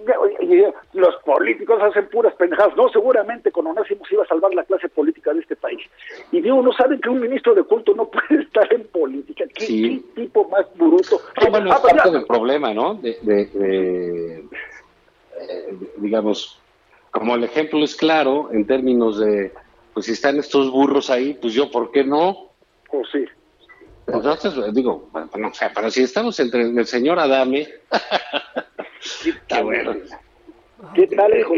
[0.94, 2.74] los políticos hacen puras pendejadas.
[2.76, 5.80] No, seguramente con Onésimo se iba a salvar la clase política de este país.
[6.32, 9.44] Y digo, no saben que un ministro de culto no puede estar en política.
[9.54, 10.04] ¿Qué, Sí.
[10.14, 11.20] qué tipo más bruto?
[11.42, 12.94] No, bueno, Ah, es pues parte del problema, ¿no?
[12.94, 14.44] De, de- de-
[15.40, 16.58] eh, digamos,
[17.10, 19.52] como el ejemplo es claro en términos de,
[19.94, 22.48] pues si están estos burros ahí, pues yo, ¿por qué no?
[22.90, 23.24] Pues sí.
[24.06, 27.68] Entonces, digo, bueno, no sé, pero si estamos entre el señor Adame,
[29.48, 29.94] qué bueno.
[30.94, 31.54] ¿Qué tal, hijo?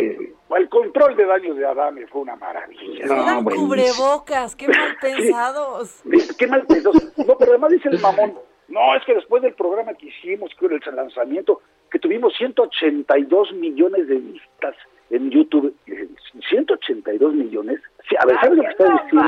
[0.57, 3.05] El control de daños de Adame fue una maravilla.
[3.05, 6.03] Eran cubrebocas, qué mal pensados.
[6.39, 6.95] Qué mal pensado.
[7.19, 8.35] No, pero además dice el mamón.
[8.69, 11.61] No, es que después del programa que hicimos, que el lanzamiento,
[11.91, 14.75] que tuvimos 182 millones de vistas
[15.11, 15.75] en YouTube.
[15.87, 16.09] Eh,
[16.49, 17.81] 182 millones.
[18.09, 19.25] Sí, a ver, ¿sabes lo que está diciendo?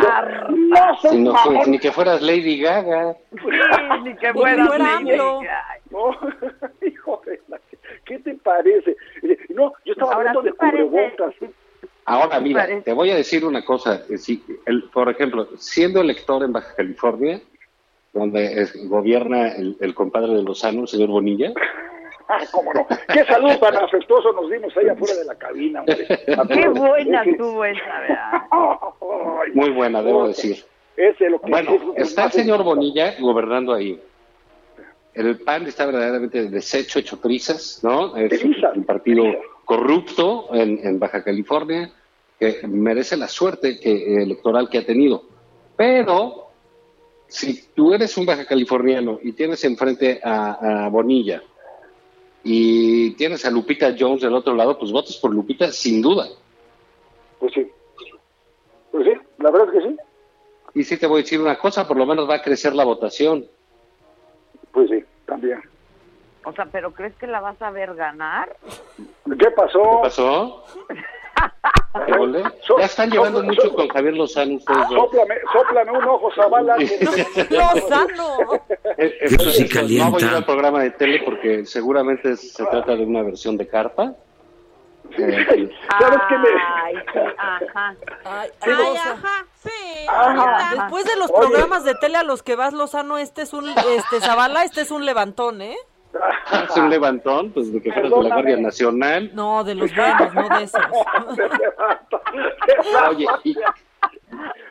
[0.48, 3.16] No, Si no, ni que fueras Lady Gaga.
[4.04, 5.16] ni que fuera fuera Lady.
[5.90, 6.10] No,
[6.86, 7.60] hijo de la-
[8.04, 8.96] ¿Qué te parece?
[9.50, 11.34] No, yo estaba Ahora, hablando de cubrebocas.
[12.04, 12.82] Ahora, mira, parece?
[12.82, 14.02] te voy a decir una cosa.
[14.08, 17.40] eh, si- el- por ejemplo, siendo elector en Baja California,
[18.12, 21.52] donde es- gobierna el, el compadre de Lozano, el señor Bonilla,
[22.28, 22.86] Ah, cómo no.
[23.12, 26.06] Qué salud tan afectuoso nos dimos ahí afuera de la cabina, hombre.
[26.54, 28.42] Qué buena estuvo esa, ¿verdad?
[29.54, 30.64] Muy buena, debo decir.
[30.96, 34.00] Ese lo que Bueno, es lo que está el señor Bonilla gobernando ahí.
[35.14, 38.16] El PAN está verdaderamente deshecho, hecho trizas, ¿no?
[38.16, 39.24] Es un partido
[39.64, 41.92] corrupto en, en Baja California
[42.38, 45.22] que merece la suerte que, electoral que ha tenido.
[45.76, 46.48] Pero
[47.28, 51.42] si tú eres un baja californiano y tienes enfrente a, a Bonilla
[52.42, 56.28] y tienes a Lupita Jones del otro lado, pues votas por Lupita sin duda.
[57.38, 57.70] Pues sí.
[58.90, 59.96] Pues sí, la verdad es que sí.
[60.74, 62.84] Y sí te voy a decir una cosa, por lo menos va a crecer la
[62.84, 63.46] votación.
[65.42, 65.62] También.
[66.44, 68.56] O sea, ¿pero crees que la vas a ver ganar?
[69.38, 69.82] ¿Qué pasó?
[69.82, 70.64] ¿Qué pasó?
[72.78, 74.98] Ya están llevando mucho con Javier Lozano ustedes dos.
[74.98, 76.76] Sóplame, sóplame un ojo, Zavala.
[77.50, 78.62] ¡Lozano!
[78.96, 80.06] Eh, Eso sí calienta.
[80.06, 83.58] No voy a ir al programa de tele porque seguramente se trata de una versión
[83.58, 84.14] de carpa.
[85.16, 86.48] ¿Sabes qué me-
[86.82, 87.94] Ay, sí, ajá.
[88.24, 90.06] Ay, ay, ajá, sí.
[90.08, 90.74] Ajá.
[90.74, 91.48] Después de los Oye.
[91.48, 94.90] programas de tele a los que vas, Lozano, este es un, este, Zavala, este es
[94.90, 95.76] un levantón, ¿eh?
[96.50, 98.34] hace un levantón, pues de que fueras de la.
[98.34, 99.30] Guardia Nacional.
[99.34, 100.82] No, de los buenos, no de esos.
[103.10, 103.74] Oye, y- ¿Sabes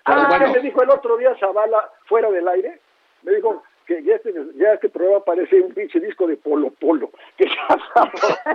[0.06, 0.54] Ah, qué bueno.
[0.54, 2.80] me dijo el otro día Zavala fuera del aire?
[3.24, 7.10] Me dijo que ya este, ya este programa parece un pinche disco de Polo Polo.
[7.38, 8.46] Que ya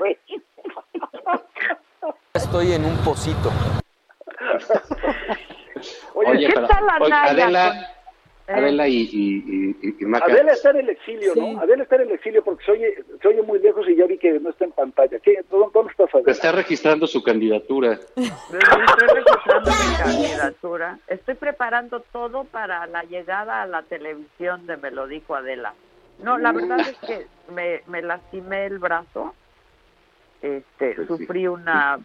[2.35, 3.51] Estoy en un pocito.
[6.15, 7.71] Oye, Oye, ¿qué pero- tal oye, Anaya Adela,
[8.47, 11.59] con- Adela y, y, y- y- Maca, Adela está en el exilio, ¿no?
[11.61, 14.19] Adela está en el exilio porque se oye, se oye muy lejos y ya vi
[14.19, 15.19] que no está en pantalla.
[15.19, 15.45] ¿Qué?
[15.51, 16.31] ¿Dónde, dónde estás, Adela?
[16.33, 17.95] está registrando su candidatura.
[18.17, 20.99] Estoy registrando mi candidatura.
[21.09, 25.75] Estoy preparando todo para la llegada a la televisión de Me lo dijo Adela.
[26.23, 29.35] No, la verdad es que me, me lastimé el brazo.
[30.43, 31.99] Este, Pues sufrí una,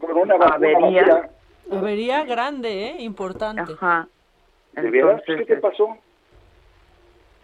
[0.00, 1.30] una avería.
[1.70, 3.02] Avería grande, ¿eh?
[3.02, 3.72] Importante.
[3.72, 4.08] Ajá.
[4.74, 5.96] Entonces, ¿Qué te pasó?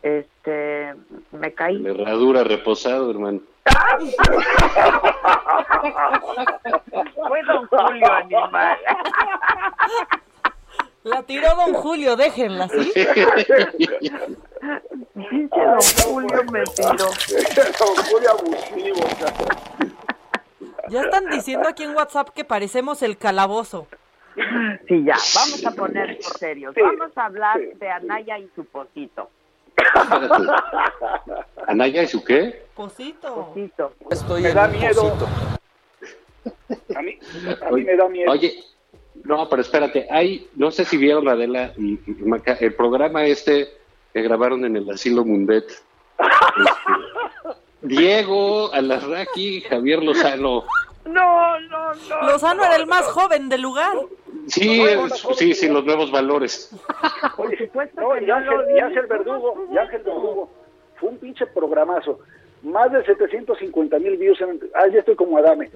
[0.03, 0.95] Este,
[1.33, 1.79] me caí.
[1.79, 3.41] La herradura reposado, hermano.
[7.29, 8.79] Fue don Julio Animal.
[11.07, 12.93] La tiró don Julio, déjenla, ¿sí?
[15.15, 16.97] Don Julio me tiró.
[16.97, 17.15] Don
[18.11, 19.07] Julio abusivo.
[20.89, 23.87] Ya están diciendo aquí en WhatsApp que parecemos el calabozo.
[24.89, 26.75] Sí, ya, vamos a poner serios.
[26.75, 27.79] Sí, Vamos a hablar sí.
[27.79, 29.31] de Anaya y su pocito.
[31.67, 32.67] ¿Anaya y su qué?
[32.75, 33.47] Pocito.
[33.47, 33.93] Pocito.
[34.11, 35.03] Estoy Me en da miedo.
[35.03, 35.29] pocito.
[36.97, 37.19] A mí,
[37.67, 38.31] a mí me da miedo.
[38.31, 38.63] Oye,
[39.25, 43.69] no, pero espérate, hay, no sé si vieron Adela y, y Maca, el programa este
[44.13, 45.65] que grabaron en el asilo Mundet.
[46.59, 47.06] Este,
[47.89, 50.65] Diego, Alarraqui, Javier Lozano
[51.05, 52.27] No, no, no.
[52.27, 53.97] Lozano era el más joven del lugar.
[54.49, 54.85] Sí,
[55.37, 56.71] sí, sí, los nuevos valores.
[57.37, 60.51] Por supuesto no, y Ángel, y Ángel Verdugo, y Ángel Verdugo,
[60.97, 62.21] fue un pinche programazo.
[62.63, 64.41] Más de 750 mil views.
[64.41, 65.71] En, ah, ya estoy como Adame.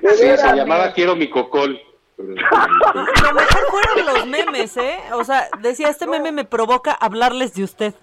[0.00, 1.80] De Sí, se llamaba Quiero mi cocol.
[2.16, 4.98] Lo mejor fueron los memes, ¿eh?
[5.12, 7.94] O sea, decía, este meme me provoca hablarles de usted.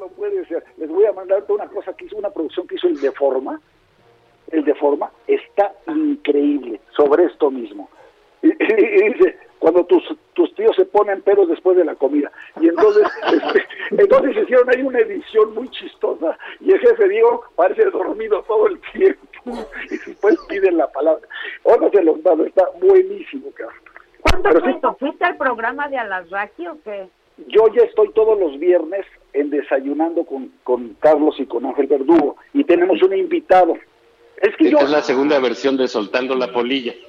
[0.00, 0.64] No, puede ser.
[0.78, 3.60] Les voy a mandar una cosa que hizo, una producción que hizo el Deforma.
[4.50, 7.88] El Deforma está increíble sobre esto mismo.
[8.42, 10.02] Y, y- y dice, cuando tus,
[10.32, 12.32] tus tíos se ponen pedos después de la comida.
[12.60, 16.36] Y entonces, este, entonces hicieron ahí una edición muy chistosa.
[16.60, 19.20] Y el jefe Diego parece dormido todo el tiempo.
[19.90, 21.26] Y después piden la palabra.
[21.64, 23.78] Ahora se los mando, está buenísimo, cabrón.
[24.20, 24.78] ¿Cuánto Pero sí?
[24.98, 27.08] ¿Fuiste al programa de Alasraqui o qué?
[27.46, 32.36] yo ya estoy todos los viernes en desayunando con, con Carlos y con Ángel Verdugo
[32.52, 33.76] y tenemos un invitado.
[34.36, 36.94] Es que yo Esta es la segunda versión de Soltando la Polilla.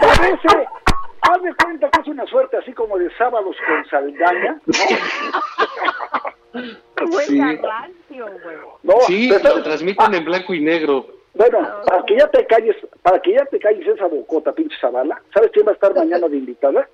[0.00, 0.48] parece,
[1.20, 4.60] haz de cuenta que es una suerte así como de sábados con Saldaña.
[4.70, 4.94] Sí.
[8.82, 11.06] No, sí pero lo transmiten en blanco y negro.
[11.34, 15.20] Bueno, para que ya te calles, para que ya te calles esa bocota, pinche Zavala,
[15.32, 16.88] ¿sabes quién va a estar mañana de invitada?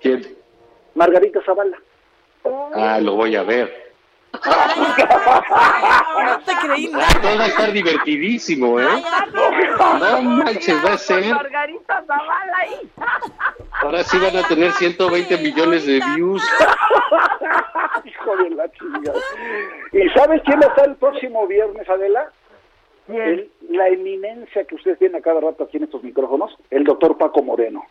[0.00, 0.26] ¿Quién?
[0.94, 1.78] Margarita Zavala.
[2.74, 3.88] Ah, lo voy a ver.
[4.34, 4.40] No
[6.44, 7.06] te creí nada.
[7.20, 8.86] Todo va a estar divertidísimo, ¿eh?
[10.00, 11.34] No manches, va a ser.
[11.34, 12.90] Margarita Zavala ahí.
[13.82, 16.42] Ahora sí van a tener 120 millones de views.
[18.04, 19.18] Hijo de la chingada.
[19.92, 22.30] ¿Y sabes quién va a estar el próximo viernes, Adela?
[23.08, 27.16] El- la eminencia que ustedes tienen a cada rato aquí en estos micrófonos, el doctor
[27.16, 27.84] Paco Moreno.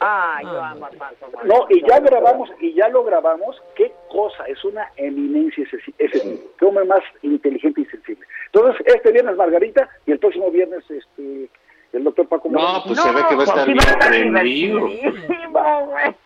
[0.00, 1.04] Ah, yo amo a Moreno.
[1.44, 6.42] No, y ya grabamos, y ya lo grabamos, qué cosa, es una eminencia ese, ese
[6.60, 8.26] hombre más inteligente y sensible.
[8.52, 11.48] Entonces, este viernes Margarita, y el próximo viernes este
[11.92, 12.48] el doctor Paco.
[12.50, 14.88] No, pues se ve que va a estar bien prendido.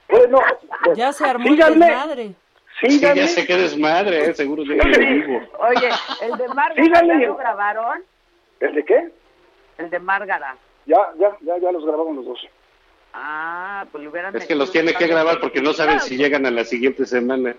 [0.08, 0.40] Bueno,
[0.96, 2.34] Ya se armó el síganme, desmadre.
[2.80, 4.34] Sí, ya sé que desmadre, ¿eh?
[4.34, 5.40] seguro vivo.
[5.58, 5.90] Oye,
[6.22, 7.20] el de Márgara, Síganle.
[7.20, 8.02] ¿ya lo grabaron?
[8.60, 9.10] ¿El de qué?
[9.78, 10.56] El de Márgara.
[10.86, 12.48] Ya, ya, ya, ya los grabamos los dos.
[13.12, 16.46] Ah, pues le hubieran Es que los tiene que grabar porque no saben si llegan
[16.46, 17.54] a la siguiente semana.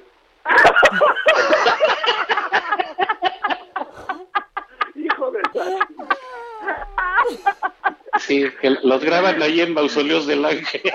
[4.95, 5.41] Hijo de
[8.19, 10.81] Sí, que los graban ahí en Mausoleos del Ángel.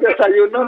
[0.00, 0.66] Desayunó.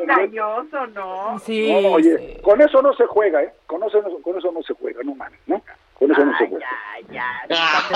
[0.00, 1.38] engañoso, ¿no?
[1.38, 1.72] Sí.
[1.72, 3.52] No, oye, con eso no se juega, ¿eh?
[3.66, 5.62] Con eso no, con eso no se juega, no mames, ¿no?
[6.00, 6.66] Con eso no se juega.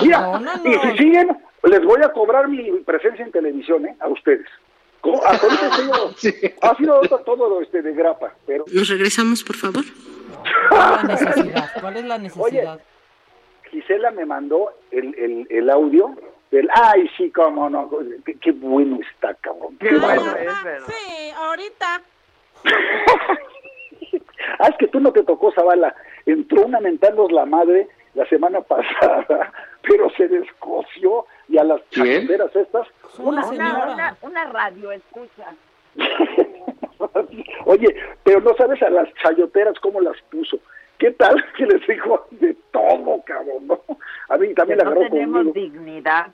[0.02, 0.82] Mira, No, no, y no.
[0.82, 3.97] si siguen, les voy a cobrar mi presencia en televisión, ¿eh?
[4.01, 4.47] A ustedes.
[5.02, 6.14] Ahorita ha sido,
[6.62, 8.64] ha sido todo este de grapa, pero...
[8.72, 9.85] ¿Nos regresamos, por favor?
[10.70, 11.70] ¿Cuál es la necesidad?
[11.81, 12.81] ¿Cuál es la necesidad?
[13.70, 16.14] Gisela me mandó el, el, el audio
[16.51, 16.68] del...
[16.74, 17.90] Ay, sí, cómo no.
[18.24, 19.76] Qué, qué bueno está, cabrón.
[19.78, 20.22] Qué bueno.
[20.86, 22.02] Sí, ahorita.
[24.59, 25.95] Ah, es que tú no te tocó, Zavala.
[26.27, 29.53] Entró una mentarnos la madre la semana pasada,
[29.83, 32.23] pero se descoció y a las ¿Quién?
[32.29, 32.89] chacoteras estas...
[33.19, 33.93] Una Una, señora.
[33.93, 35.55] una, una radio escucha.
[37.66, 40.59] Oye, pero no sabes a las chayoteras cómo las puso.
[40.99, 43.66] ¿Qué tal que les dijo de todo, cabrón?
[43.66, 43.81] ¿no?
[44.29, 45.53] A mí también la no agarró tenemos conmigo.
[45.55, 46.27] dignidad.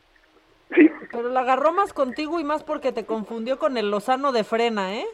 [0.75, 4.45] Sí, Pero la agarró más contigo y más porque te confundió con el Lozano de
[4.45, 5.07] frena, ¿eh?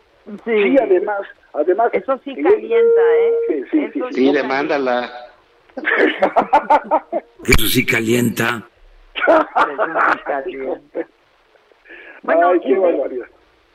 [0.45, 1.21] Sí, además,
[1.53, 1.91] además...
[1.93, 3.33] Eso sí calienta, ¿eh?
[3.49, 3.99] Sí, sí, sí.
[4.01, 5.11] Eso Sí, demándala.
[7.45, 8.67] Eso sí calienta.
[12.23, 13.27] Bueno, Ay, qué de- barbaridad.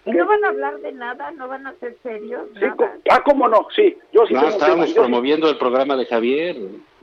[0.03, 1.29] ¿Y no van a hablar de nada?
[1.31, 2.47] ¿No van a ser serios?
[2.59, 2.65] Sí,
[3.11, 3.67] ah, ¿cómo no?
[3.75, 4.51] Sí, yo sí No, tema.
[4.53, 6.55] estábamos Yo sí- promoviendo el programa de Javier,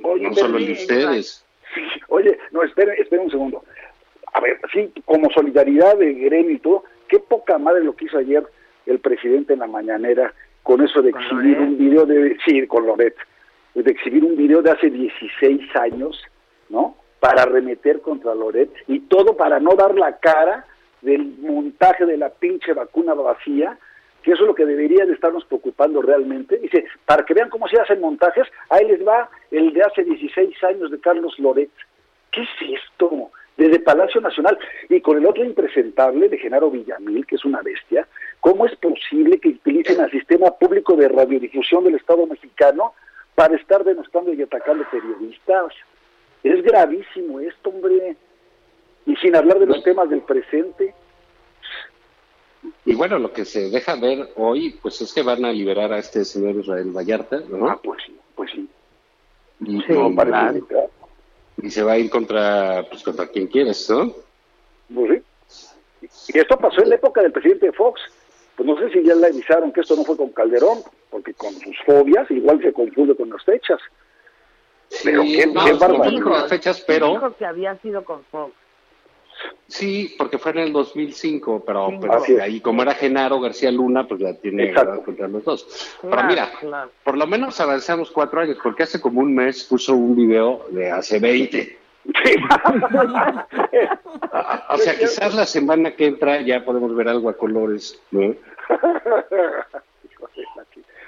[0.03, 1.45] Oye, no solo el de ustedes.
[2.09, 3.65] Oye, no, esperen, esperen un segundo.
[4.33, 8.19] A ver, sí, como solidaridad de gremio y todo, qué poca madre lo que hizo
[8.19, 8.45] ayer
[8.89, 10.33] el presidente en la mañanera
[10.63, 11.69] con eso de ¿Con exhibir Loret?
[11.69, 13.15] un video de, sí, con Loret,
[13.75, 16.21] de exhibir un video de hace 16 años,
[16.69, 16.97] ¿no?
[17.21, 20.67] Para remeter contra Loret y todo para no dar la cara
[21.03, 23.79] del montaje de la pinche vacuna vacía,
[24.23, 26.59] que eso es lo que debería de estarnos preocupando realmente.
[26.59, 30.65] Dice, para que vean cómo se hacen montajes, ahí les va el de hace 16
[30.65, 31.71] años de Carlos Loret.
[32.31, 33.31] ¿Qué es esto?
[33.57, 34.59] Desde Palacio Nacional
[34.89, 38.07] y con el otro impresentable de Genaro Villamil, que es una bestia,
[38.41, 42.95] ¿cómo es posible que utilicen al sistema público de radiodifusión del Estado mexicano
[43.35, 45.73] para estar denostando y atacando periodistas?
[46.43, 48.17] Es gravísimo esto, hombre.
[49.07, 50.95] Y sin hablar de los temas del presente.
[52.85, 55.99] Y bueno, lo que se deja ver hoy, pues es que van a liberar a
[55.99, 57.69] este señor Israel Vallarta, ¿no?
[57.69, 58.69] Ah, pues sí, pues sí.
[59.61, 60.91] Y, Sí, y- claro.
[61.63, 64.13] y se va a ir contra, pues contra quien quieres, ¿no?
[64.95, 65.73] Pues sí.
[66.35, 68.01] Y esto pasó en la época del presidente Fox.
[68.59, 70.79] Pues no sé si ya le avisaron que esto no fue con Calderón,
[71.11, 73.79] porque con sus fobias igual se confunde con las fechas.
[75.05, 76.11] Pero Sí, qué, no, qué no barbaridad.
[76.11, 78.53] dijo las fechas, pero Dijo que había sido con Fox.
[79.69, 82.09] sí, porque fue en el 2005, pero, Cinco.
[82.27, 84.75] pero ahí como era Genaro García Luna, pues ya tiene
[85.05, 85.97] contra los dos.
[86.03, 86.91] pero mira, claro.
[87.05, 90.91] por lo menos avanzamos cuatro años, porque hace como un mes puso un video de
[90.91, 91.79] hace 20.
[94.71, 98.35] O sea, quizás la semana que entra ya podemos ver algo a colores, ¿no?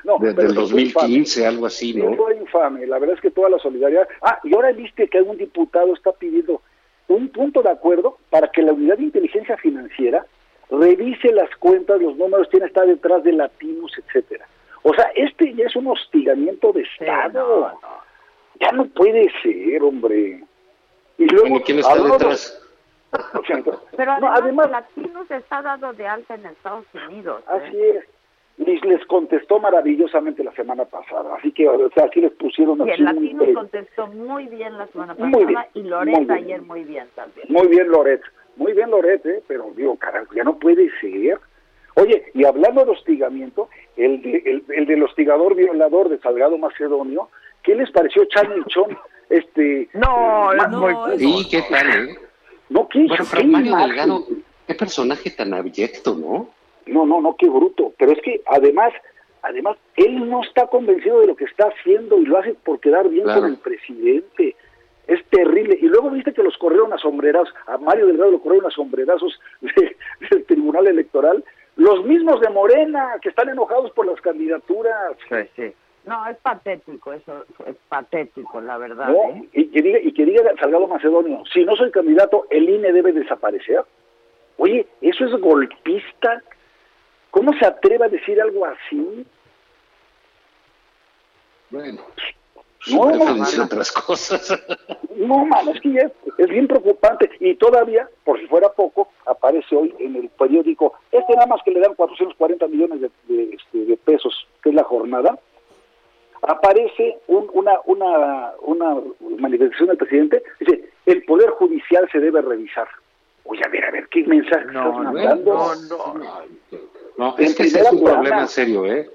[0.05, 2.15] No, De- pero del sí fue 2015, algo así, Sí, ¿no?
[2.17, 2.87] fue infame.
[2.87, 4.09] La verdad es que toda la solidaridad.
[4.23, 6.63] Ah, y ahora viste que algún diputado está pidiendo
[7.09, 10.25] un punto de acuerdo para que la unidad de inteligencia financiera
[10.71, 14.47] revise las cuentas, los números, quién está detrás de latinos, etcétera.
[14.83, 17.73] O sea, este ya es un hostigamiento de Estado.
[18.59, 20.43] Ya no puede ser, hombre.
[21.21, 22.57] Y luego, Bueno, ¿quién está detrás?
[23.97, 27.43] Pero no, además, además, Latinos está dado de alta en Estados Unidos.
[27.43, 27.53] ¿eh?
[27.53, 28.05] Así es.
[28.59, 31.35] Y les contestó maravillosamente la semana pasada.
[31.37, 33.55] Así que, o sea, aquí les pusieron Y el Latino premio.
[33.55, 36.31] contestó muy bien la semana Muy pasada bien, y muy Loret bien.
[36.31, 37.47] ayer muy bien también.
[37.51, 38.23] Muy bien, Loret.
[38.57, 39.43] Muy bien, Loret, ¿eh?
[39.49, 41.39] pero digo, carajo, ya no puede ser.
[41.97, 47.29] Oye, y hablando de hostigamiento, el, de, el, el del hostigador violador de Salgado Macedonio,
[47.63, 48.29] ¿qué les pareció y
[48.69, 48.99] Chon?
[49.29, 52.19] Este, No, ma- no, Sí, ¿qué tal, eh?
[52.69, 53.89] no, qué, Bueno, qué Mario imagen.
[53.89, 54.25] Delgado,
[54.67, 56.49] qué personaje tan abyecto, ¿no?
[56.87, 57.93] No, no, no, qué bruto.
[57.99, 58.93] Pero es que además,
[59.43, 63.09] además, él no está convencido de lo que está haciendo y lo hace por quedar
[63.09, 63.43] bien Claro.
[63.43, 64.57] con el presidente.
[65.07, 65.79] Es terrible.
[65.81, 69.39] Y luego viste que los corrieron a sombrerazos, a Mario Delgado lo corrieron a sombrerazos
[69.61, 69.97] de-
[70.31, 71.45] del Tribunal Electoral.
[71.77, 75.17] Los mismos de Morena, que están enojados por las candidaturas.
[76.05, 79.09] No, es patético, eso es patético, la verdad.
[79.09, 79.23] ¿no?
[79.37, 79.49] ¿eh?
[79.53, 83.13] Y que diga, y que diga Salgado Macedonio, si no soy candidato, el INE debe
[83.13, 83.85] desaparecer.
[84.57, 86.43] Oye, eso es golpista.
[87.31, 89.27] ¿Cómo se atreve a decir algo así?
[91.71, 92.03] Bueno,
[92.91, 93.65] No, no, no.
[93.65, 94.59] otras cosas.
[95.17, 97.31] No, mano, es que ya es, es bien preocupante.
[97.41, 101.73] Y todavía, por si fuera poco, aparece hoy en el periódico, este nada más que
[101.73, 105.39] le dan 440 millones de, de, este, de pesos, que es la jornada,
[106.43, 109.01] aparece un- una, una, una
[109.39, 112.89] manifestación del presidente, dice, el Poder Judicial se debe revisar.
[113.45, 115.75] Oye, a ver, a ver, ¿qué mensaje estás mandando?
[117.19, 119.11] No, En es que ese es un problema serio, ¿eh?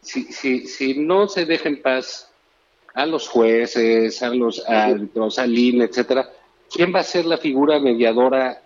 [0.00, 2.32] Si, si, si no se deja en paz
[2.94, 6.28] a los jueces, a los árbitros, al INE, etcétera,
[6.72, 8.62] ¿quién va a ser la figura mediadora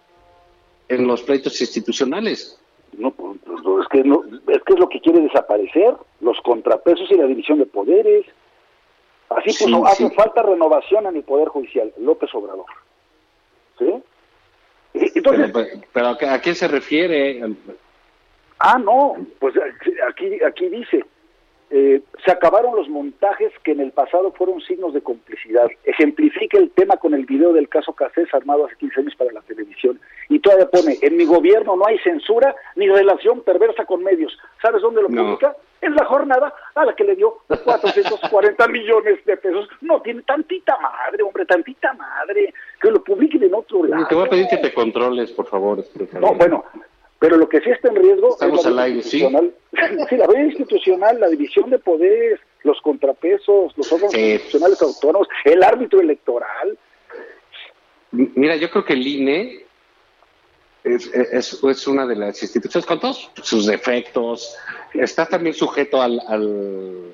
[0.89, 2.59] en los pleitos institucionales?
[2.97, 3.39] No, pues,
[3.93, 7.15] pues, no, es, que no, es que es lo que quiere desaparecer, los contrapesos y
[7.15, 8.27] la división de poderes.
[9.31, 10.15] Así Sí, puso, hace sí.
[10.15, 12.67] falta renovación en el Poder Judicial, López Obrador.
[13.79, 14.03] ¿Sí?
[14.95, 17.41] Entonces, pero, pero ¿a qué- ¿a quién se refiere?
[18.59, 19.55] ah, no, pues
[20.09, 21.05] aquí, aquí dice,
[21.75, 25.69] eh, se acabaron los montajes que en el pasado fueron signos de complicidad.
[25.85, 29.41] Ejemplifica el tema con el video del caso Casés armado hace 15 años para la
[29.41, 29.99] televisión.
[30.29, 34.39] Y todavía pone, en mi gobierno no hay censura ni relación perversa con medios.
[34.61, 35.23] ¿Sabes dónde lo No.
[35.25, 35.57] publica?
[35.81, 39.69] En la jornada a la que le dio 440 millones de pesos.
[39.81, 42.53] No, tiene tantita madre, hombre, tantita madre.
[42.81, 44.07] Que lo publiquen en otro lado.
[44.09, 45.85] Te voy a pedir que te controles, por favor.
[46.21, 46.65] No, bueno,
[47.23, 49.55] pero lo que sí está en riesgo Estamos es la al institucional.
[50.09, 55.63] Sí, la vida institucional, la división de poderes, los contrapesos, los órganos institucionales autónomos, el
[55.63, 56.77] árbitro electoral.
[58.11, 59.65] Mira, yo creo que el INE
[60.83, 64.57] es, es, es una de las instituciones con todos sus defectos.
[64.93, 67.13] Está también sujeto al, al,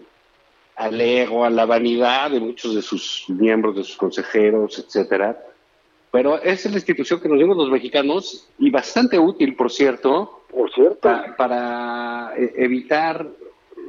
[0.77, 5.39] al ego, a la vanidad de muchos de sus miembros, de sus consejeros, etcétera.
[6.11, 10.73] Pero es la institución que nos dimos los mexicanos y bastante útil, por cierto, Por
[10.73, 13.27] cierto, pa- para eh, evitar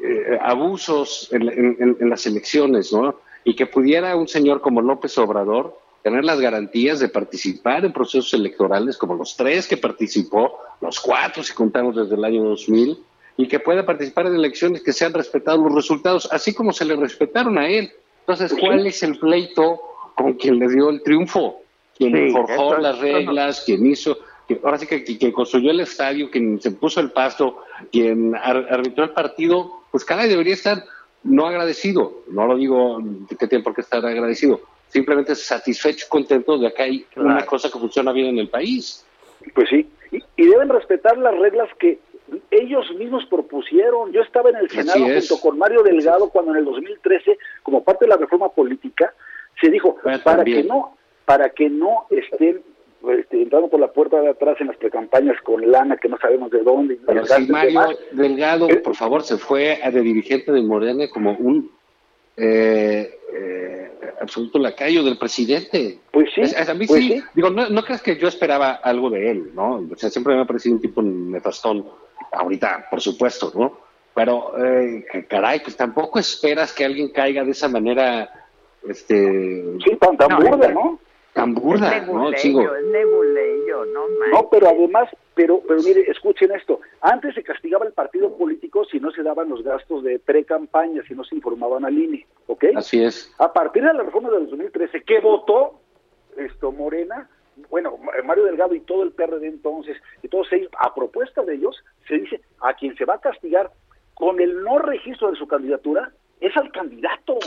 [0.03, 3.15] eh, abusos en- en las elecciones, ¿no?
[3.43, 8.33] Y que pudiera un señor como López Obrador tener las garantías de participar en procesos
[8.33, 12.97] electorales como los tres que participó, los cuatro si contamos desde el año 2000,
[13.37, 16.95] y que pueda participar en elecciones que sean respetados los resultados, así como se le
[16.95, 17.91] respetaron a él.
[18.21, 19.79] Entonces, ¿cuál es el pleito
[20.15, 21.61] con quien le dio el triunfo?
[21.99, 24.17] Quien Sí, forjó eso- las no- reglas, quien hizo,
[24.47, 27.57] que- ahora sí que que quien construyó el estadio, quien se puso el pasto,
[27.91, 30.81] quien ar- arbitró el partido, pues cada debería estar
[31.23, 32.99] no agradecido, no lo digo
[33.37, 37.77] que tiene por qué estar agradecido, simplemente satisfecho, contento de que hay una cosa que
[37.77, 39.05] funciona bien en el país.
[39.53, 39.87] pues sí.
[40.11, 41.99] y, y deben respetar las reglas que
[42.51, 44.11] ellos mismos propusieron.
[44.11, 48.05] Yo estaba en el Senado junto con Mario Delgado cuando en el 2013, como parte
[48.05, 49.13] de la reforma política,
[49.61, 50.61] se dijo Bueno, para también.
[50.63, 50.95] que no
[51.29, 52.63] para que no estén
[53.19, 56.49] este, entrando por la puerta de atrás en las precampañas con lana que no sabemos
[56.49, 56.97] de dónde.
[57.05, 57.99] Pero si Mario.
[58.13, 61.69] Delgado, por favor, se fue a de dirigente de Morena como un
[62.35, 65.99] eh, eh, absoluto lacayo del presidente.
[66.09, 67.23] Pues sí, es- a mí pues sí, sí.
[67.35, 69.85] digo, no, no creas que yo esperaba algo de él, ¿no?
[69.91, 71.85] O sea, siempre me ha parecido un tipo nefastón,
[72.31, 73.77] ahorita, por supuesto, ¿no?
[74.15, 78.27] Pero, eh, caray, pues tampoco esperas que alguien caiga de esa manera,
[78.89, 79.77] este...
[79.85, 80.99] Sí, tan, tan burda, ¿no?
[81.39, 82.31] Tan burda, es ¿no?
[82.33, 82.61] Sigo.
[82.75, 84.33] es leguleyo, no manches.
[84.33, 86.81] No, pero además, pero, pero mire, escuchen esto.
[86.99, 91.13] Antes se castigaba el partido político si no se daban los gastos de pre-campaña, si
[91.13, 92.65] no se informaban al INE, ¿ok?
[92.75, 93.33] Así es.
[93.37, 95.79] A partir de la reforma del 2013, que votó
[96.35, 97.29] esto Morena,
[97.69, 101.81] bueno, Mario Delgado y todo el PRD entonces, y todos ellos, a propuesta de ellos,
[102.05, 103.71] se dice, a quien se va a castigar
[104.13, 106.11] con el no registro de su candidatura
[106.41, 107.39] es al candidato.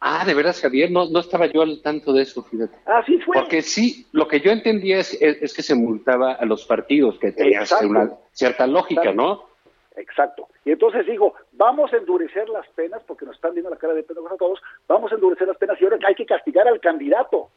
[0.00, 2.76] Ah, de veras, Javier, no, no estaba yo al tanto de eso, fíjate.
[2.86, 3.34] Así fue.
[3.34, 7.18] Porque sí, lo que yo entendía es, es, es que se multaba a los partidos,
[7.18, 9.22] que tenía una cierta lógica, Exacto.
[9.22, 9.48] ¿no?
[9.96, 10.48] Exacto.
[10.64, 14.04] Y entonces dijo, vamos a endurecer las penas, porque nos están viendo la cara de
[14.04, 17.48] pendejos a todos, vamos a endurecer las penas y ahora hay que castigar al candidato.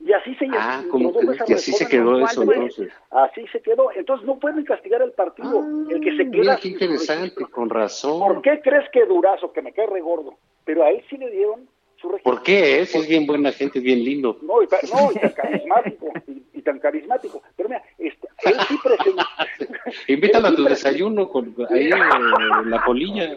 [0.00, 2.88] Y así se Ah, como que- y así se quedó eso entonces.
[3.10, 3.90] Así se quedó.
[3.92, 5.62] Entonces no pueden castigar al partido.
[5.90, 8.20] el que se Mira, queda qué sin su interesante, con razón.
[8.20, 10.36] ¿Por qué crees que Durazo, que me cae regordo,
[10.68, 11.66] pero a él sí le dieron
[11.96, 12.30] su registro?
[12.34, 12.80] ¿Por qué?
[12.82, 12.86] eh?
[12.86, 14.38] Si es bien buena gente, es bien lindo.
[14.42, 17.42] No, y, ta- no, y tan carismático, y, y tan carismático.
[17.56, 19.22] Pero mira, este, él sí presentó...
[20.08, 23.34] Invítalo a tu desayuno con, ahí en la polilla.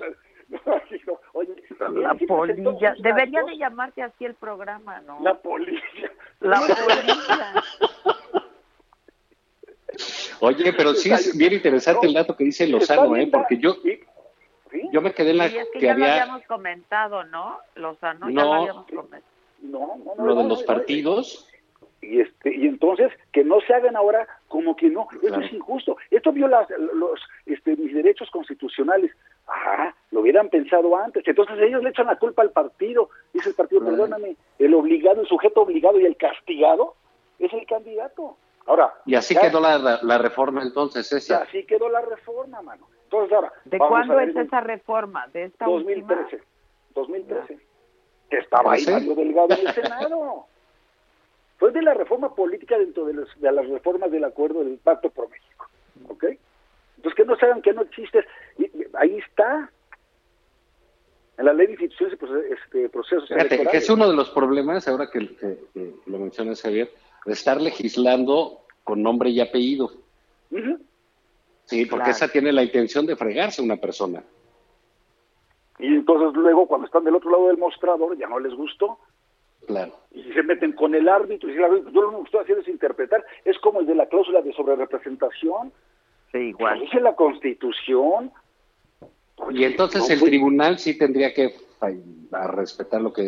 [1.32, 2.94] Oye, La sí polilla.
[3.00, 5.20] Debería de llamarse así el programa, ¿no?
[5.24, 6.12] La polilla.
[6.42, 7.64] La polilla.
[10.42, 13.28] Oye, pero sí es bien interesante el dato que dice Lozano, ¿eh?
[13.32, 13.78] Porque yo,
[14.92, 17.58] yo me quedé en la Y es que, que ya lo había habíamos comentado, ¿no?
[17.76, 18.46] Lozano, ya No.
[18.46, 19.24] lo habíamos comentado.
[19.62, 21.48] No, no, no, lo de no, los no, partidos.
[22.02, 25.08] Y, este, y entonces, que no se hagan ahora como que no.
[25.12, 25.44] Eso Claro.
[25.44, 25.98] es injusto.
[26.10, 26.66] Esto viola
[26.96, 29.12] los, este, mis derechos constitucionales.
[29.48, 31.28] Ah, lo hubieran pensado antes.
[31.28, 33.10] Entonces ellos le echan la culpa al partido.
[33.34, 33.96] Dice el partido, Claro.
[33.98, 36.96] perdóname, el obligado, el sujeto obligado y el castigado
[37.38, 38.36] es el candidato.
[38.66, 41.44] Ahora, Y así ya- quedó la, la, la reforma entonces, esa.
[41.44, 42.88] así quedó la reforma, mano.
[43.12, 45.28] Entonces ahora, ¿De cuándo es en esa reforma?
[45.34, 46.16] ¿De esta última?
[46.16, 46.44] 2013.
[46.96, 47.60] 2013.
[48.30, 48.92] Que estaba ahí ¿Ah, sí?
[48.92, 50.46] Mario Delgado en el Senado.
[51.58, 55.10] Fue de la reforma política dentro de, los- de las reformas del acuerdo del Pacto
[55.10, 55.68] por México.
[56.08, 56.24] ¿Ok?
[56.98, 58.26] Entonces que no hagan que no existe.
[58.58, 59.70] Y- y ahí está.
[61.38, 64.30] En la ley de instituciones y proce- este, procesos Fíjate, que es uno de los
[64.30, 66.90] problemas, ahora que, que- que lo mencionas, Javier,
[67.26, 69.86] de estar legislando con nombre y apellido.
[70.52, 70.80] Ujú.
[71.72, 72.12] Sí, porque Claro.
[72.18, 74.22] esa tiene la intención de fregarse a una persona.
[75.80, 79.00] Y entonces luego cuando están del otro lado del mostrador ya no les gustó.
[79.68, 79.94] Claro.
[80.12, 82.62] y se meten con el árbitro y el árbitro, yo lo único que estoy haciendo
[82.64, 85.72] es interpretar, es como el de la cláusula de sobrerepresentación,
[86.32, 86.80] Sí, igual.
[86.80, 88.32] dice la constitución.
[89.52, 91.54] Y entonces no, el pues- tribunal sí tendría que
[92.32, 93.24] a respetar lo que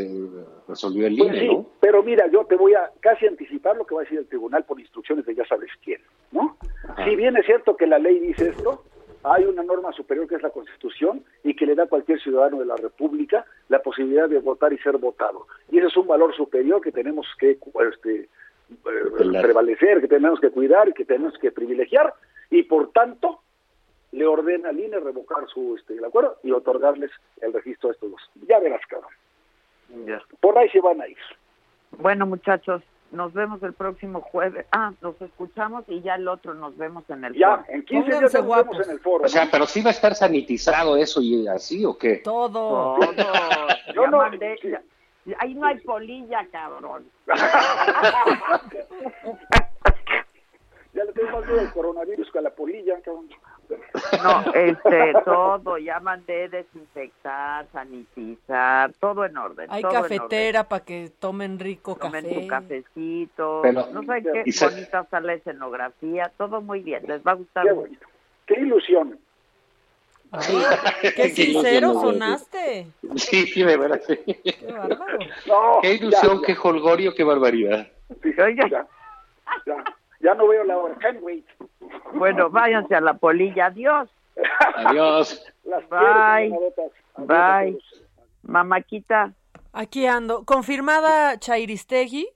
[0.68, 1.66] resolvió el Pues INE, sí, ¿no?
[1.80, 4.64] pero mira, yo te voy a casi anticipar lo que va a decir el tribunal
[4.66, 6.02] por instrucciones de ya sabes quién,
[6.34, 6.58] ¿no?
[6.90, 7.06] Ajá.
[7.06, 8.84] Si bien es cierto que la ley dice esto,
[9.24, 12.60] hay una norma superior que es la Constitución y que le da a cualquier ciudadano
[12.60, 15.48] de la República la posibilidad de votar y ser votado.
[15.72, 17.58] Y ese es un valor superior que tenemos que
[17.90, 22.14] este, eh, prevalecer, que tenemos que cuidar y que tenemos que privilegiar.
[22.50, 23.40] Y por tanto,
[24.12, 27.12] le ordena al INE revocar su este, el acuerdo y otorgarles
[27.42, 28.22] el registro a estos dos.
[28.48, 29.12] Ya verás, cabrón.
[30.06, 30.22] Ya.
[30.42, 31.18] Por ahí se van a ir.
[31.98, 32.82] Bueno, muchachos,
[33.14, 34.66] nos vemos el próximo jueves.
[34.72, 37.64] Ah, nos escuchamos y ya el otro nos vemos en el Ya, foro.
[37.70, 38.88] en 15 días Pónganse ya nos vemos guapos.
[38.88, 39.26] en el foro.
[39.26, 39.52] O sea, ¿no?
[39.52, 42.18] pero sí va a estar sanitizado eso y así o qué?
[42.18, 42.98] Todo.
[43.00, 43.14] Todo.
[43.96, 44.82] Yo Ya no- mandé- ya-
[45.40, 47.06] Ahí no hay polilla, cabrón.
[50.94, 53.30] ya le tengo más miedo al coronavirus que a la polilla, cabrón.
[54.24, 55.78] No, este, todo.
[55.78, 59.68] Ya mandé desinfectar, sanitizar, todo en orden.
[59.70, 62.42] Hay todo cafetera para que tomen rico Tomen café.
[62.42, 63.60] su cafecito.
[63.64, 66.32] Pero- no sé qué se- bonita está la escenografía.
[66.38, 67.04] Todo muy bien.
[67.08, 67.82] Les va a gustar Qué mucho.
[67.88, 68.08] bonito.
[68.46, 69.20] Qué ilusión.
[70.32, 70.58] Ay,
[71.16, 72.88] qué sincero sonaste.
[73.16, 74.02] Sí, sí, de veras.
[74.08, 74.18] sí.
[74.26, 75.20] Qué bárbaro.
[75.46, 77.88] No, Qué ilusión, ya, qué holgorio, qué barbaridad.
[78.38, 78.68] ya, Oiga.
[78.68, 78.88] ya,
[79.68, 79.84] ya,
[80.24, 80.96] ya no veo la hora.
[80.96, 81.46] Can't wait.
[82.14, 83.68] Bueno, váyanse a la polilla.
[83.68, 84.10] Adiós.
[84.76, 85.46] Adiós.
[85.66, 86.50] Las Bye.
[86.50, 87.72] quiero, Bye.
[87.74, 88.04] todos.
[88.44, 89.34] Mamáquita,
[89.72, 90.44] Aquí ando.
[90.46, 92.28] Confirmada Chairistegui.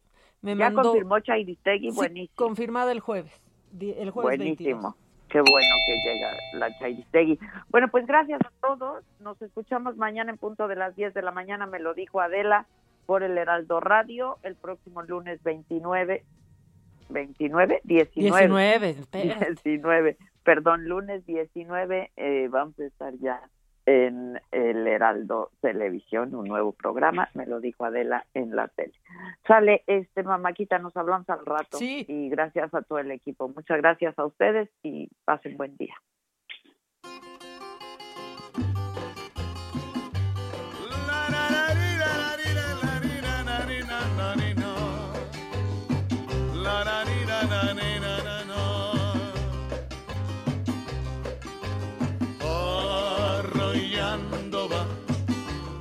[0.41, 0.84] Me ya mandó.
[0.91, 1.91] confirmó Chairistegui.
[1.91, 2.35] Sí, Buenísimo.
[2.35, 3.31] confirmada el jueves.
[3.80, 4.80] el jueves 22.
[4.81, 4.95] Buenísimo.
[5.30, 7.38] Qué bueno que llega la Chairistegui.
[7.69, 9.03] Bueno, pues gracias a todos.
[9.19, 12.65] Nos escuchamos mañana en punto de las 10 de la mañana, me lo dijo Adela,
[13.05, 16.23] por el Heraldo Radio, el próximo lunes 29,
[17.10, 18.48] 29, 19.
[18.48, 19.56] 19, espérate.
[19.64, 23.42] 19, perdón, lunes 19 eh, vamos a estar ya
[23.88, 28.94] en el Heraldo Televisión, un nuevo programa, me lo dijo Adela en la tele.
[29.48, 33.48] Sale, este mamáquita, nos hablamos al rato y gracias a todo el equipo.
[33.48, 35.96] Muchas gracias a ustedes y pasen buen día.
[53.40, 54.86] Arrollando va,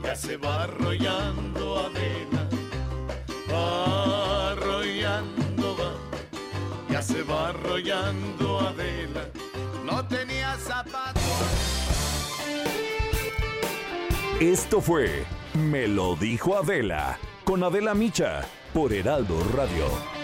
[0.02, 2.48] ya se va arrollando Adela.
[4.52, 5.92] Arrollando va,
[6.88, 9.28] ya se va arrollando Adela.
[9.84, 11.22] No tenía zapatos.
[14.40, 15.24] Esto fue
[15.54, 20.15] Me lo dijo Adela con Adela Micha por Heraldo Radio.